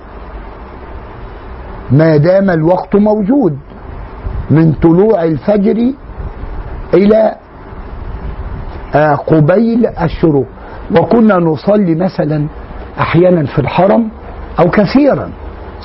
[1.91, 3.57] ما دام الوقت موجود.
[4.51, 5.93] من طلوع الفجر
[6.93, 7.35] إلى
[8.95, 10.45] آه، قبيل الشروق.
[10.97, 12.47] وكنا نصلي مثلا
[12.99, 14.09] أحيانا في الحرم
[14.59, 15.31] أو كثيرا.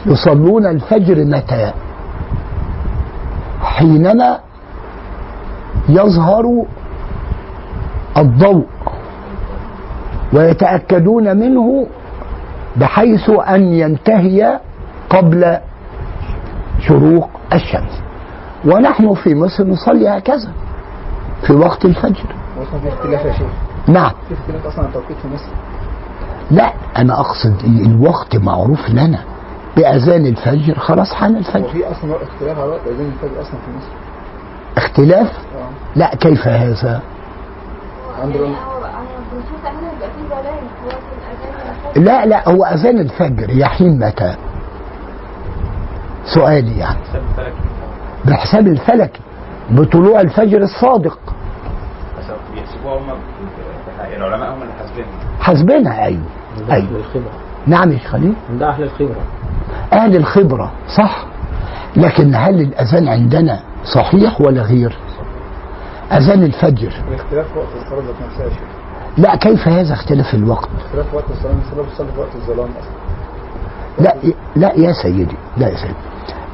[0.06, 1.72] يصلون الفجر متى؟
[3.62, 4.38] حينما
[5.88, 6.64] يظهر
[8.16, 8.66] الضوء.
[10.32, 11.86] ويتأكدون منه
[12.76, 14.60] بحيث أن ينتهي
[15.10, 15.58] قبل
[16.80, 18.02] شروق الشمس.
[18.64, 20.48] ونحن في مصر نصلي هكذا
[21.46, 22.24] في وقت الفجر.
[22.82, 23.46] في اختلاف يا شيخ.
[23.88, 24.10] نعم.
[24.28, 25.48] في اختلاف أصلا التوقيت في مصر.
[26.50, 29.18] لا أنا أقصد إيه الوقت معروف لنا.
[29.76, 31.68] بأذان الفجر خلاص حان الفجر.
[31.68, 33.92] في أصلا اختلاف على وقت أذان الفجر أصلا في مصر.
[34.76, 35.68] اختلاف؟ آه.
[35.96, 37.00] لا كيف هذا؟
[38.22, 39.02] عند يعني رم- هو أنا
[39.32, 41.81] بنشوف إحنا بيبقى فيه ظلام في وقت الاذان الفجر.
[41.96, 44.36] لا لا هو أذان الفجر يحين متى؟
[46.24, 46.98] سؤالي يعني.
[46.98, 47.52] حساب الفلك.
[48.24, 49.20] بالحساب الفلكي
[49.70, 51.18] بطلوع الفجر الصادق.
[52.18, 53.18] حسب بيحسبوها هم
[54.16, 55.10] العلماء هم اللي حاسبينها.
[55.40, 56.22] حسبنا أيوه
[56.70, 57.32] أيوه الخبرة.
[57.66, 58.34] نعم يا شيخ خليل.
[58.50, 59.24] عند أهل الخبرة.
[59.92, 61.24] أهل الخبرة صح.
[61.96, 64.96] لكن هل الأذان عندنا صحيح ولا غير؟
[66.12, 66.92] أذان الفجر.
[67.08, 68.81] الاختلاف في وقت الصلاه ذات نفسها يا شيخ.
[69.18, 73.02] لا كيف هذا اختلاف الوقت؟ اختلاف وقت الصلاة الصلاه بتصلي في وقت الظلام أصلا.
[73.98, 74.14] لا
[74.56, 75.94] لا يا سيدي لا يا سيدي.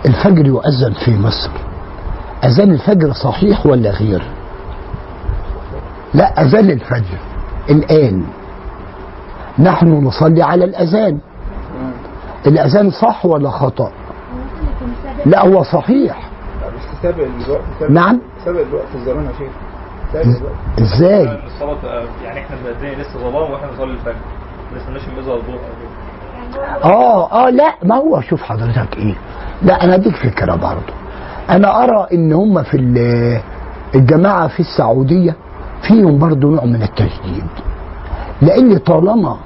[0.06, 1.51] الفجر يؤذن في مصر.
[2.44, 4.22] أذان الفجر صحيح ولا غير؟
[6.14, 7.18] لا أذان الفجر
[7.70, 8.24] الآن.
[9.59, 11.18] نحن نصلي على الأذان.
[12.47, 13.89] الأذان صح ولا سبب
[15.26, 16.30] لا هو صحيح.
[17.90, 18.20] نعم.
[18.44, 19.52] سابق الوقت الظلام يا شيخ.
[20.80, 24.14] إزاي؟ الصلاة تبقى- يعني إحنا الدنيا لسه ظلام وإحنا نصلي الفجر.
[24.72, 25.02] ما نستناش.
[25.02, 29.14] يعني هو آه آه لا ما هو شوف حضرتك إيه؟
[29.62, 30.93] لا أنا أديك فكرة برضه.
[31.51, 33.40] أنا أرى إن هم في ال-
[33.94, 35.36] الجماعة في السعودية
[35.89, 37.47] فيهم برضه نوع من التشديد.
[38.43, 39.36] لأن طالما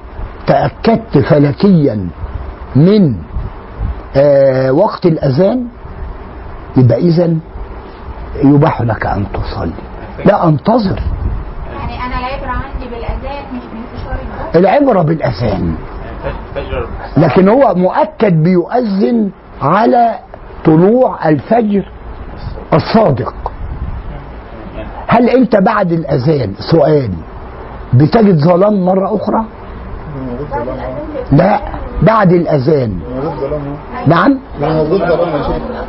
[0.47, 2.07] تأكدت فلكيا
[2.75, 3.15] من
[4.15, 5.65] آه وقت الأذان
[6.77, 7.35] يبقى اذا
[8.43, 9.71] يباح لك أن تصلي.
[10.25, 10.99] لا انتظر.
[11.73, 14.17] يعني أنا العبرة عندي بالأذان مش بانتشار
[14.55, 15.75] العبرة بالأذان.
[17.17, 19.29] لكن هو مؤكد بيؤذن
[19.61, 20.19] على
[20.65, 21.85] طلوع الفجر
[22.73, 23.33] الصادق.
[25.07, 27.09] هل أنت بعد الأذان سؤال
[27.93, 29.45] بتجد ظلام مرة أخرى؟
[31.31, 31.59] لا
[32.01, 32.99] بعد الأذان.
[34.07, 34.39] نعم؟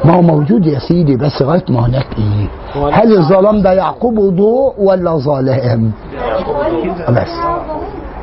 [0.05, 2.49] ما هو موجود يا سيدي بس لغايه ما هناك إيه؟
[2.93, 5.93] هل الظلام ده يعقبه ضوء ولا ظلام
[7.09, 7.31] بس.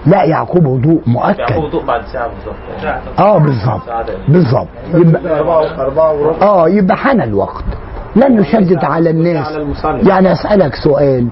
[0.06, 3.20] لا يعقبه ضوء يعقوب مؤكد ضوء بعد ساعة بالظبط.
[3.20, 3.82] آه بالظبط.
[4.28, 4.68] بالظبط.
[4.94, 5.40] يبقى
[6.42, 7.64] آه يبقى حان الوقت.
[8.16, 9.48] لن نشدد على الناس.
[10.08, 11.28] يعني أسألك سؤال.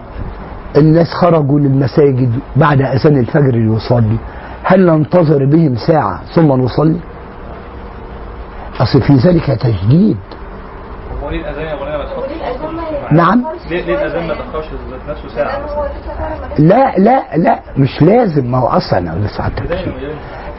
[0.77, 4.17] الناس خرجوا للمساجد بعد أذان الفجر ليصلي
[4.69, 6.99] هل ننتظر بهم ساعة ثم نصلي
[8.79, 10.17] أصل في ذلك تجديد
[11.23, 13.43] هو ليه يا الأذان ما نعم.
[13.69, 14.65] ليه ليه الاذان ما تاخرش
[15.09, 15.51] نفسه جاش.
[16.59, 19.51] لا لا لا مش لازم ما هو أصلا أنا لسه.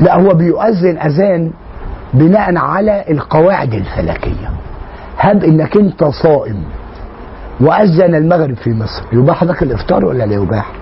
[0.00, 1.50] لا هو بيؤذن أذان
[2.14, 4.50] بناء على القواعد الفلكية
[5.18, 6.64] هب إنك أنت صائم
[7.60, 10.79] وأذن المغرب في مصر يباح لك الإفطار ولا لا يباح؟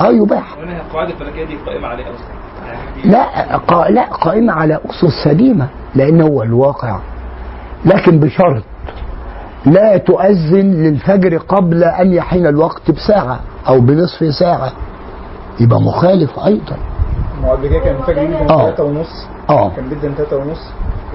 [0.00, 0.56] آه يباح.
[0.86, 2.36] القواعد الفلكيه دي قائمة عليها أصلا
[3.04, 3.88] لا قا...
[3.90, 6.98] لا قائمة على أسس سليمة لأن هو الواقع.
[7.84, 8.62] لكن بشرط
[9.66, 14.72] لا تؤذن للفجر قبل أن يحين الوقت بساعة أو بنصف ساعة.
[15.60, 16.76] يبقى مخالف أيضا.
[17.42, 18.70] ما هو قبل كده كان الفجر يجي آه.
[18.70, 19.26] 3 ونص.
[19.50, 19.70] آه.
[19.76, 20.70] كان بيدن 3 ونص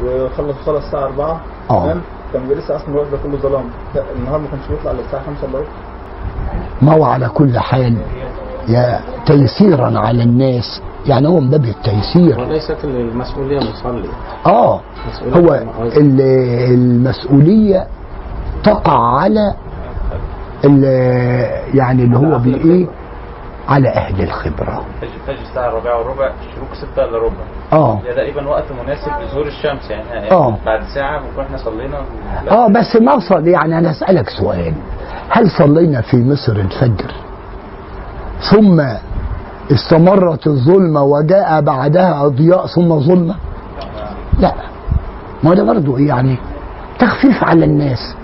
[0.05, 1.83] وخلص خلص الساعة 4 آه.
[1.83, 2.01] تمام؟
[2.33, 3.63] كان لسه أصلا الوقت ده كله ظلام.
[3.95, 5.67] لا النهار ما كانش بيطلع إلا الساعة 5 إلا ربع.
[6.81, 7.97] ما هو على كل حال
[8.67, 10.81] يا تيسيرا على الناس.
[11.05, 14.09] يعني هو من باب التيسير وليست المسؤولية مصلي.
[14.45, 14.81] آه
[15.33, 15.97] هو المؤذن.
[15.97, 16.21] ال-
[16.73, 17.87] المسؤولية
[18.63, 19.53] تقع على
[20.65, 22.87] ال- يعني اللي هو بايه
[23.67, 24.85] على أهل الخبرة.
[25.01, 27.43] فجر فجر الساعة الرابعة والربع الشروق ستة إلا ربع.
[27.73, 27.99] آه.
[28.05, 30.09] ده تقريبا وقت مناسب لظهور الشمس يعني.
[30.09, 30.57] يعني آه.
[30.65, 31.97] بعد ساعة بنكون إحنا صلينا.
[32.51, 34.73] آه بس ما صل يعني أنا أسألك سؤال.
[35.29, 37.11] هل صلينا في مصر الفجر؟
[38.49, 38.81] ثم
[39.71, 43.35] استمرت الظلمه وجاء بعدها ضياء ثم ظلمه
[44.39, 44.53] لا
[45.43, 46.37] ما ده برضه يعني
[46.99, 48.15] تخفيف على الناس.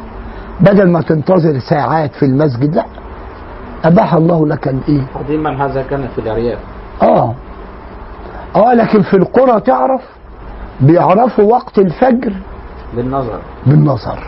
[0.60, 2.86] بدل ما تنتظر ساعات في المسجد لا.
[3.86, 6.60] أباح الله لك الإيه؟ قديما هذا كان في الأرياف.
[7.02, 7.34] آه.
[8.56, 10.02] آه لكن في القرى تعرف
[10.82, 12.34] بيعرفوا وقت الفجر
[12.96, 13.40] بالنظر.
[13.66, 14.20] بالنظر.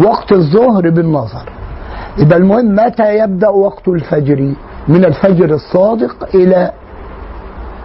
[0.00, 1.48] وقت الظهر بالنظر.
[2.18, 4.52] يبقى المهم متى يبدأ وقت الفجر؟
[4.88, 6.72] من الفجر الصادق إلى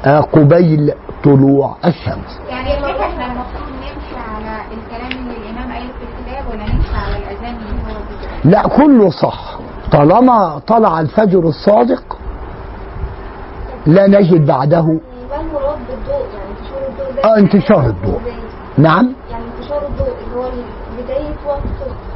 [0.05, 0.93] آه، قبيل
[1.23, 6.45] طلوع الشمس يعني يا شيخ إحنا المفروض نمشي على الكلام اللي الإمام قايله في الكتاب
[6.53, 7.99] ولا نمشي على الأذان اللي هو؟
[8.45, 9.57] لا كله صح
[9.91, 12.17] طالما طلع الفجر الصادق
[13.85, 14.99] لا نجد بعده ما
[15.41, 18.19] المراد بالضوء يعني انتشار الضوء ده آه انتشار الضوء؟
[18.77, 20.49] نعم يعني انتشار الضوء اللي هو
[21.03, 21.61] بداية وقت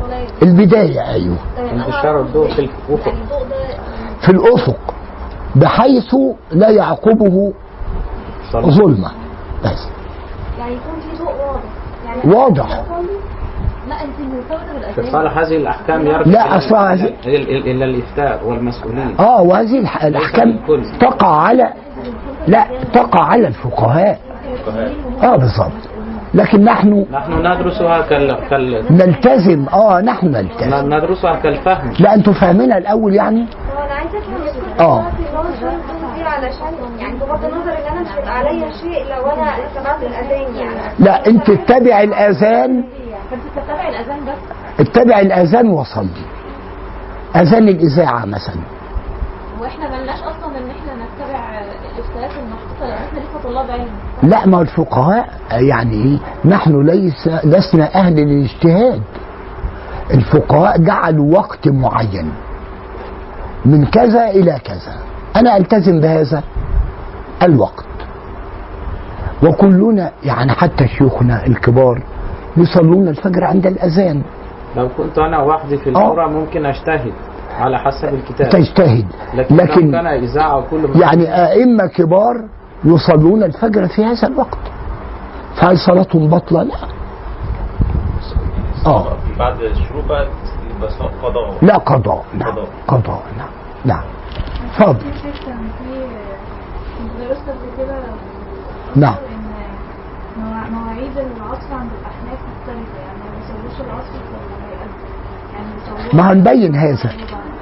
[0.01, 2.59] الصلاة البداية أيوه تمام، أنا انتشار الضوء في.
[2.59, 3.07] الأفق.
[3.07, 3.55] يعني الضوء ده
[4.25, 4.93] في الأفق
[5.55, 6.15] بحيث
[6.51, 7.53] لا يعقبه
[8.53, 9.11] ظلمة.
[9.63, 9.89] بس.
[10.59, 11.63] يعني يكون في ضوء واضح.
[12.05, 12.83] يعني واضح.
[15.11, 16.55] صالح هذه الأحكام يرجع لا،
[16.93, 19.15] هذه- إلى إلى الإفتاء والمسؤولين.
[19.19, 20.59] آه وهذه الأحكام
[20.99, 21.73] تقع على
[22.47, 24.19] لا تقع على الفقهاء.
[25.23, 25.71] آه بالظبط
[26.33, 28.47] لكن نحن نحن ندرسها كال...
[28.49, 28.85] كال...
[28.91, 29.65] نلتزم.
[29.73, 30.93] آه نحن نلتزم.
[30.93, 31.93] ندرسها كالفهم.
[31.99, 35.03] لا أنتوا فاهمينها الأول يعني؟ هو أنا عايزة أفهم آه.
[36.15, 40.55] دي علشان يعني بغض النظر إن أنا مش هيبقى عليا شيء لو أنا اتبعت الأذان
[40.55, 40.79] يعني.
[40.99, 42.83] لا أنت اتبع الأذان.
[43.31, 44.87] فانت تتبع الأذان بس.
[44.87, 46.25] اتبع الأذان وصلي.
[47.35, 48.61] أذان الإذاعة مثلا.
[49.61, 50.90] وإحنا ملناش أصلا إن إحنا
[52.21, 53.89] الافتاءات المحطوطه لأن إحنا لسه طلاب علم.
[54.23, 59.01] لا ما الفقهاء يعني نحن ليس لسنا أهل للاجتهاد.
[60.13, 62.31] الفقهاء جعلوا وقت معين.
[63.65, 64.95] من كذا إلى كذا.
[65.35, 66.43] أنا ألتزم بهذا
[67.43, 67.85] الوقت.
[69.43, 72.03] وكلنا يعني حتى شيوخنا الكبار
[72.57, 74.21] يصلون الفجر عند الأذان.
[74.75, 77.13] لو كنت أنا وحدي في القرى ممكن أجتهد.
[77.59, 78.49] على حسب الكتاب.
[78.49, 79.05] تجتهد.
[79.33, 82.35] لكن, لكن كان إذاعة وكل ما يعني أئمة كبار
[82.83, 84.57] يصلون الفجر في هذا الوقت.
[85.55, 86.75] فهل صلاتهم بطلة؟ لا.
[88.87, 89.17] آه.
[89.39, 90.27] بعد الشروق بقى
[91.23, 91.57] قضاء.
[91.61, 92.25] لا قضاء.
[92.33, 92.67] نعم قضاء.
[92.87, 93.21] قضاء.
[93.37, 93.49] نعم
[93.85, 94.03] نعم
[94.71, 94.99] اتفضل.
[94.99, 96.05] في شيخ كان في
[96.97, 97.95] كنت درست قبل كده
[98.95, 99.15] نعم
[100.71, 102.99] مواعيد العصر عند الأحناف مختلفة.
[103.05, 104.70] يعني ما بيصلوش العصر بيصلوه
[106.13, 107.11] ما هنبين هذا.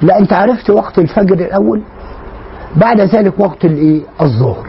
[0.02, 1.82] لا انت عرفت وقت الفجر الأول؟
[2.76, 4.66] بعد ذلك وقت الايه الظهر.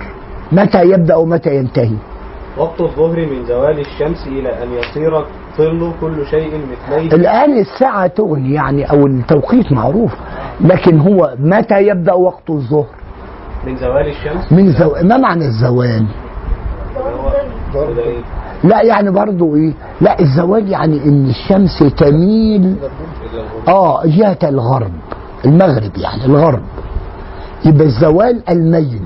[0.51, 1.95] متى يبدأ ومتى ينتهي؟
[2.57, 5.25] وقت الظهر من زوال الشمس إلى أن يصير
[5.57, 7.15] ظل كل شيء مثليه.
[7.15, 10.11] الآن الساعة تغني يعني أو التوقيت معروف
[10.61, 12.87] لكن هو متى يبدأ وقت الظهر؟
[13.67, 14.95] من زوال الشمس؟ من زو...
[15.03, 16.05] ما معنى الزوال؟
[18.63, 22.75] لا يعني برضو إيه؟ لا الزوال يعني إن الشمس تميل
[23.67, 24.91] آه جهة الغرب
[25.45, 26.61] المغرب يعني الغرب.
[27.65, 29.01] يبقى الزوال الميل.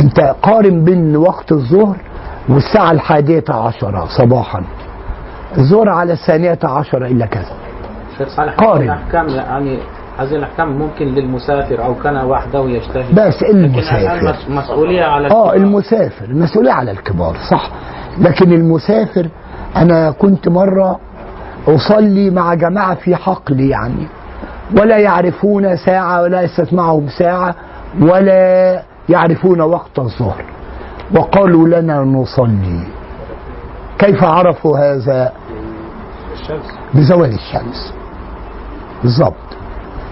[0.00, 1.96] أنت قارن بين وقت الظهر
[2.48, 4.64] والساعة الحادية عشرة صباحا.
[5.58, 7.52] الظهر على الثانية عشرة إلا كذا.
[8.58, 8.82] قارن.
[8.82, 9.78] الأحكام يعني
[10.18, 13.14] هذه الأحكام ممكن للمسافر أو كان وحده يجتهد.
[13.14, 14.36] بس لكن المسافر.
[14.48, 15.54] مسؤولية على آه الكبار.
[15.54, 17.70] المسافر المسؤولية على الكبار صح.
[18.18, 19.28] لكن المسافر
[19.76, 21.00] أنا كنت مرة
[21.68, 24.06] أصلي مع جماعة في حقل يعني
[24.80, 27.54] ولا يعرفون ساعة ولا يستسمعهم ساعة
[28.00, 30.44] ولا يعرفون وقت الظهر.
[31.16, 32.80] وقالوا لنا نصلي.
[33.98, 35.32] كيف عرفوا هذا؟
[36.94, 37.94] بزوال الشمس.
[39.02, 39.34] بالظبط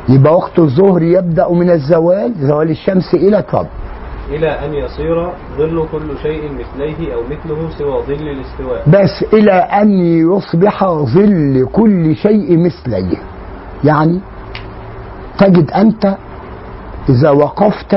[0.08, 3.66] يبقى وقت الظهر يبدأ من الزوال زوال الشمس إلى طب
[4.36, 8.82] إلى أن يصير ظل كل شيء مثليه أو مثله سوى ظل الاستواء.
[8.88, 13.18] بس إلى أن يصبح ظل كل شيء مثليه.
[13.84, 14.20] يعني
[15.38, 16.16] تجد أنت
[17.08, 17.96] إذا وقفت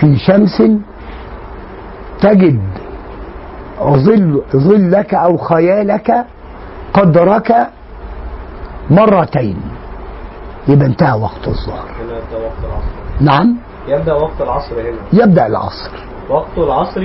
[0.00, 0.62] في شمس
[2.20, 2.60] تجد
[3.82, 6.24] ظل ظلك أو خيالك
[6.94, 7.66] قدرك
[8.90, 9.56] مرتين.
[10.68, 11.88] يبقى انتهى وقت الظهر.
[13.20, 13.56] نعم.
[13.88, 14.98] يبدأ وقت العصر هنا.
[15.24, 15.90] يبدأ العصر.
[16.28, 17.00] وقت العصر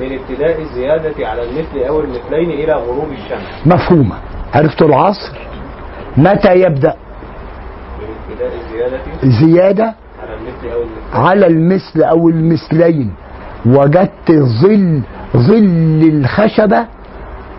[0.00, 3.66] من ابتداء الزيادة على المثل أو المثلين إلى غروب الشمس.
[3.66, 4.16] مفهومة.
[4.54, 5.38] عرفت العصر؟
[6.16, 6.94] متى يبدأ؟
[8.00, 8.98] من ابتداء الزيادة
[9.40, 11.14] زيادة على المثل أو المثلين.
[11.14, 13.14] على المثل أو المثلين.
[13.66, 14.30] وجدت
[14.62, 15.02] ظل
[15.36, 16.86] ظل الخشبة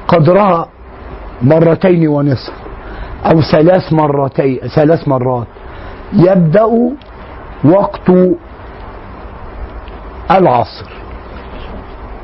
[0.08, 0.68] قدرها
[1.42, 2.54] مرتين ونصف
[3.26, 5.48] أو ثلاث مرتين ثلاث مرات.
[6.14, 6.68] يبدأ
[7.66, 8.12] وقت
[10.38, 10.86] العصر.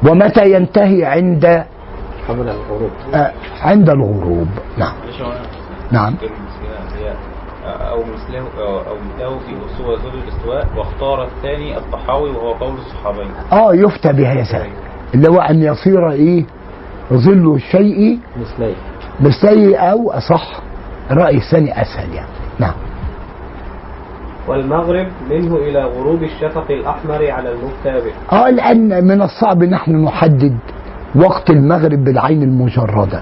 [0.09, 1.65] ومتى ينتهي عند
[2.29, 2.91] قبل الغروب.
[3.13, 3.31] آه،
[3.61, 4.47] عند الغروب.
[4.77, 4.93] نعم.
[5.91, 6.15] نعم.
[7.67, 13.25] أو مثله أو أو مثله في أصول ظل الاستواء واختار الثاني الطحاوي وهو قول الصحابي
[13.51, 14.67] آه يفتى بهذا
[15.13, 16.45] اللي هو أن يصير إيه؟
[17.13, 18.75] ظل الشيء مثلي
[19.19, 20.59] مثلي أو أصح
[21.11, 22.27] الراي الثاني أسهل يعني.
[22.59, 22.73] نعم.
[24.47, 30.57] والمغرب منه إلى غروب الشفق الأحمر على المغتاب آه لأن من الصعب نحن نحدد
[31.15, 33.21] وقت المغرب بالعين المجردة.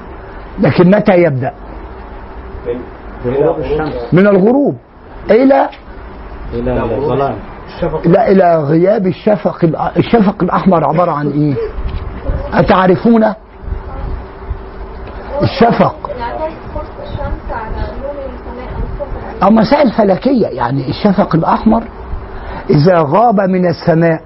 [0.59, 1.53] لكن متى يبدأ؟
[3.25, 4.75] من إلى من الغروب
[5.31, 5.69] إلى
[6.53, 7.35] إلى الظلام.
[7.67, 8.07] الشفق.
[8.07, 9.65] لا إلى غياب الشفق
[9.97, 11.55] الشفق الأحمر عبارة عن إيه؟
[12.53, 13.23] أتعرفون؟
[15.41, 21.83] الشفق انعكاس قرص الشمس على لون السماء أو الصبح أو مسائل فلكية يعني الشفق الأحمر
[22.69, 24.21] إذا غاب من السماء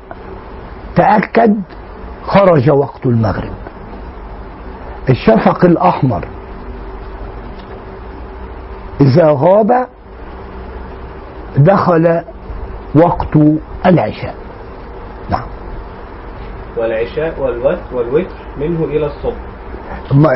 [0.95, 1.55] تأكد
[2.23, 3.53] خرج وقت المغرب.
[5.09, 6.25] الشفق الأحمر
[9.01, 9.87] إذا غاب
[11.57, 12.21] دخل
[12.95, 13.37] وقت
[13.85, 14.35] العشاء.
[15.29, 15.47] نعم.
[16.77, 19.49] والعشاء والوتر والوتر منه إلى الصبح.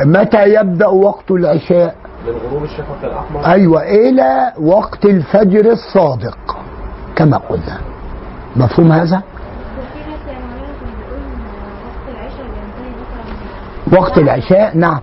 [0.06, 1.96] متى يبدأ وقت العشاء؟
[2.28, 6.58] من غروب الشفق الأحمر أيوة إلى وقت الفجر الصادق
[7.16, 7.78] كما قلنا
[8.56, 9.22] مفهوم هذا؟
[13.94, 15.00] وقت العشاء نعم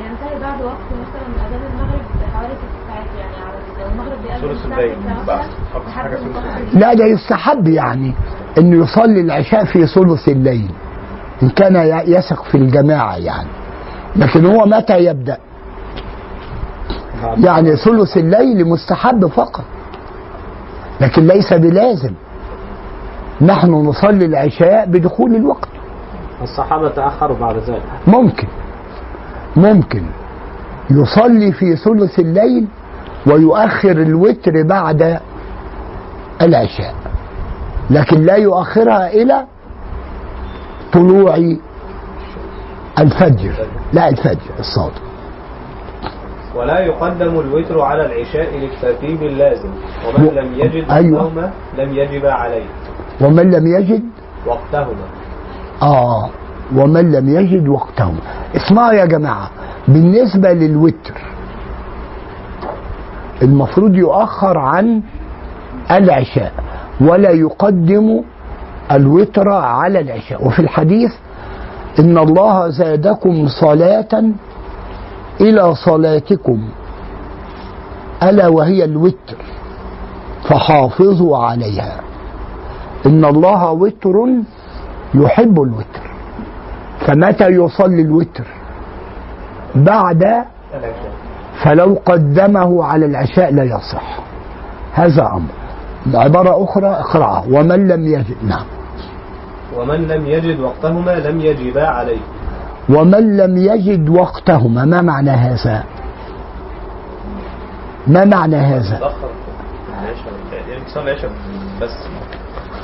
[0.00, 4.78] ينتهي بعد وقت مثلا أذان المغرب بحوالي ست ساعات يعني على المغرب بيأذن ثلث الساعة
[4.80, 4.96] الليل.
[5.14, 5.38] 6 بعد.
[5.38, 6.68] مثلا أقصى لحد حاجة ثلث منتصف الليل.
[6.68, 6.80] الليل.
[6.80, 8.14] لا ده يستحب يعني
[8.58, 10.70] إنه يصلي العشاء في ثلث الليل
[11.42, 13.48] إن كان يثق في الجماعة يعني
[14.16, 15.38] لكن هو متى يبدأ
[17.36, 19.64] يعني ثلث الليل مستحب فقط.
[21.00, 22.12] لكن ليس بلازم.
[23.40, 25.68] نحن نصلي العشاء بدخول الوقت.
[26.42, 27.82] الصحابة تأخروا بعد ذلك.
[28.06, 28.48] ممكن.
[29.56, 30.02] ممكن.
[30.90, 32.66] يصلي في ثلث الليل
[33.26, 35.20] ويؤخر الوتر بعد
[36.42, 36.94] العشاء.
[37.90, 39.44] لكن لا يؤخرها إلى
[40.92, 41.36] طلوع
[42.98, 43.66] الفجر.
[43.92, 45.13] لا الفجر الصادق
[46.56, 49.70] ولا يقدم الوتر على العشاء للترتيب اللازم
[50.06, 51.22] ومن و- لم يجد أيوة.
[51.22, 52.66] وقتهما لم يجب عليه.
[53.20, 54.02] ومن لم يجد؟
[54.46, 55.06] وقتهما.
[55.82, 56.28] آه
[56.76, 58.12] ومن لم يجد وقته
[58.56, 59.50] اسمعوا يا جماعة
[59.88, 61.14] بالنسبة للوتر
[63.42, 65.02] المفروض يؤخر عن
[65.90, 66.52] العشاء
[67.00, 68.22] ولا يقدم
[68.92, 70.46] الوتر على العشاء.
[70.46, 71.10] وفي الحديث
[71.98, 74.22] إن الله زادكم صلاة
[75.40, 76.68] إلى صلاتكم.
[78.22, 79.36] ألا وهي الوتر
[80.48, 82.00] فحافظوا عليها.
[83.06, 84.26] إن الله وتر
[85.14, 86.04] يحب الوتر.
[87.06, 88.46] فمتى يصلي الوتر؟
[89.74, 90.24] بعد
[91.62, 94.18] فلو قدمه على العشاء لا يصح.
[94.92, 95.54] هذا أمر.
[96.14, 97.44] عبارة أخرى اقرأها.
[97.50, 98.66] ومن لم يجد نعم.
[99.76, 102.20] ومن لم يجد وقتهما لم يجبا عليه.
[102.88, 105.84] ومن لم يجد وقتهما ما معنى هذا؟
[108.06, 108.98] ما معنى هذا؟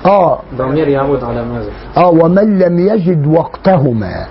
[0.06, 0.38] آه.
[0.56, 4.26] ضمير يعود على ماذا؟ آه ومن لم يجد وقتهما.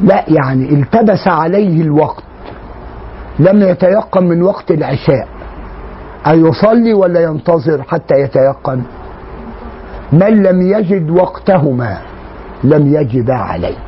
[0.00, 2.22] لا يعني التبس عليه الوقت.
[3.38, 5.28] لم يتيقن من وقت العشاء.
[6.26, 8.82] أيصلي ولا ينتظر حتى يتيقن؟
[10.12, 11.98] من لم يجد وقتهما
[12.64, 13.87] لم يجب عليه.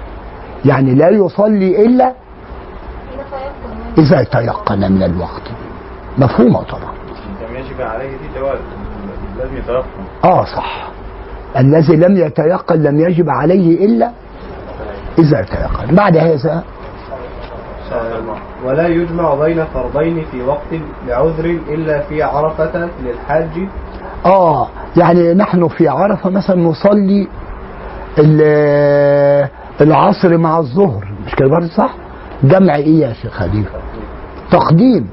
[0.65, 2.13] يعني لا يصلي إلا
[3.99, 5.43] إذا تيقن من الوقت.
[6.19, 6.93] مفهومة طبعا.
[7.49, 8.41] لم يجب عليه دي
[9.39, 9.87] لازم يتوقف
[10.25, 10.89] آه صح.
[11.59, 14.11] الذي لم يتيقن لم يجب عليه إلا
[15.19, 15.95] إذا تيقن.
[15.95, 16.65] بعد هذا
[18.65, 20.73] ولا يجمع بين فرضين في وقت
[21.07, 23.69] لعذر إلا في عرفة للحاج.
[24.27, 27.29] آه يعني نحن في عرفة مثلا نصلي
[28.19, 29.49] ال-
[29.81, 31.95] العصر مع الظهر مش كده برضه صح؟
[32.43, 33.65] جمع إيه يا شيخ خليل؟
[34.51, 35.09] تقديم.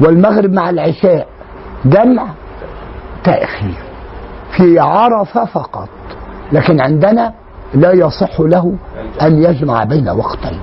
[0.00, 1.26] والمغرب مع العشاء.
[1.84, 2.26] جمع
[3.24, 3.78] تأخير.
[4.56, 5.88] في عرفة فقط.
[6.52, 7.34] لكن عندنا
[7.74, 8.74] لا يصح له
[9.22, 10.60] أن يجمع بين وقتين.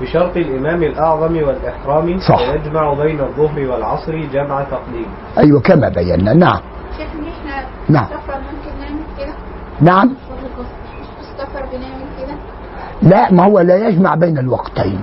[0.00, 2.50] بشرط الإمام الأعظم والإحرام صح.
[2.50, 5.06] فيجمع بين الظهر والعصر جمع تقديم.
[5.38, 6.32] أيوة كما بينا.
[6.32, 6.60] نعم.
[6.98, 8.04] شايف ان إحنا نعم.
[8.04, 9.32] ممكن نعمل كده؟
[9.80, 10.14] نعم.
[11.42, 12.34] السفر بنعمل كده؟
[13.02, 15.00] لا ما هو لا يجمع بين الوقتين.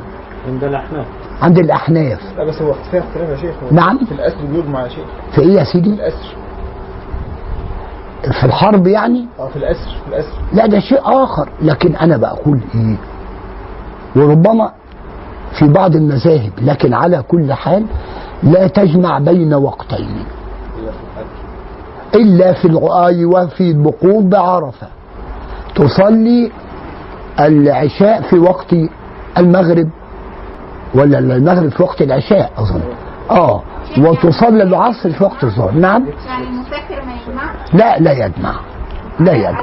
[0.47, 1.05] عند الأحناف.
[1.41, 2.19] عند الأحناف.
[2.37, 3.55] لا بس هو فيها اختلاف يا شيخ.
[3.71, 4.05] نعم.
[4.05, 5.05] في الأسر بيجمع يا شيخ.
[5.31, 6.35] في إيه يا سيدي؟ الأسر.
[8.39, 10.37] في الحرب يعني؟ آه في الأسر في الأسر.
[10.53, 11.49] لا ده شيء آخر.
[11.61, 12.95] لكن أنا بقول إيه؟
[14.15, 14.71] وربما
[15.59, 17.85] في بعض المذاهب لكن على كل حال
[18.43, 20.25] لا تجمع بين وقتين.
[22.15, 24.87] إلا في الغاي وفي البقوع بعرفة.
[25.77, 26.51] تصلي
[27.39, 28.75] العشاء في وقت
[29.37, 29.89] المغرب؟
[30.95, 32.81] ولا المغرب في وقت العشاء أظن.
[33.31, 33.63] آه
[33.97, 35.71] وتصلي العصر في وقت الظهر.
[35.71, 36.05] نعم.
[36.27, 38.53] يعني المسافر ما يجمعش لا لا يجمع.
[39.19, 39.61] لا يجمع.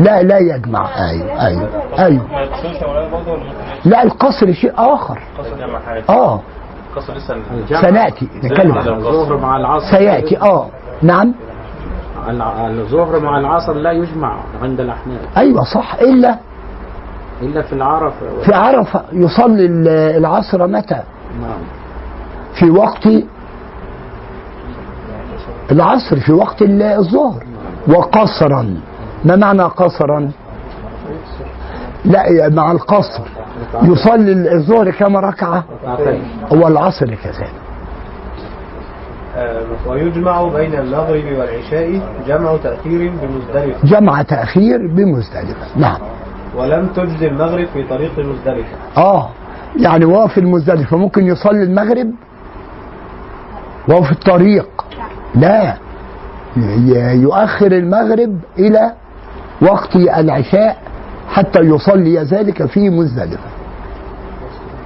[0.00, 0.88] لا لا يجمع.
[1.10, 2.26] أيوه أيوه أيوه.
[2.32, 5.18] ما يقصرش ولا برضه ولا ممكن لا القصر شيء آخر.
[6.08, 6.40] آه.
[6.96, 7.36] قصر لسه
[7.80, 8.28] سنأتي.
[8.44, 8.72] نتكلم.
[8.72, 8.96] على عنه.
[8.96, 9.96] الظهر مع العصر.
[9.96, 10.38] سيأتي.
[10.38, 10.66] آه.
[11.02, 11.34] نعم.
[12.30, 15.38] الظهر مع العصر لا يجمع عند الأحناف.
[15.38, 15.94] أيوه صح.
[15.94, 16.38] إلا
[17.42, 18.42] إلا في العرفة.
[18.44, 21.02] في عرفة يصلي ال- العصر متى؟
[21.40, 21.58] نعم.
[22.60, 23.08] في وقت
[25.72, 27.44] العصر في وقت ال- الظهر.
[27.88, 28.76] وقصرا.
[29.24, 30.30] ما معنى قصرا؟
[32.04, 33.22] لا مع القصر.
[33.82, 36.22] يصلي الظهر كم ركعة؟ ركعتين.
[36.50, 37.52] والعصر كذلك.
[39.86, 43.88] ويجمع بين المغرب والعشاء جمع تأخير بمزدلفة.
[43.88, 45.66] جمع تأخير بمزدلفة.
[45.76, 45.98] نعم.
[46.56, 48.76] ولم تجز المغرب في طريق مزدلفة.
[48.96, 49.30] آه
[49.76, 50.96] يعني وهو في المزدلفة.
[50.96, 52.10] ممكن يصلي المغرب
[53.88, 54.68] وهو في الطريق.
[55.34, 55.76] لا.
[57.12, 58.92] يؤخر المغرب إلى
[59.62, 60.76] وقت العشاء
[61.28, 63.50] حتى يصلي ذلك في مزدلفة.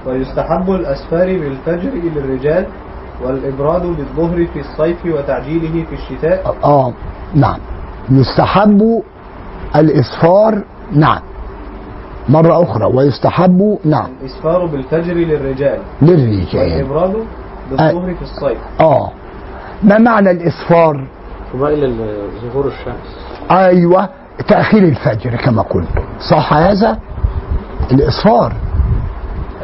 [0.05, 2.65] ويستحب الأسفار بالفجر للرجال
[3.23, 6.55] والإبراد بالظهر في الصيف وتعجيله في الشتاء.
[6.63, 6.93] آه
[7.35, 7.57] نعم.
[8.11, 9.03] يستحب
[9.75, 11.19] الإسفار نعم.
[12.29, 14.09] مرة أخرى ويستحب نعم.
[14.21, 15.79] الإسفار بالفجر للرجال.
[16.01, 16.71] للرجال.
[16.71, 17.13] والإبراد
[17.69, 18.57] بالظهر في الصيف.
[18.81, 19.11] آه
[19.83, 21.07] ما معنى الإسفار
[21.53, 21.95] قبيل
[22.41, 23.37] ظهور الشمس.
[23.51, 24.09] أيوه
[24.47, 25.87] تأخير الفجر كما قلت.
[26.19, 26.99] صح هذا؟
[27.91, 28.53] الإصفار.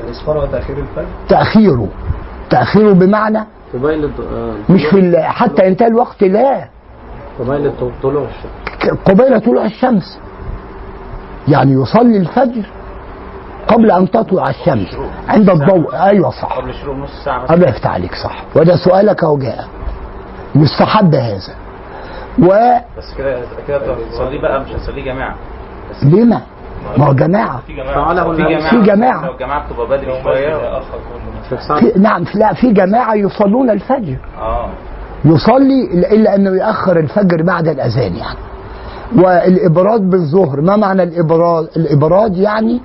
[0.03, 1.87] الإسفار وتأخير الفجر؟ تأخيره.
[2.49, 6.67] تاخيره بمعنى آه، مش في حتى انتهى الوقت لا.
[7.39, 7.71] قبيل
[8.03, 8.93] طلوع الشمس.
[9.05, 10.19] قبيل طلوع الشمس.
[11.47, 12.65] يعني يصلي الفجر
[13.67, 14.87] قبل أن تطلع الشمس.
[15.27, 15.95] عند الضوء.
[15.95, 16.57] أيوه صح.
[16.57, 18.43] قبل نص الله يفتح عليك صح.
[18.55, 19.67] وده سؤالك اهو جاء.
[20.55, 21.55] يستحب هذا.
[22.39, 25.35] ولما بس كده كده تصلي بقى مش هتصليه جماعة.
[25.91, 26.41] بس ما
[26.97, 27.61] هو جماعة.
[27.67, 28.33] في جماعة.
[28.33, 28.41] في.
[28.41, 28.69] جماعة.
[28.69, 29.25] في جماعة.
[29.25, 30.79] لو الجماعة بتبقى بدري شوية.
[31.49, 34.17] شيخ سعد في نعم لا في جماعة يصلون الفجر.
[34.39, 34.69] آه.
[35.25, 35.83] يصلي
[36.13, 38.37] إلا أنه يأخر الفجر بعد الأذان يعني.
[39.15, 40.61] والإبراد بالظهر.
[40.61, 42.81] ما معنى الإبراد الإبراد يعني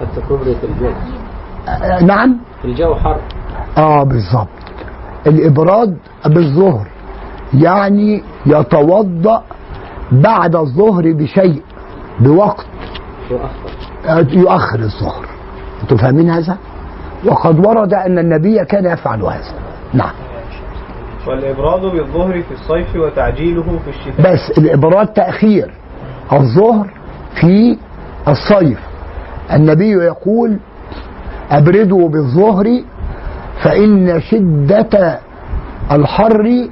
[0.00, 0.90] حتى كبرة الجو.
[1.68, 2.36] آه، نعم.
[2.64, 3.20] الجو حر.
[3.78, 4.48] آه بالظبط.
[5.26, 5.96] الإبراد
[6.26, 6.86] بالظهر
[7.54, 9.42] يعني يتوضأ
[10.12, 11.62] بعد الظهر بشيء
[12.20, 12.66] بوقت.
[13.30, 13.48] يؤخر.
[14.08, 15.26] آه، يؤخر الظهر
[15.82, 16.56] أنتم فاهمين هذا؟
[17.24, 19.54] وقد ورد أن النبي كان يفعل هذا.
[19.92, 20.12] نعم.
[21.26, 24.32] والإبراد بالظهر في الصيف وتعجيله في الشتاء.
[24.32, 25.70] بس الإبراد تأخير.
[26.32, 26.90] الظهر
[27.40, 27.78] في
[28.28, 28.78] الصيف.
[29.52, 30.58] النبي يقول
[31.50, 32.82] أبردوا بالظهر
[33.62, 35.18] فإن شدة
[35.92, 36.68] الحر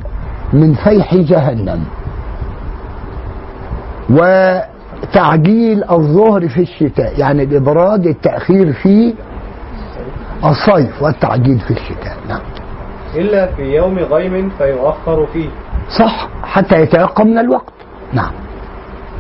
[0.53, 1.85] من فيح جهنم.
[5.05, 7.19] وتعجيل الظهر في الشتاء.
[7.19, 9.15] يعني الإبراد التأخير في
[10.45, 12.17] الصيف والتعجيل في الشتاء.
[12.29, 12.41] نعم.
[13.15, 15.49] إلا في يوم غيم فيؤخر فيه.
[15.99, 17.73] صح حتى يتيقن من الوقت.
[18.13, 18.33] نعم.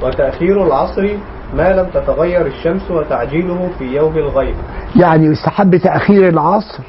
[0.02, 1.08] وتأخير العصر
[1.56, 4.54] ما لم تتغير الشمس وتعجيله في يوم الغيم.
[4.96, 6.82] يعني يستحب تأخير العصر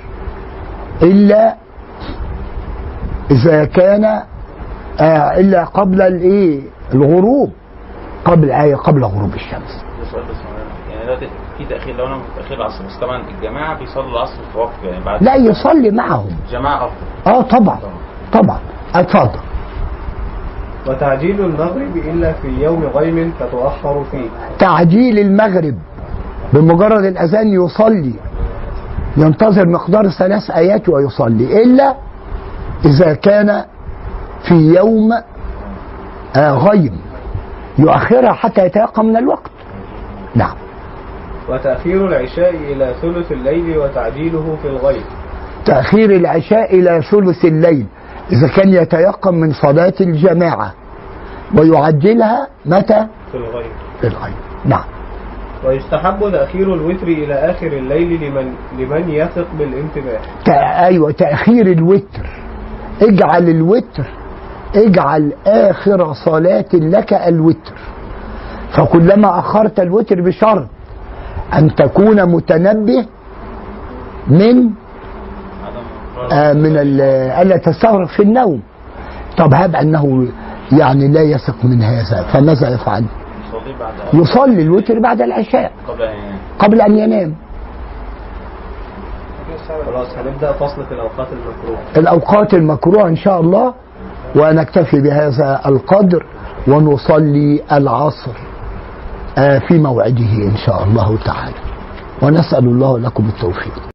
[1.01, 1.55] إلا
[3.31, 4.05] إذا كان
[4.99, 6.61] آه إلا قبل الإيه؟
[6.93, 7.51] الغروب.
[8.25, 9.83] قبل آية قبل غروب الشمس.
[10.89, 11.17] يعني
[11.57, 15.03] في تأخير لو أنا في تاخير العصر بس طبعا الجماعة بيصلوا العصر في وقت يعني
[15.05, 16.29] بعد لا يصلي معهم.
[16.51, 16.95] جماعة أفضل.
[17.27, 17.79] آه طبعا
[18.33, 18.59] طبعا.
[18.95, 19.39] اتفضل.
[20.87, 24.29] وتعجيل المغرب إلا في يوم غيم فتؤخر فيه.
[24.59, 25.75] تعجيل المغرب
[26.53, 28.13] بمجرد الأذان يصلي
[29.17, 31.95] ينتظر مقدار ثلاث آيات ويصلي إلا
[32.85, 33.63] إذا كان
[34.47, 35.09] في يوم
[36.35, 36.99] آه غيم.
[37.79, 39.51] يؤخرها حتى يتيقن من الوقت.
[40.35, 40.55] نعم.
[41.49, 45.03] وتأخير العشاء إلى ثلث الليل وتعجيله في الغيم
[45.65, 47.85] تأخير العشاء إلى ثلث الليل.
[48.31, 50.73] إذا كان يتيقن من صلاة الجماعة.
[51.57, 53.71] ويعجلها متى؟ في الغيم
[54.01, 54.33] في الغيب.
[54.65, 54.83] نعم.
[55.65, 60.19] ويستحب تأخير الوتر إلى آخر الليل لمن لمن يثق بالانتباه.
[60.45, 62.25] تأ- أيوه تأخير الوتر.
[63.01, 64.03] اجعل الوتر
[64.75, 67.73] اجعل آخر صلاة لك الوتر.
[68.71, 70.67] فكلما أخرت الوتر بشرط
[71.53, 73.05] أن تكون متنبه
[74.27, 74.69] من
[76.31, 77.01] آه من ال-
[77.41, 78.61] ألا تستغرق في النوم.
[79.37, 80.27] طب هب أنه
[80.71, 83.05] يعني لا يثق من هذا فماذا يفعل؟
[83.49, 85.71] يصلي بعد يصلي الوتر بعد العشاء.
[85.87, 86.35] قبل أن ينام.
[86.59, 87.33] قبل أن ينام.
[89.85, 91.81] خلاص هنبدأ فصل في الأوقات المكروهة.
[91.97, 93.73] الأوقات المكروهة إن شاء الله.
[94.35, 96.25] ونكتفي بهذا القدر
[96.67, 98.31] ونصلي العصر
[99.37, 101.55] آه، في موعده إن شاء الله تعالى.
[102.21, 103.94] ونسأل الله لكم التوفيق.